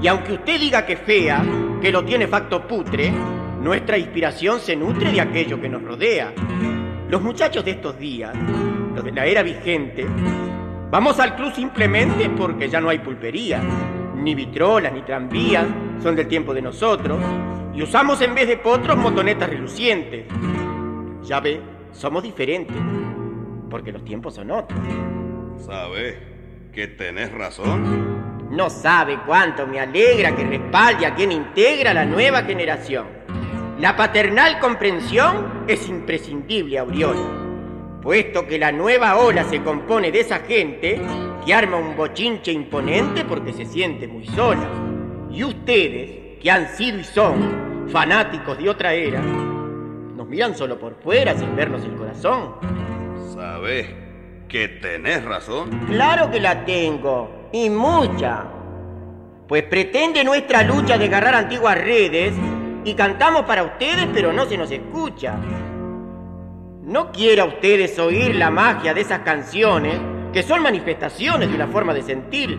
Y 0.00 0.08
aunque 0.08 0.32
usted 0.32 0.58
diga 0.58 0.84
que 0.84 0.96
fea, 0.96 1.44
que 1.80 1.92
lo 1.92 2.04
tiene 2.04 2.26
facto 2.26 2.66
putre, 2.66 3.12
nuestra 3.60 3.98
inspiración 3.98 4.60
se 4.60 4.76
nutre 4.76 5.12
de 5.12 5.20
aquello 5.20 5.60
que 5.60 5.68
nos 5.68 5.82
rodea. 5.82 6.32
Los 7.08 7.22
muchachos 7.22 7.64
de 7.64 7.70
estos 7.70 7.96
días, 7.98 8.34
los 8.94 9.04
de 9.04 9.12
la 9.12 9.26
era 9.26 9.44
vigente, 9.44 10.04
vamos 10.90 11.20
al 11.20 11.36
club 11.36 11.52
simplemente 11.54 12.28
porque 12.30 12.68
ya 12.68 12.80
no 12.80 12.88
hay 12.88 12.98
pulpería, 12.98 13.60
ni 14.16 14.34
vitrolas, 14.34 14.92
ni 14.92 15.02
tranvías, 15.02 15.66
son 16.02 16.16
del 16.16 16.26
tiempo 16.26 16.52
de 16.52 16.62
nosotros, 16.62 17.20
y 17.72 17.82
usamos 17.82 18.20
en 18.22 18.34
vez 18.34 18.48
de 18.48 18.56
potros 18.56 18.96
motonetas 18.96 19.48
relucientes. 19.48 20.26
Ya 21.22 21.38
ve, 21.38 21.60
somos 21.92 22.24
diferentes, 22.24 22.76
porque 23.70 23.92
los 23.92 24.04
tiempos 24.04 24.34
son 24.34 24.50
otros. 24.50 24.80
¿Sabes 25.64 26.16
que 26.72 26.88
tenés 26.88 27.30
razón? 27.32 28.50
No 28.50 28.68
sabe 28.68 29.20
cuánto 29.24 29.64
me 29.64 29.78
alegra 29.78 30.34
que 30.34 30.44
respalde 30.44 31.06
a 31.06 31.14
quien 31.14 31.30
integra 31.30 31.94
la 31.94 32.04
nueva 32.04 32.42
generación. 32.42 33.06
La 33.78 33.94
paternal 33.94 34.58
comprensión 34.58 35.64
es 35.68 35.86
imprescindible, 35.86 36.78
Auriola, 36.78 37.20
puesto 38.00 38.46
que 38.46 38.58
la 38.58 38.72
nueva 38.72 39.16
ola 39.18 39.44
se 39.44 39.62
compone 39.62 40.10
de 40.10 40.20
esa 40.20 40.38
gente 40.38 40.98
que 41.44 41.52
arma 41.52 41.76
un 41.76 41.94
bochinche 41.94 42.50
imponente 42.52 43.26
porque 43.26 43.52
se 43.52 43.66
siente 43.66 44.08
muy 44.08 44.26
sola. 44.28 44.66
Y 45.30 45.44
ustedes, 45.44 46.38
que 46.40 46.50
han 46.50 46.68
sido 46.68 47.00
y 47.00 47.04
son 47.04 47.88
fanáticos 47.88 48.56
de 48.56 48.70
otra 48.70 48.94
era, 48.94 49.20
nos 49.20 50.26
miran 50.26 50.56
solo 50.56 50.78
por 50.78 50.94
fuera 51.02 51.36
sin 51.36 51.54
vernos 51.54 51.84
el 51.84 51.96
corazón. 51.96 52.54
¿Sabes 53.34 53.88
que 54.48 54.68
tenés 54.68 55.22
razón? 55.22 55.68
Claro 55.86 56.30
que 56.30 56.40
la 56.40 56.64
tengo, 56.64 57.50
y 57.52 57.68
mucha. 57.68 58.46
Pues 59.46 59.64
pretende 59.64 60.24
nuestra 60.24 60.62
lucha 60.62 60.96
de 60.96 61.04
agarrar 61.04 61.34
antiguas 61.34 61.76
redes 61.76 62.32
y 62.86 62.94
cantamos 62.94 63.42
para 63.42 63.64
ustedes, 63.64 64.06
pero 64.14 64.32
no 64.32 64.46
se 64.46 64.56
nos 64.56 64.70
escucha. 64.70 65.34
No 66.84 67.10
quiera 67.10 67.44
ustedes 67.44 67.98
oír 67.98 68.36
la 68.36 68.48
magia 68.48 68.94
de 68.94 69.00
esas 69.00 69.18
canciones, 69.22 69.94
que 70.32 70.44
son 70.44 70.62
manifestaciones 70.62 71.48
de 71.48 71.56
una 71.56 71.66
forma 71.66 71.92
de 71.92 72.02
sentir. 72.02 72.56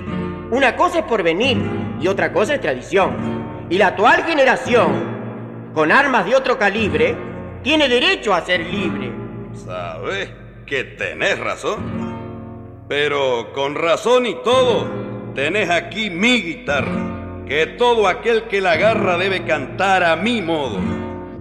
Una 0.52 0.76
cosa 0.76 1.00
es 1.00 1.06
porvenir 1.06 1.58
y 2.02 2.10
otra 2.10 2.34
cosa 2.34 2.56
es 2.56 2.62
tradición. 2.62 3.68
Y 3.70 3.78
la 3.78 3.88
actual 3.88 4.26
generación, 4.26 5.72
con 5.74 5.94
armas 5.94 6.26
de 6.26 6.36
otro 6.36 6.58
calibre, 6.60 7.16
tiene 7.64 7.88
derecho 7.88 8.34
a 8.34 8.42
ser 8.42 8.60
libre. 8.66 9.10
¿Sabes 9.54 10.30
que 10.66 10.84
tenés 10.84 11.40
razón? 11.40 12.84
Pero 12.90 13.54
con 13.54 13.76
razón 13.76 14.26
y 14.26 14.36
todo, 14.44 14.90
tenés 15.36 15.70
aquí 15.70 16.10
mi 16.10 16.42
guitarra, 16.42 17.17
que 17.48 17.66
todo 17.78 18.08
aquel 18.08 18.44
que 18.44 18.62
la 18.62 18.74
agarra 18.74 19.18
debe 19.18 19.44
cantar 19.46 20.04
a 20.04 20.16
mi 20.16 20.42
modo. 20.42 20.80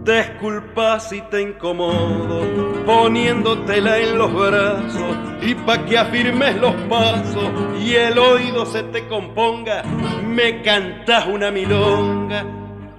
Disculpa 0.04 1.00
si 1.00 1.20
te 1.22 1.42
incomodo, 1.42 2.84
poniéndotela 2.86 3.98
en 3.98 4.16
los 4.16 4.32
brazos 4.32 5.16
y 5.42 5.56
pa' 5.56 5.84
que 5.84 5.98
afirmes 5.98 6.56
los 6.58 6.74
pasos 6.88 7.50
y 7.80 7.94
el 7.94 8.16
oído 8.16 8.64
se 8.66 8.84
te 8.84 9.08
componga, 9.08 9.82
me 10.22 10.62
cantás 10.62 11.26
una 11.26 11.50
milonga 11.50 12.44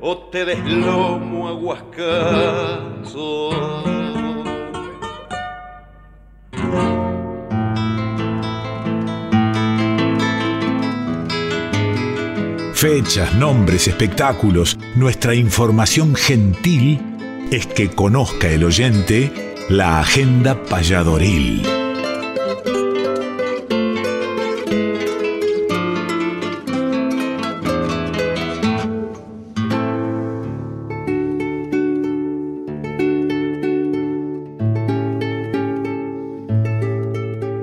o 0.01 0.17
te 0.29 0.43
deslomo 0.43 1.47
aguascazo. 1.47 3.07
Fechas, 12.77 13.33
nombres, 13.33 13.87
espectáculos, 13.87 14.77
nuestra 14.95 15.33
información 15.33 16.13
gentil 16.13 16.99
es 17.49 17.65
que 17.65 17.89
conozca 17.89 18.51
el 18.51 18.63
oyente 18.63 19.31
la 19.67 19.99
agenda 19.99 20.63
payadoril. 20.63 21.63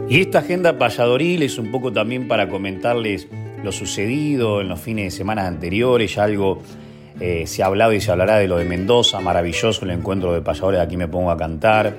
Y 0.09 0.21
esta 0.21 0.41
agenda 0.41 0.77
payadoril 0.77 1.45
es 1.45 1.57
un 1.59 1.71
poco 1.71 1.93
también 1.93 2.27
para 2.27 2.49
comentarles 2.49 3.29
lo 3.65 3.73
sucedido 3.73 4.61
en 4.61 4.69
los 4.69 4.79
fines 4.79 5.07
de 5.07 5.11
semana 5.11 5.47
anteriores, 5.47 6.15
ya 6.15 6.25
algo 6.25 6.61
eh, 7.21 7.45
se 7.47 7.63
ha 7.63 7.67
hablado 7.67 7.93
y 7.93 8.01
se 8.01 8.11
hablará 8.11 8.37
de 8.37 8.47
lo 8.47 8.59
de 8.59 8.65
Mendoza, 8.65 9.21
maravilloso 9.21 9.85
el 9.85 9.93
encuentro 9.93 10.33
de 10.33 10.43
payadores, 10.43 10.81
aquí 10.81 10.97
me 10.97 11.09
pongo 11.09 11.31
a 11.31 11.37
cantar. 11.37 11.97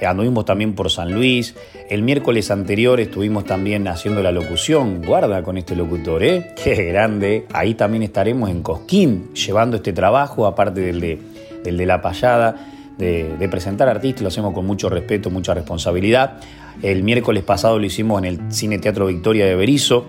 Eh, 0.00 0.06
anduvimos 0.06 0.44
también 0.44 0.74
por 0.74 0.90
San 0.90 1.12
Luis. 1.12 1.54
El 1.88 2.02
miércoles 2.02 2.50
anterior 2.50 2.98
estuvimos 3.00 3.44
también 3.44 3.86
haciendo 3.88 4.22
la 4.22 4.32
locución. 4.32 5.02
Guarda 5.02 5.42
con 5.42 5.56
este 5.58 5.76
locutor, 5.76 6.22
¿eh? 6.24 6.54
Qué 6.62 6.74
grande. 6.86 7.46
Ahí 7.52 7.74
también 7.74 8.02
estaremos 8.02 8.50
en 8.50 8.62
Cosquín, 8.62 9.32
llevando 9.34 9.76
este 9.76 9.92
trabajo, 9.92 10.46
aparte 10.46 10.80
del 10.80 11.00
de, 11.62 11.86
la 11.86 12.02
payada. 12.02 12.70
De, 12.98 13.36
de, 13.36 13.48
presentar 13.48 13.88
artistas, 13.88 14.22
lo 14.22 14.28
hacemos 14.28 14.54
con 14.54 14.64
mucho 14.66 14.88
respeto, 14.88 15.28
mucha 15.28 15.52
responsabilidad. 15.52 16.40
El 16.80 17.02
miércoles 17.02 17.42
pasado 17.42 17.78
lo 17.78 17.86
hicimos 17.86 18.22
en 18.22 18.24
el 18.24 18.52
Cine 18.52 18.78
Teatro 18.78 19.06
Victoria 19.06 19.46
de 19.46 19.56
Berizo, 19.56 20.06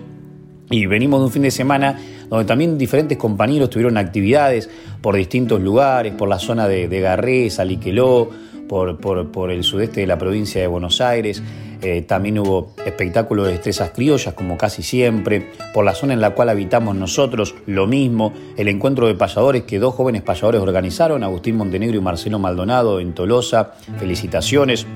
y 0.70 0.86
venimos 0.86 1.20
de 1.20 1.26
un 1.26 1.32
fin 1.32 1.42
de 1.42 1.50
semana 1.50 1.98
donde 2.28 2.44
también 2.44 2.76
diferentes 2.76 3.16
compañeros 3.18 3.70
tuvieron 3.70 3.96
actividades 3.96 4.68
por 5.00 5.16
distintos 5.16 5.60
lugares, 5.60 6.12
por 6.14 6.28
la 6.28 6.38
zona 6.38 6.66
de, 6.66 6.88
de 6.88 7.00
Garrés, 7.00 7.60
Aliqueló, 7.60 8.30
por, 8.68 8.98
por, 8.98 9.50
el 9.50 9.64
sudeste 9.64 10.00
de 10.00 10.06
la 10.06 10.18
provincia 10.18 10.60
de 10.60 10.66
Buenos 10.66 11.00
Aires. 11.00 11.42
Eh, 11.82 12.02
también 12.02 12.38
hubo 12.38 12.72
espectáculos 12.84 13.46
de 13.46 13.52
destrezas 13.52 13.90
criollas, 13.90 14.34
como 14.34 14.56
casi 14.56 14.82
siempre. 14.82 15.50
Por 15.72 15.84
la 15.84 15.94
zona 15.94 16.14
en 16.14 16.20
la 16.20 16.30
cual 16.30 16.48
habitamos 16.48 16.96
nosotros, 16.96 17.54
lo 17.66 17.86
mismo. 17.86 18.32
El 18.56 18.68
encuentro 18.68 19.06
de 19.06 19.14
payadores 19.14 19.62
que 19.64 19.78
dos 19.78 19.94
jóvenes 19.94 20.22
payadores 20.22 20.60
organizaron, 20.60 21.22
Agustín 21.22 21.56
Montenegro 21.56 21.96
y 21.96 22.00
Marcelo 22.00 22.38
Maldonado 22.38 23.00
en 23.00 23.14
Tolosa. 23.14 23.74
Felicitaciones. 23.98 24.86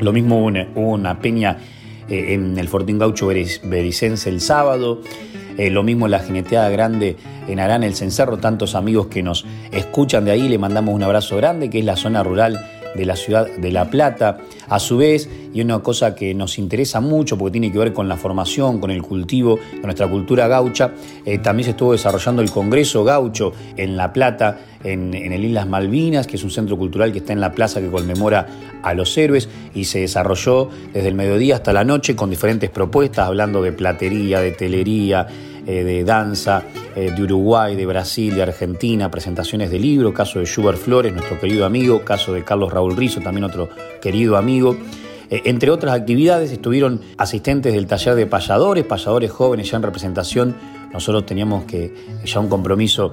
Lo 0.00 0.12
mismo 0.12 0.42
una, 0.44 0.66
una 0.74 1.20
peña 1.20 1.58
eh, 2.08 2.34
en 2.34 2.58
el 2.58 2.68
Fortín 2.68 2.98
Gaucho 2.98 3.26
Bericense 3.26 4.28
el 4.28 4.40
sábado. 4.40 5.00
Eh, 5.56 5.70
lo 5.70 5.84
mismo 5.84 6.08
la 6.08 6.18
jineteada 6.18 6.68
grande 6.68 7.16
en 7.46 7.60
Arán, 7.60 7.84
el 7.84 7.94
Cencerro, 7.94 8.38
tantos 8.38 8.74
amigos 8.74 9.06
que 9.06 9.22
nos 9.22 9.44
escuchan 9.70 10.24
de 10.24 10.32
ahí, 10.32 10.48
le 10.48 10.58
mandamos 10.58 10.94
un 10.94 11.02
abrazo 11.02 11.36
grande, 11.36 11.70
que 11.70 11.78
es 11.78 11.84
la 11.84 11.96
zona 11.96 12.22
rural 12.22 12.58
de 12.94 13.06
la 13.06 13.16
ciudad 13.16 13.48
de 13.48 13.72
La 13.72 13.90
Plata. 13.90 14.38
A 14.68 14.78
su 14.78 14.96
vez, 14.96 15.28
y 15.52 15.60
una 15.60 15.80
cosa 15.80 16.14
que 16.14 16.34
nos 16.34 16.58
interesa 16.58 17.00
mucho 17.00 17.36
porque 17.36 17.52
tiene 17.52 17.70
que 17.70 17.78
ver 17.78 17.92
con 17.92 18.08
la 18.08 18.16
formación, 18.16 18.80
con 18.80 18.90
el 18.90 19.02
cultivo 19.02 19.58
de 19.72 19.82
nuestra 19.82 20.08
cultura 20.08 20.48
gaucha, 20.48 20.92
eh, 21.24 21.38
también 21.38 21.64
se 21.64 21.70
estuvo 21.70 21.92
desarrollando 21.92 22.42
el 22.42 22.50
Congreso 22.50 23.04
Gaucho 23.04 23.52
en 23.76 23.96
La 23.96 24.12
Plata, 24.12 24.58
en, 24.82 25.14
en, 25.14 25.32
el 25.32 25.44
Islas 25.44 25.66
Malvinas, 25.66 26.26
que 26.26 26.36
es 26.36 26.44
un 26.44 26.50
centro 26.50 26.76
cultural 26.76 27.12
que 27.12 27.18
está 27.18 27.32
en 27.32 27.40
la 27.40 27.52
plaza 27.52 27.80
que 27.80 27.90
conmemora 27.90 28.46
a 28.82 28.94
los 28.94 29.16
héroes, 29.16 29.48
y 29.74 29.84
se 29.84 30.00
desarrolló 30.00 30.68
desde 30.92 31.08
el 31.08 31.14
mediodía 31.14 31.56
hasta 31.56 31.72
la 31.72 31.84
noche 31.84 32.16
con 32.16 32.30
diferentes 32.30 32.70
propuestas, 32.70 33.26
hablando 33.26 33.62
de 33.62 33.72
platería, 33.72 34.40
de 34.40 34.52
telería, 34.52 35.26
eh, 35.66 35.84
de 35.84 36.04
danza 36.04 36.62
eh, 36.94 37.12
de 37.14 37.22
Uruguay, 37.22 37.74
de 37.76 37.86
Brasil, 37.86 38.34
de 38.34 38.42
Argentina, 38.42 39.10
presentaciones 39.10 39.70
de 39.70 39.78
libros, 39.78 40.12
caso 40.12 40.38
de 40.38 40.46
Schubert 40.46 40.78
Flores, 40.78 41.12
nuestro 41.12 41.38
querido 41.40 41.64
amigo, 41.64 42.04
caso 42.04 42.32
de 42.32 42.44
Carlos 42.44 42.72
Raúl 42.72 42.96
Rizo, 42.96 43.20
también 43.20 43.44
otro 43.44 43.68
querido 44.00 44.36
amigo. 44.36 44.76
Eh, 45.30 45.42
entre 45.44 45.70
otras 45.70 45.94
actividades 45.94 46.52
estuvieron 46.52 47.00
asistentes 47.16 47.72
del 47.72 47.86
taller 47.86 48.14
de 48.14 48.26
payadores, 48.26 48.84
payadores 48.84 49.30
jóvenes 49.30 49.70
ya 49.70 49.76
en 49.76 49.82
representación. 49.82 50.56
Nosotros 50.92 51.26
teníamos 51.26 51.64
que 51.64 51.92
ya 52.24 52.38
un 52.38 52.48
compromiso 52.48 53.12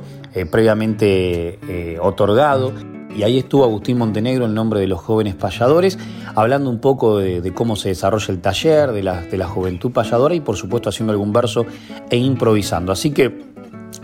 previamente 0.51 1.97
otorgado 1.99 2.73
y 3.15 3.23
ahí 3.23 3.39
estuvo 3.39 3.63
Agustín 3.63 3.97
Montenegro 3.97 4.45
en 4.45 4.53
nombre 4.53 4.79
de 4.79 4.87
los 4.87 4.99
jóvenes 4.99 5.35
payadores, 5.35 5.97
hablando 6.35 6.69
un 6.69 6.79
poco 6.79 7.19
de, 7.19 7.51
cómo 7.53 7.75
se 7.75 7.89
desarrolla 7.89 8.33
el 8.33 8.39
taller, 8.39 8.91
de 8.91 9.03
la, 9.03 9.47
juventud 9.47 9.91
payadora 9.91 10.33
y 10.35 10.39
por 10.39 10.55
supuesto 10.55 10.89
haciendo 10.89 11.11
algún 11.11 11.33
verso 11.33 11.65
e 12.09 12.17
improvisando. 12.17 12.91
Así 12.91 13.11
que 13.11 13.51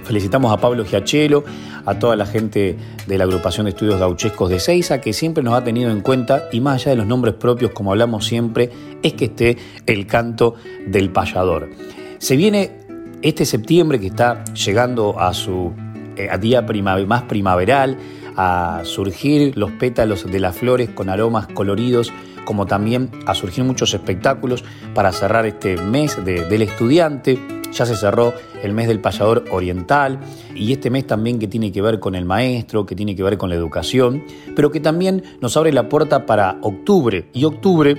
Felicitamos 0.04 0.54
a 0.54 0.58
Pablo 0.58 0.86
Giachelo, 0.86 1.44
a 1.86 2.00
toda 2.00 2.16
la 2.16 2.26
gente 2.26 2.78
de 3.08 3.18
la 3.18 3.26
agrupación 3.26 3.66
de 3.66 3.72
estudios 3.72 4.00
gauchescos 4.00 4.50
de 4.50 4.60
Seiza, 4.60 5.02
que 5.02 5.12
siempre 5.12 5.44
nos 5.44 5.54
ha 5.54 5.64
tenido 5.64 5.92
en 5.92 6.00
cuenta, 6.00 6.48
y 6.52 6.62
más 6.62 6.76
allá 6.76 6.92
de 6.92 6.98
los 6.98 7.08
nombres 7.08 7.36
propios, 7.36 7.72
como 7.72 7.92
hablamos 7.92 8.26
siempre, 8.26 8.70
es 9.04 9.14
que 9.14 9.26
esté 9.26 9.58
el 9.86 10.08
canto 10.08 10.56
del 10.88 11.10
payador. 11.10 11.70
Se 12.20 12.38
viene 12.38 12.72
este 13.22 13.46
septiembre 13.46 14.00
que 14.00 14.08
está 14.08 14.46
llegando 14.54 15.20
a 15.20 15.34
su 15.34 15.74
eh, 16.16 16.30
día 16.40 16.62
más 16.62 17.24
primaveral, 17.24 17.98
a 18.38 18.82
surgir 18.84 19.58
los 19.58 19.72
pétalos 19.72 20.32
de 20.32 20.40
las 20.40 20.56
flores 20.56 20.90
con 20.92 21.10
aromas 21.10 21.48
coloridos, 21.48 22.14
como 22.46 22.66
también 22.66 23.10
a 23.26 23.34
surgir 23.34 23.64
muchos 23.64 23.94
espectáculos 23.94 24.64
para 24.94 25.12
cerrar 25.12 25.46
este 25.46 25.76
mes 25.76 26.24
del 26.24 26.62
estudiante. 26.62 27.40
Ya 27.74 27.86
se 27.86 27.98
cerró 27.98 28.34
el 28.64 28.74
mes 28.74 28.88
del 28.88 29.02
payador 29.02 29.44
oriental 29.52 30.20
y 30.56 30.72
este 30.72 30.90
mes 30.90 31.06
también 31.06 31.40
que 31.40 31.48
tiene 31.48 31.72
que 31.72 31.82
ver 31.82 32.00
con 32.00 32.16
el 32.16 32.24
maestro, 32.24 32.86
que 32.86 32.96
tiene 32.96 33.16
que 33.16 33.24
ver 33.24 33.38
con 33.38 33.50
la 33.50 33.56
educación, 33.56 34.24
pero 34.56 34.72
que 34.72 34.80
también 34.80 35.24
nos 35.42 35.58
abre 35.58 35.74
la 35.74 35.90
puerta 35.90 36.26
para 36.26 36.58
octubre. 36.62 37.28
Y 37.34 37.44
octubre 37.44 37.98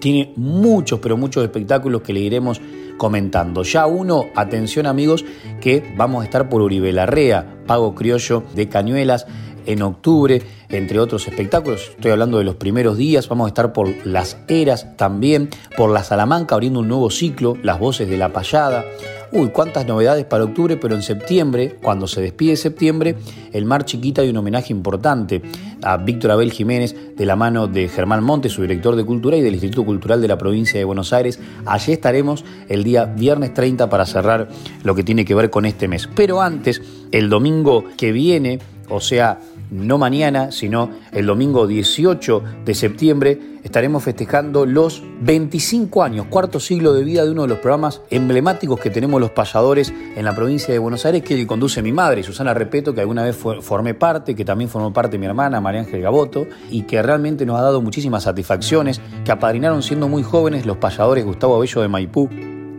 tiene 0.00 0.32
muchos, 0.36 0.98
pero 0.98 1.16
muchos 1.16 1.44
espectáculos 1.44 2.02
que 2.02 2.12
le 2.12 2.20
iremos 2.20 2.60
comentando. 2.96 3.62
Ya 3.62 3.86
uno, 3.86 4.26
atención 4.34 4.86
amigos, 4.86 5.24
que 5.60 5.94
vamos 5.96 6.22
a 6.22 6.24
estar 6.24 6.48
por 6.48 6.60
Uribe 6.60 6.92
Larrea, 6.92 7.62
Pago 7.66 7.94
Criollo 7.94 8.42
de 8.54 8.68
Cañuelas 8.68 9.26
en 9.72 9.82
octubre, 9.82 10.42
entre 10.68 10.98
otros 10.98 11.26
espectáculos. 11.28 11.90
Estoy 11.90 12.12
hablando 12.12 12.38
de 12.38 12.44
los 12.44 12.56
primeros 12.56 12.96
días. 12.96 13.28
Vamos 13.28 13.46
a 13.46 13.48
estar 13.48 13.72
por 13.72 13.88
las 14.06 14.36
eras 14.48 14.96
también, 14.96 15.50
por 15.76 15.90
la 15.90 16.04
Salamanca 16.04 16.54
abriendo 16.54 16.80
un 16.80 16.88
nuevo 16.88 17.10
ciclo, 17.10 17.56
las 17.62 17.78
voces 17.78 18.08
de 18.08 18.16
la 18.16 18.32
payada. 18.32 18.84
Uy, 19.32 19.50
cuántas 19.50 19.86
novedades 19.86 20.24
para 20.24 20.42
octubre, 20.42 20.76
pero 20.76 20.96
en 20.96 21.02
septiembre, 21.02 21.76
cuando 21.80 22.08
se 22.08 22.20
despide 22.20 22.56
septiembre, 22.56 23.14
el 23.52 23.64
Mar 23.64 23.84
Chiquita 23.84 24.22
hay 24.22 24.28
un 24.28 24.36
homenaje 24.36 24.72
importante 24.72 25.40
a 25.82 25.96
Víctor 25.98 26.32
Abel 26.32 26.50
Jiménez 26.50 26.96
de 27.16 27.26
la 27.26 27.36
mano 27.36 27.68
de 27.68 27.88
Germán 27.88 28.24
Montes, 28.24 28.52
su 28.52 28.62
director 28.62 28.96
de 28.96 29.04
cultura 29.04 29.36
y 29.36 29.40
del 29.40 29.54
Instituto 29.54 29.84
Cultural 29.84 30.20
de 30.20 30.26
la 30.26 30.36
provincia 30.36 30.80
de 30.80 30.84
Buenos 30.84 31.12
Aires. 31.12 31.38
Allí 31.64 31.92
estaremos 31.92 32.44
el 32.68 32.82
día 32.82 33.04
viernes 33.04 33.54
30 33.54 33.88
para 33.88 34.04
cerrar 34.04 34.48
lo 34.82 34.96
que 34.96 35.04
tiene 35.04 35.24
que 35.24 35.36
ver 35.36 35.48
con 35.48 35.64
este 35.64 35.86
mes. 35.86 36.08
Pero 36.12 36.40
antes, 36.40 36.82
el 37.12 37.28
domingo 37.28 37.84
que 37.96 38.10
viene, 38.10 38.58
o 38.88 39.00
sea, 39.00 39.38
no 39.70 39.98
mañana, 39.98 40.50
sino 40.52 40.90
el 41.12 41.26
domingo 41.26 41.66
18 41.66 42.42
de 42.64 42.74
septiembre, 42.74 43.38
estaremos 43.62 44.02
festejando 44.02 44.66
los 44.66 45.02
25 45.20 46.02
años, 46.02 46.26
cuarto 46.28 46.60
siglo 46.60 46.92
de 46.92 47.04
vida 47.04 47.24
de 47.24 47.30
uno 47.30 47.42
de 47.42 47.48
los 47.48 47.58
programas 47.58 48.00
emblemáticos 48.10 48.80
que 48.80 48.90
tenemos 48.90 49.20
los 49.20 49.30
payadores 49.30 49.92
en 50.16 50.24
la 50.24 50.34
provincia 50.34 50.72
de 50.72 50.78
Buenos 50.78 51.06
Aires, 51.06 51.22
que 51.22 51.46
conduce 51.46 51.82
mi 51.82 51.92
madre, 51.92 52.22
Susana 52.22 52.54
Repeto, 52.54 52.94
que 52.94 53.00
alguna 53.00 53.24
vez 53.24 53.36
formé 53.36 53.94
parte, 53.94 54.34
que 54.34 54.44
también 54.44 54.70
formó 54.70 54.92
parte 54.92 55.18
mi 55.18 55.26
hermana, 55.26 55.60
María 55.60 55.80
Ángel 55.80 56.02
Gaboto, 56.02 56.46
y 56.70 56.82
que 56.82 57.02
realmente 57.02 57.46
nos 57.46 57.58
ha 57.58 57.62
dado 57.62 57.80
muchísimas 57.80 58.24
satisfacciones, 58.24 59.00
que 59.24 59.32
apadrinaron 59.32 59.82
siendo 59.82 60.08
muy 60.08 60.22
jóvenes 60.22 60.66
los 60.66 60.78
payadores 60.78 61.24
Gustavo 61.24 61.56
Abello 61.56 61.82
de 61.82 61.88
Maipú 61.88 62.28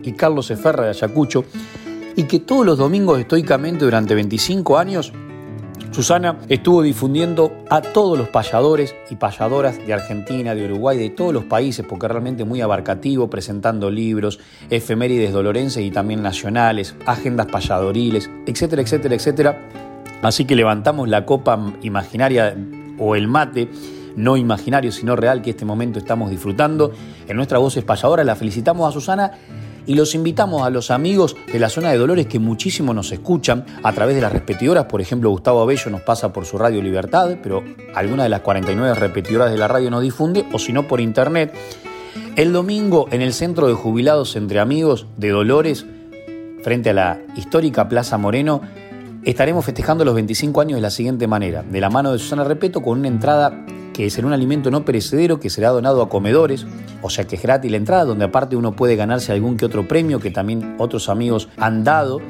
y 0.02 0.12
Carlos 0.12 0.50
Eferra 0.50 0.84
de 0.84 0.90
Ayacucho, 0.90 1.44
y 2.16 2.24
que 2.24 2.40
todos 2.40 2.66
los 2.66 2.76
domingos 2.76 3.18
estoicamente 3.18 3.84
durante 3.86 4.14
25 4.14 4.76
años 4.76 5.12
Susana 5.90 6.38
estuvo 6.48 6.80
difundiendo 6.82 7.52
a 7.68 7.82
todos 7.82 8.16
los 8.16 8.28
payadores 8.28 8.94
y 9.10 9.16
payadoras 9.16 9.84
de 9.86 9.92
Argentina, 9.92 10.54
de 10.54 10.64
Uruguay, 10.64 10.96
de 10.96 11.10
todos 11.10 11.34
los 11.34 11.44
países, 11.44 11.84
porque 11.86 12.08
realmente 12.08 12.44
muy 12.44 12.60
abarcativo, 12.60 13.28
presentando 13.28 13.90
libros, 13.90 14.38
efemérides 14.70 15.32
dolorenses 15.32 15.84
y 15.84 15.90
también 15.90 16.22
nacionales, 16.22 16.94
agendas 17.06 17.46
payadoriles, 17.46 18.30
etcétera, 18.46 18.82
etcétera, 18.82 19.14
etcétera. 19.14 19.68
Así 20.22 20.44
que 20.44 20.56
levantamos 20.56 21.08
la 21.08 21.26
copa 21.26 21.58
imaginaria 21.82 22.56
o 22.98 23.16
el 23.16 23.28
mate 23.28 23.68
no 24.16 24.36
imaginario, 24.36 24.92
sino 24.92 25.16
real 25.16 25.42
que 25.42 25.50
este 25.50 25.64
momento 25.64 25.98
estamos 25.98 26.30
disfrutando. 26.30 26.92
En 27.26 27.36
nuestra 27.36 27.58
voz 27.58 27.76
es 27.76 27.84
payadora, 27.84 28.24
la 28.24 28.36
felicitamos 28.36 28.88
a 28.88 28.92
Susana 28.92 29.32
y 29.86 29.94
los 29.94 30.14
invitamos 30.14 30.62
a 30.62 30.70
los 30.70 30.90
amigos 30.90 31.36
de 31.52 31.58
la 31.58 31.68
zona 31.68 31.90
de 31.90 31.98
Dolores 31.98 32.26
que 32.26 32.38
muchísimo 32.38 32.94
nos 32.94 33.12
escuchan 33.12 33.64
a 33.82 33.92
través 33.92 34.14
de 34.14 34.22
las 34.22 34.32
repetidoras. 34.32 34.86
Por 34.86 35.00
ejemplo, 35.00 35.30
Gustavo 35.30 35.60
Abello 35.62 35.90
nos 35.90 36.02
pasa 36.02 36.32
por 36.32 36.44
su 36.44 36.58
radio 36.58 36.82
Libertad, 36.82 37.36
pero 37.42 37.62
alguna 37.94 38.24
de 38.24 38.28
las 38.28 38.40
49 38.40 38.94
repetidoras 38.94 39.50
de 39.50 39.58
la 39.58 39.68
radio 39.68 39.90
nos 39.90 40.02
difunde, 40.02 40.44
o 40.52 40.58
si 40.58 40.72
no, 40.72 40.86
por 40.86 41.00
internet. 41.00 41.54
El 42.36 42.52
domingo 42.52 43.08
en 43.10 43.22
el 43.22 43.32
Centro 43.32 43.68
de 43.68 43.74
Jubilados 43.74 44.36
Entre 44.36 44.58
Amigos 44.58 45.06
de 45.16 45.30
Dolores, 45.30 45.84
frente 46.62 46.90
a 46.90 46.94
la 46.94 47.20
histórica 47.36 47.88
Plaza 47.88 48.16
Moreno, 48.18 48.62
estaremos 49.24 49.64
festejando 49.64 50.04
los 50.04 50.14
25 50.14 50.60
años 50.60 50.76
de 50.76 50.82
la 50.82 50.90
siguiente 50.90 51.26
manera, 51.26 51.62
de 51.62 51.80
la 51.80 51.90
mano 51.90 52.12
de 52.12 52.18
Susana 52.18 52.44
Repeto, 52.44 52.82
con 52.82 52.98
una 52.98 53.08
entrada 53.08 53.64
que 53.92 54.10
será 54.10 54.26
un 54.26 54.32
alimento 54.32 54.70
no 54.70 54.84
perecedero 54.84 55.40
que 55.40 55.50
será 55.50 55.70
donado 55.70 56.02
a 56.02 56.08
comedores, 56.08 56.66
o 57.02 57.10
sea 57.10 57.26
que 57.26 57.36
es 57.36 57.42
gratis 57.42 57.70
la 57.70 57.76
entrada, 57.76 58.04
donde 58.04 58.24
aparte 58.24 58.56
uno 58.56 58.72
puede 58.72 58.96
ganarse 58.96 59.32
algún 59.32 59.56
que 59.56 59.66
otro 59.66 59.86
premio 59.86 60.20
que 60.20 60.30
también 60.30 60.76
otros 60.78 61.08
amigos 61.08 61.48
han 61.56 61.84
dado. 61.84 62.20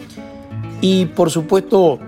Y 0.80 1.06
por 1.06 1.30
supuesto, 1.30 1.98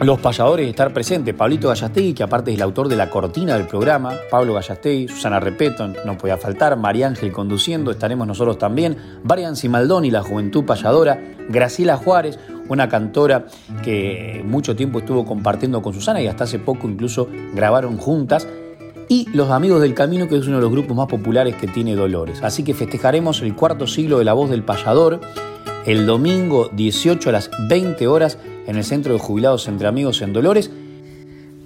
los 0.00 0.18
payadores 0.18 0.68
estar 0.68 0.92
presentes. 0.92 1.34
Pablito 1.34 1.68
Gallastegui, 1.68 2.14
que 2.14 2.22
aparte 2.22 2.50
es 2.50 2.56
el 2.56 2.62
autor 2.62 2.88
de 2.88 2.96
la 2.96 3.10
cortina 3.10 3.54
del 3.54 3.66
programa, 3.66 4.14
Pablo 4.30 4.54
Gallastegui, 4.54 5.08
Susana 5.08 5.40
Repeto, 5.40 5.86
no 5.88 6.16
podía 6.16 6.38
faltar, 6.38 6.76
María 6.76 7.06
Ángel 7.06 7.32
conduciendo, 7.32 7.90
estaremos 7.90 8.26
nosotros 8.26 8.58
también, 8.58 8.96
Varian 9.22 9.56
Simaldoni, 9.56 10.10
la 10.10 10.22
juventud 10.22 10.64
payadora, 10.64 11.20
Graciela 11.48 11.96
Juárez, 11.96 12.38
una 12.68 12.88
cantora 12.88 13.46
que 13.82 14.42
mucho 14.46 14.76
tiempo 14.76 15.00
estuvo 15.00 15.24
compartiendo 15.26 15.82
con 15.82 15.92
Susana 15.92 16.22
y 16.22 16.28
hasta 16.28 16.44
hace 16.44 16.58
poco 16.58 16.88
incluso 16.88 17.28
grabaron 17.52 17.96
juntas 17.96 18.46
y 19.10 19.26
Los 19.32 19.50
Amigos 19.50 19.82
del 19.82 19.92
Camino, 19.92 20.28
que 20.28 20.36
es 20.36 20.46
uno 20.46 20.58
de 20.58 20.62
los 20.62 20.70
grupos 20.70 20.96
más 20.96 21.08
populares 21.08 21.56
que 21.56 21.66
tiene 21.66 21.96
Dolores. 21.96 22.44
Así 22.44 22.62
que 22.62 22.74
festejaremos 22.74 23.42
el 23.42 23.56
cuarto 23.56 23.88
siglo 23.88 24.20
de 24.20 24.24
la 24.24 24.34
voz 24.34 24.48
del 24.50 24.62
payador 24.62 25.20
el 25.84 26.06
domingo 26.06 26.70
18 26.72 27.28
a 27.28 27.32
las 27.32 27.50
20 27.68 28.06
horas 28.06 28.38
en 28.68 28.76
el 28.76 28.84
Centro 28.84 29.12
de 29.12 29.18
Jubilados 29.18 29.66
Entre 29.66 29.88
Amigos 29.88 30.22
en 30.22 30.32
Dolores. 30.32 30.70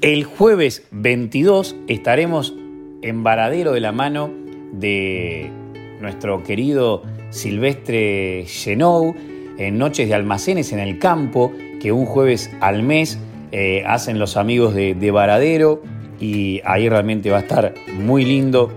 El 0.00 0.24
jueves 0.24 0.86
22 0.90 1.76
estaremos 1.86 2.54
en 3.02 3.22
Varadero 3.22 3.72
de 3.72 3.80
la 3.80 3.92
mano 3.92 4.30
de 4.72 5.50
nuestro 6.00 6.42
querido 6.42 7.02
Silvestre 7.28 8.46
Genou 8.46 9.14
en 9.58 9.76
Noches 9.76 10.08
de 10.08 10.14
Almacenes 10.14 10.72
en 10.72 10.78
el 10.78 10.98
Campo, 10.98 11.52
que 11.82 11.92
un 11.92 12.06
jueves 12.06 12.50
al 12.62 12.82
mes 12.82 13.18
eh, 13.52 13.84
hacen 13.86 14.18
los 14.18 14.38
amigos 14.38 14.74
de, 14.74 14.94
de 14.94 15.10
Varadero 15.10 15.82
y 16.20 16.60
ahí 16.64 16.88
realmente 16.88 17.30
va 17.30 17.38
a 17.38 17.40
estar 17.40 17.74
muy 17.98 18.24
lindo 18.24 18.72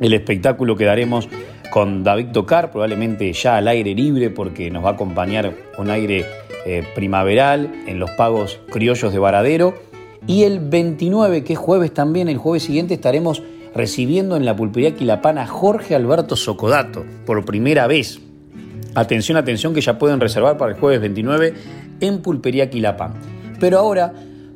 el 0.00 0.12
espectáculo 0.12 0.76
que 0.76 0.84
daremos 0.84 1.28
con 1.70 2.04
David 2.04 2.28
Tocar, 2.32 2.70
probablemente 2.70 3.32
ya 3.32 3.56
al 3.56 3.68
aire 3.68 3.94
libre 3.94 4.30
porque 4.30 4.70
nos 4.70 4.84
va 4.84 4.90
a 4.90 4.92
acompañar 4.92 5.52
un 5.76 5.90
aire 5.90 6.24
eh, 6.66 6.84
primaveral 6.94 7.70
en 7.86 7.98
los 7.98 8.10
pagos 8.12 8.60
criollos 8.70 9.12
de 9.12 9.18
Varadero. 9.18 9.74
Y 10.26 10.44
el 10.44 10.60
29, 10.60 11.44
que 11.44 11.54
es 11.54 11.58
jueves 11.58 11.92
también, 11.92 12.28
el 12.28 12.38
jueves 12.38 12.62
siguiente 12.62 12.94
estaremos 12.94 13.42
recibiendo 13.74 14.36
en 14.36 14.44
la 14.44 14.54
pulpería 14.54 14.94
Quilapán 14.94 15.36
a 15.36 15.46
Jorge 15.46 15.94
Alberto 15.94 16.36
Socodato 16.36 17.04
por 17.26 17.44
primera 17.44 17.86
vez. 17.86 18.20
Atención, 18.94 19.36
atención, 19.36 19.74
que 19.74 19.80
ya 19.80 19.98
pueden 19.98 20.20
reservar 20.20 20.56
para 20.56 20.72
el 20.72 20.78
jueves 20.78 21.00
29 21.00 21.54
en 22.00 22.22
Pulpería 22.22 22.70
Quilapán. 22.70 23.14
Pero 23.58 23.78
ahora 23.78 24.12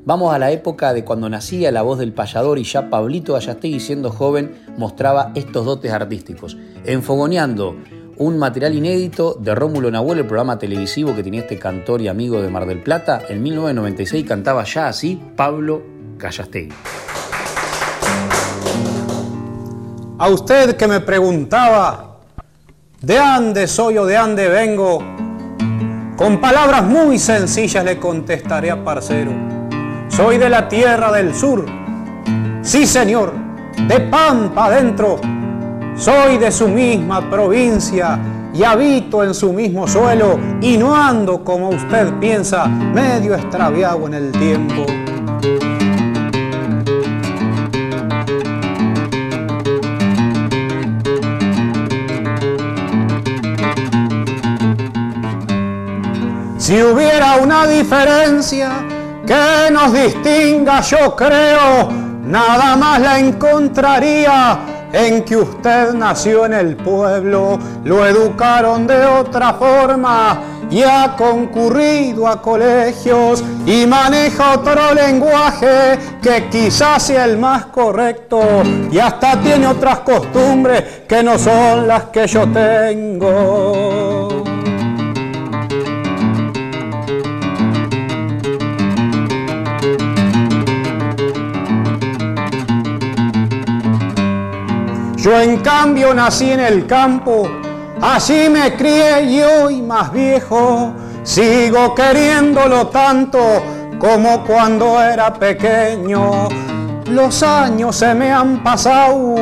vamos 0.09 0.33
a 0.33 0.39
la 0.39 0.51
época 0.51 0.95
de 0.95 1.05
cuando 1.05 1.29
nacía 1.29 1.71
la 1.71 1.83
voz 1.83 1.99
del 1.99 2.15
payador 2.15 2.59
y 2.59 2.65
ya 2.65 2.89
Pablito 2.89 3.35
Gallastegui, 3.35 3.79
siendo 3.79 4.11
joven, 4.11 4.59
mostraba 4.79 5.33
estos 5.35 5.67
dotes 5.67 5.93
artísticos, 5.93 6.57
enfogoneando 6.87 7.77
un 8.17 8.39
material 8.39 8.75
inédito 8.75 9.35
de 9.39 9.55
Rómulo 9.55 9.91
Nahuel, 9.91 10.21
el 10.21 10.27
programa 10.27 10.59
televisivo 10.59 11.15
que 11.15 11.23
tenía 11.23 11.43
este 11.43 11.59
cantor 11.59 12.01
y 12.01 12.09
amigo 12.09 12.41
de 12.41 12.49
Mar 12.49 12.65
del 12.65 12.83
Plata. 12.83 13.21
En 13.29 13.43
1996 13.43 14.27
cantaba 14.27 14.65
ya 14.65 14.89
así 14.89 15.21
Pablo 15.37 15.83
Gallastegui. 16.17 16.73
A 20.19 20.29
usted 20.31 20.75
que 20.75 20.89
me 20.89 21.01
preguntaba, 21.01 22.21
¿de 23.03 23.19
dónde 23.19 23.67
soy 23.67 23.99
o 23.99 24.07
de 24.07 24.17
dónde 24.17 24.49
vengo? 24.49 25.01
Con 26.17 26.41
palabras 26.41 26.83
muy 26.83 27.19
sencillas 27.19 27.85
le 27.85 27.99
contestaré 27.99 28.71
a 28.71 28.83
parcero. 28.83 29.58
Soy 30.19 30.37
de 30.37 30.49
la 30.49 30.69
tierra 30.69 31.13
del 31.13 31.33
sur. 31.33 31.65
Sí, 32.63 32.89
señor, 32.89 33.33
de 33.87 34.01
Pampa 34.01 34.65
adentro. 34.65 35.21
Soy 35.95 36.39
de 36.39 36.51
su 36.51 36.67
misma 36.67 37.31
provincia 37.31 38.19
y 38.53 38.65
habito 38.65 39.23
en 39.23 39.33
su 39.33 39.53
mismo 39.53 39.87
suelo 39.87 40.37
y 40.61 40.77
no 40.77 40.93
ando 40.93 41.45
como 41.45 41.69
usted 41.69 42.13
piensa, 42.15 42.67
medio 42.67 43.37
extraviado 43.37 44.09
en 44.09 44.15
el 44.15 44.33
tiempo. 44.33 44.87
Si 56.57 56.83
hubiera 56.83 57.37
una 57.37 57.69
diferencia 57.69 58.88
que 59.29 59.71
nos 59.71 59.93
distinga, 59.93 60.81
yo 60.81 61.15
creo, 61.15 61.91
nada 62.25 62.77
más 62.77 62.99
la 62.99 63.19
encontraría 63.19 64.59
en 64.91 65.23
que 65.23 65.37
usted 65.37 65.93
nació 65.93 66.47
en 66.47 66.55
el 66.55 66.77
pueblo, 66.77 67.59
lo 67.85 68.07
educaron 68.07 68.87
de 68.87 69.05
otra 69.05 69.53
forma 69.53 70.41
y 70.71 70.83
ha 70.83 71.15
concurrido 71.15 72.27
a 72.27 72.41
colegios 72.41 73.45
y 73.67 73.87
maneja 73.87 74.55
otro 74.55 74.95
lenguaje 74.95 75.99
que 76.23 76.49
quizás 76.49 77.03
sea 77.03 77.27
el 77.27 77.37
más 77.37 77.67
correcto 77.67 78.41
y 78.91 78.99
hasta 78.99 79.39
tiene 79.43 79.67
otras 79.67 79.99
costumbres 80.01 81.03
que 81.07 81.23
no 81.23 81.39
son 81.39 81.87
las 81.87 82.05
que 82.05 82.27
yo 82.27 82.49
tengo. 82.49 84.18
Yo 95.29 95.39
en 95.39 95.59
cambio 95.59 96.15
nací 96.15 96.51
en 96.51 96.61
el 96.61 96.87
campo, 96.87 97.47
así 98.01 98.49
me 98.49 98.75
crié 98.77 99.25
y 99.25 99.43
hoy 99.43 99.83
más 99.83 100.11
viejo, 100.11 100.95
sigo 101.23 101.95
queriéndolo 101.95 102.87
tanto 102.87 103.39
como 103.99 104.43
cuando 104.47 104.99
era 105.03 105.35
pequeño. 105.35 106.49
Los 107.11 107.43
años 107.43 107.97
se 107.97 108.15
me 108.15 108.33
han 108.33 108.63
pasado 108.63 109.35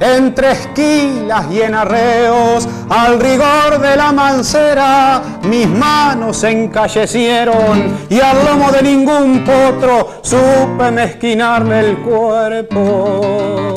entre 0.00 0.52
esquilas 0.52 1.44
y 1.50 1.60
en 1.60 1.74
arreos, 1.74 2.66
al 2.88 3.20
rigor 3.20 3.80
de 3.82 3.96
la 3.98 4.12
mancera 4.12 5.20
mis 5.42 5.68
manos 5.68 6.38
se 6.38 6.52
encallecieron 6.52 8.06
y 8.08 8.18
al 8.18 8.46
lomo 8.46 8.72
de 8.72 8.82
ningún 8.82 9.44
potro 9.44 10.22
supe 10.22 10.90
mezquinarle 10.90 11.80
el 11.80 11.98
cuerpo. 11.98 13.74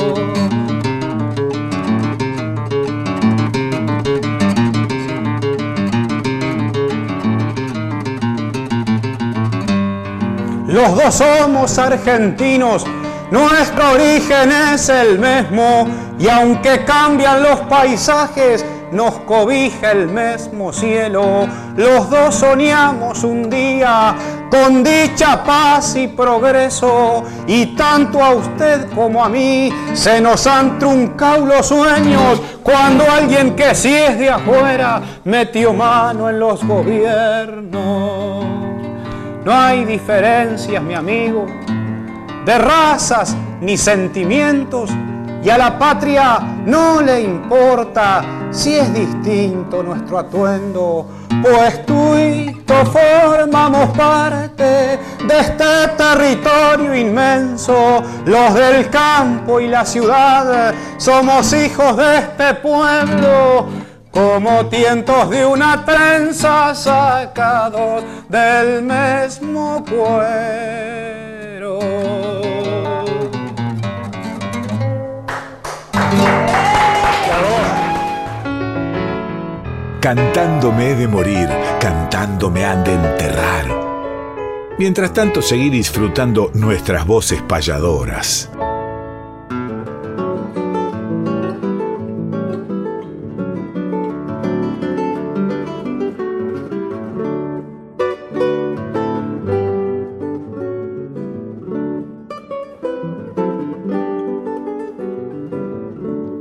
Los 10.68 10.94
dos 10.94 11.14
somos 11.14 11.78
argentinos, 11.78 12.84
nuestro 13.30 13.92
origen 13.92 14.52
es 14.52 14.90
el 14.90 15.18
mismo 15.18 15.88
y 16.18 16.28
aunque 16.28 16.84
cambian 16.84 17.42
los 17.42 17.60
paisajes, 17.60 18.66
nos 18.92 19.14
cobija 19.20 19.92
el 19.92 20.08
mismo 20.08 20.70
cielo. 20.70 21.48
Los 21.74 22.10
dos 22.10 22.34
soñamos 22.34 23.24
un 23.24 23.48
día 23.48 24.14
con 24.50 24.84
dicha, 24.84 25.42
paz 25.42 25.96
y 25.96 26.06
progreso 26.08 27.24
y 27.46 27.74
tanto 27.74 28.22
a 28.22 28.34
usted 28.34 28.90
como 28.94 29.24
a 29.24 29.30
mí 29.30 29.72
se 29.94 30.20
nos 30.20 30.46
han 30.46 30.78
truncado 30.78 31.46
los 31.46 31.66
sueños 31.66 32.42
cuando 32.62 33.10
alguien 33.10 33.56
que 33.56 33.74
sí 33.74 33.94
es 33.94 34.18
de 34.18 34.28
afuera 34.28 35.00
metió 35.24 35.72
mano 35.72 36.28
en 36.28 36.38
los 36.38 36.62
gobiernos. 36.62 38.28
No 39.44 39.52
hay 39.54 39.84
diferencias, 39.84 40.82
mi 40.82 40.94
amigo, 40.94 41.46
de 42.44 42.58
razas 42.58 43.36
ni 43.60 43.76
sentimientos, 43.76 44.90
y 45.42 45.50
a 45.50 45.58
la 45.58 45.78
patria 45.78 46.38
no 46.66 47.00
le 47.00 47.20
importa 47.22 48.24
si 48.50 48.74
es 48.74 48.92
distinto 48.92 49.82
nuestro 49.82 50.18
atuendo, 50.18 51.06
pues 51.42 51.86
tú 51.86 52.16
y 52.16 52.64
yo 52.66 52.84
formamos 52.86 53.96
parte 53.96 54.62
de 54.62 55.38
este 55.38 55.64
territorio 55.96 56.94
inmenso, 56.94 58.02
los 58.24 58.54
del 58.54 58.90
campo 58.90 59.60
y 59.60 59.68
la 59.68 59.84
ciudad, 59.84 60.74
somos 60.96 61.52
hijos 61.52 61.96
de 61.96 62.18
este 62.18 62.54
pueblo 62.54 63.87
como 64.18 64.66
tientos 64.66 65.30
de 65.30 65.46
una 65.46 65.84
trenza 65.84 66.74
sacados 66.74 68.02
del 68.28 68.82
mismo 68.82 69.84
cuero. 69.88 71.78
Cantándome 80.00 80.90
he 80.90 80.94
de 80.96 81.06
morir, 81.06 81.48
cantándome 81.78 82.64
han 82.64 82.82
de 82.82 82.94
enterrar. 82.94 83.66
Mientras 84.80 85.12
tanto, 85.12 85.42
seguir 85.42 85.70
disfrutando 85.70 86.50
nuestras 86.54 87.06
voces 87.06 87.40
payadoras. 87.42 88.50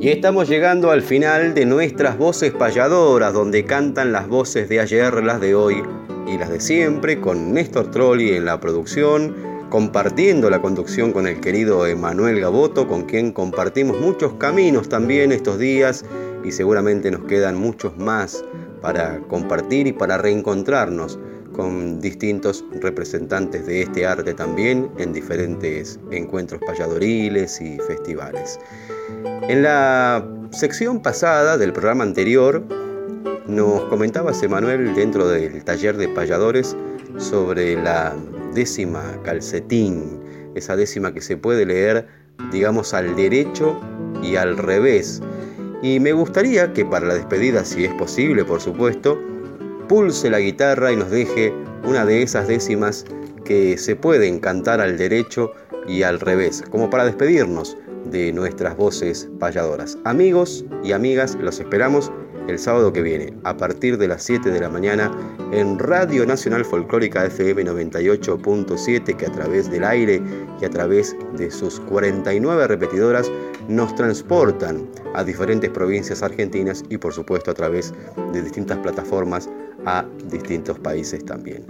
Estamos 0.08 0.48
llegando 0.48 0.90
al 0.92 1.02
final 1.02 1.54
de 1.54 1.66
nuestras 1.66 2.18
voces 2.18 2.54
payadoras, 2.54 3.34
donde 3.34 3.66
cantan 3.66 4.14
las 4.14 4.30
voces 4.30 4.70
de 4.70 4.80
ayer, 4.80 5.22
las 5.22 5.42
de 5.42 5.54
hoy 5.54 5.84
y 6.26 6.38
las 6.38 6.50
de 6.50 6.62
siempre, 6.62 7.20
con 7.20 7.54
Néstor 7.54 7.92
Trolli 7.92 8.32
en 8.32 8.46
la 8.46 8.58
producción, 8.58 9.36
compartiendo 9.70 10.50
la 10.50 10.62
conducción 10.62 11.12
con 11.12 11.28
el 11.28 11.42
querido 11.42 11.86
Emanuel 11.86 12.40
Gaboto, 12.40 12.88
con 12.88 13.04
quien 13.04 13.34
compartimos 13.34 14.00
muchos 14.00 14.36
caminos 14.36 14.88
también 14.88 15.34
estos 15.34 15.60
días 15.60 16.06
y 16.42 16.54
seguramente 16.54 17.12
nos 17.12 17.26
quedan 17.26 17.58
muchos 17.58 17.98
más 17.98 18.46
para 18.82 19.20
compartir 19.28 19.88
y 19.88 19.92
para 19.92 20.18
reencontrarnos 20.18 21.20
con 21.52 22.00
distintos 22.00 22.64
representantes 22.80 23.66
de 23.66 23.82
este 23.82 24.06
arte 24.06 24.34
también 24.34 24.90
en 25.00 25.12
diferentes 25.12 26.00
encuentros 26.12 26.62
payadoriles 26.66 27.60
y 27.60 27.78
festivales. 27.80 28.58
En 29.10 29.64
la 29.64 30.28
sección 30.52 31.02
pasada 31.02 31.58
del 31.58 31.72
programa 31.72 32.04
anterior 32.04 32.64
nos 33.48 33.84
comentaba 33.86 34.34
Emanuel 34.42 34.94
dentro 34.94 35.28
del 35.30 35.64
taller 35.64 35.96
de 35.96 36.10
payadores 36.10 36.76
sobre 37.18 37.82
la 37.82 38.14
décima 38.54 39.02
calcetín, 39.24 40.20
esa 40.56 40.76
décima 40.76 41.14
que 41.14 41.22
se 41.22 41.38
puede 41.38 41.66
leer, 41.66 42.08
digamos, 42.52 42.94
al 42.94 43.16
derecho 43.16 43.80
y 44.22 44.36
al 44.36 44.58
revés. 44.58 45.22
Y 45.82 46.00
me 46.02 46.12
gustaría 46.12 46.74
que 46.74 46.84
para 46.84 47.08
la 47.08 47.14
despedida, 47.14 47.64
si 47.64 47.86
es 47.86 47.94
posible, 47.94 48.44
por 48.44 48.60
supuesto, 48.60 49.18
pulse 49.88 50.30
la 50.30 50.40
guitarra 50.40 50.92
y 50.92 50.98
nos 50.98 51.10
deje 51.10 51.54
una 51.86 52.06
de 52.06 52.24
esas 52.24 52.48
décimas 52.48 53.06
que 53.46 53.78
se 53.78 53.96
pueden 53.96 54.40
cantar 54.40 54.82
al 54.82 54.98
derecho 54.98 55.54
y 55.88 56.04
al 56.04 56.20
revés, 56.20 56.64
como 56.70 56.90
para 56.90 57.06
despedirnos 57.06 57.78
de 58.12 58.32
nuestras 58.34 58.76
voces 58.76 59.30
payadoras. 59.40 59.98
Amigos 60.04 60.66
y 60.84 60.92
amigas, 60.92 61.36
los 61.42 61.60
esperamos 61.60 62.12
el 62.48 62.58
sábado 62.60 62.94
que 62.94 63.02
viene, 63.02 63.34
a 63.44 63.58
partir 63.58 63.98
de 63.98 64.08
las 64.08 64.24
7 64.24 64.52
de 64.52 64.60
la 64.60 64.70
mañana, 64.70 65.12
en 65.52 65.78
Radio 65.80 66.26
Nacional 66.26 66.64
Folclórica 66.64 67.26
FM 67.26 67.66
98.7, 67.66 69.16
que 69.16 69.26
a 69.26 69.32
través 69.32 69.70
del 69.70 69.84
aire 69.84 70.22
y 70.62 70.66
a 70.66 70.70
través 70.70 71.16
de 71.38 71.52
sus 71.52 71.80
49 71.82 72.68
repetidoras 72.68 73.30
nos 73.68 73.94
transportan 73.96 74.88
a 75.14 75.24
diferentes 75.24 75.70
provincias 75.70 76.24
argentinas 76.24 76.84
y 76.90 76.98
por 76.98 77.14
supuesto 77.14 77.52
a 77.52 77.54
través 77.54 77.94
de 78.32 78.42
distintas 78.42 78.78
plataformas 78.78 79.50
a 79.86 80.06
distintos 80.30 80.80
países 80.80 81.24
también. 81.26 81.66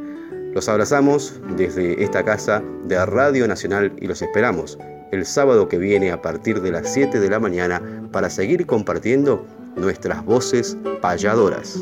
Los 0.54 0.70
abrazamos 0.70 1.40
desde 1.56 2.04
esta 2.04 2.24
casa 2.24 2.64
de 2.86 3.04
Radio 3.06 3.48
Nacional 3.48 3.94
y 4.00 4.08
los 4.08 4.22
esperamos 4.22 4.78
el 5.12 5.26
sábado 5.26 5.68
que 5.68 5.78
viene 5.78 6.12
a 6.12 6.22
partir 6.22 6.62
de 6.62 6.72
las 6.72 6.94
7 6.94 7.20
de 7.20 7.30
la 7.30 7.40
mañana 7.40 7.82
para 8.12 8.30
seguir 8.30 8.66
compartiendo 8.66 9.46
nuestras 9.76 10.24
voces 10.26 10.78
payadoras. 11.02 11.80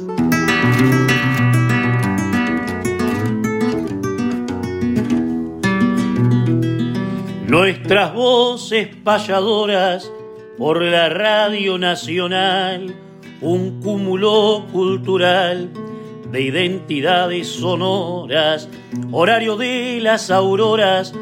Nuestras 7.47 8.13
voces 8.13 8.89
payadoras 9.03 10.11
por 10.57 10.82
la 10.82 11.09
Radio 11.09 11.78
Nacional, 11.78 12.93
un 13.41 13.82
cúmulo 13.82 14.65
cultural 14.71 15.69
de 16.32 16.41
identidades 16.41 17.47
sonoras, 17.47 18.67
horario 19.11 19.55
de 19.55 19.99
las 20.01 20.32
auroras 20.32 21.13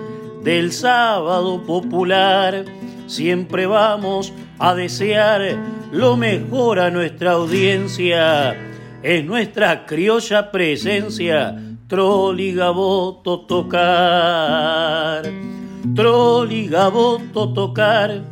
del 0.43 0.71
sábado 0.71 1.63
popular, 1.63 2.65
siempre 3.07 3.65
vamos 3.65 4.33
a 4.59 4.75
desear 4.75 5.57
lo 5.91 6.17
mejor 6.17 6.79
a 6.79 6.89
nuestra 6.89 7.31
audiencia. 7.31 8.55
Es 9.01 9.25
nuestra 9.25 9.85
criolla 9.85 10.51
presencia, 10.51 11.55
troligaboto 11.87 13.41
tocar. 13.41 15.23
Troligaboto 15.95 17.53
tocar. 17.53 18.23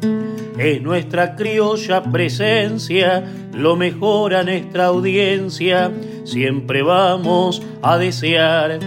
Es 0.58 0.82
nuestra 0.82 1.36
criolla 1.36 2.04
presencia, 2.04 3.24
lo 3.54 3.76
mejor 3.76 4.36
a 4.36 4.44
nuestra 4.44 4.86
audiencia. 4.86 5.92
Siempre 6.24 6.82
vamos 6.84 7.62
a 7.82 7.98
desear 7.98 8.80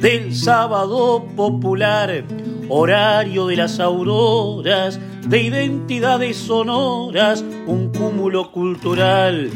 del 0.00 0.34
sábado 0.34 1.24
popular, 1.36 2.24
horario 2.68 3.46
de 3.46 3.56
las 3.56 3.80
auroras 3.80 4.98
de 5.26 5.42
identidades 5.42 6.36
sonoras, 6.36 7.44
un 7.66 7.92
cúmulo 7.92 8.50
cultural. 8.52 9.50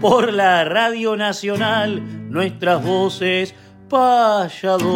Por 0.00 0.32
la 0.32 0.64
Radio 0.64 1.16
Nacional, 1.16 2.30
nuestras 2.30 2.84
voces 2.84 3.54
payadoras. 3.88 4.88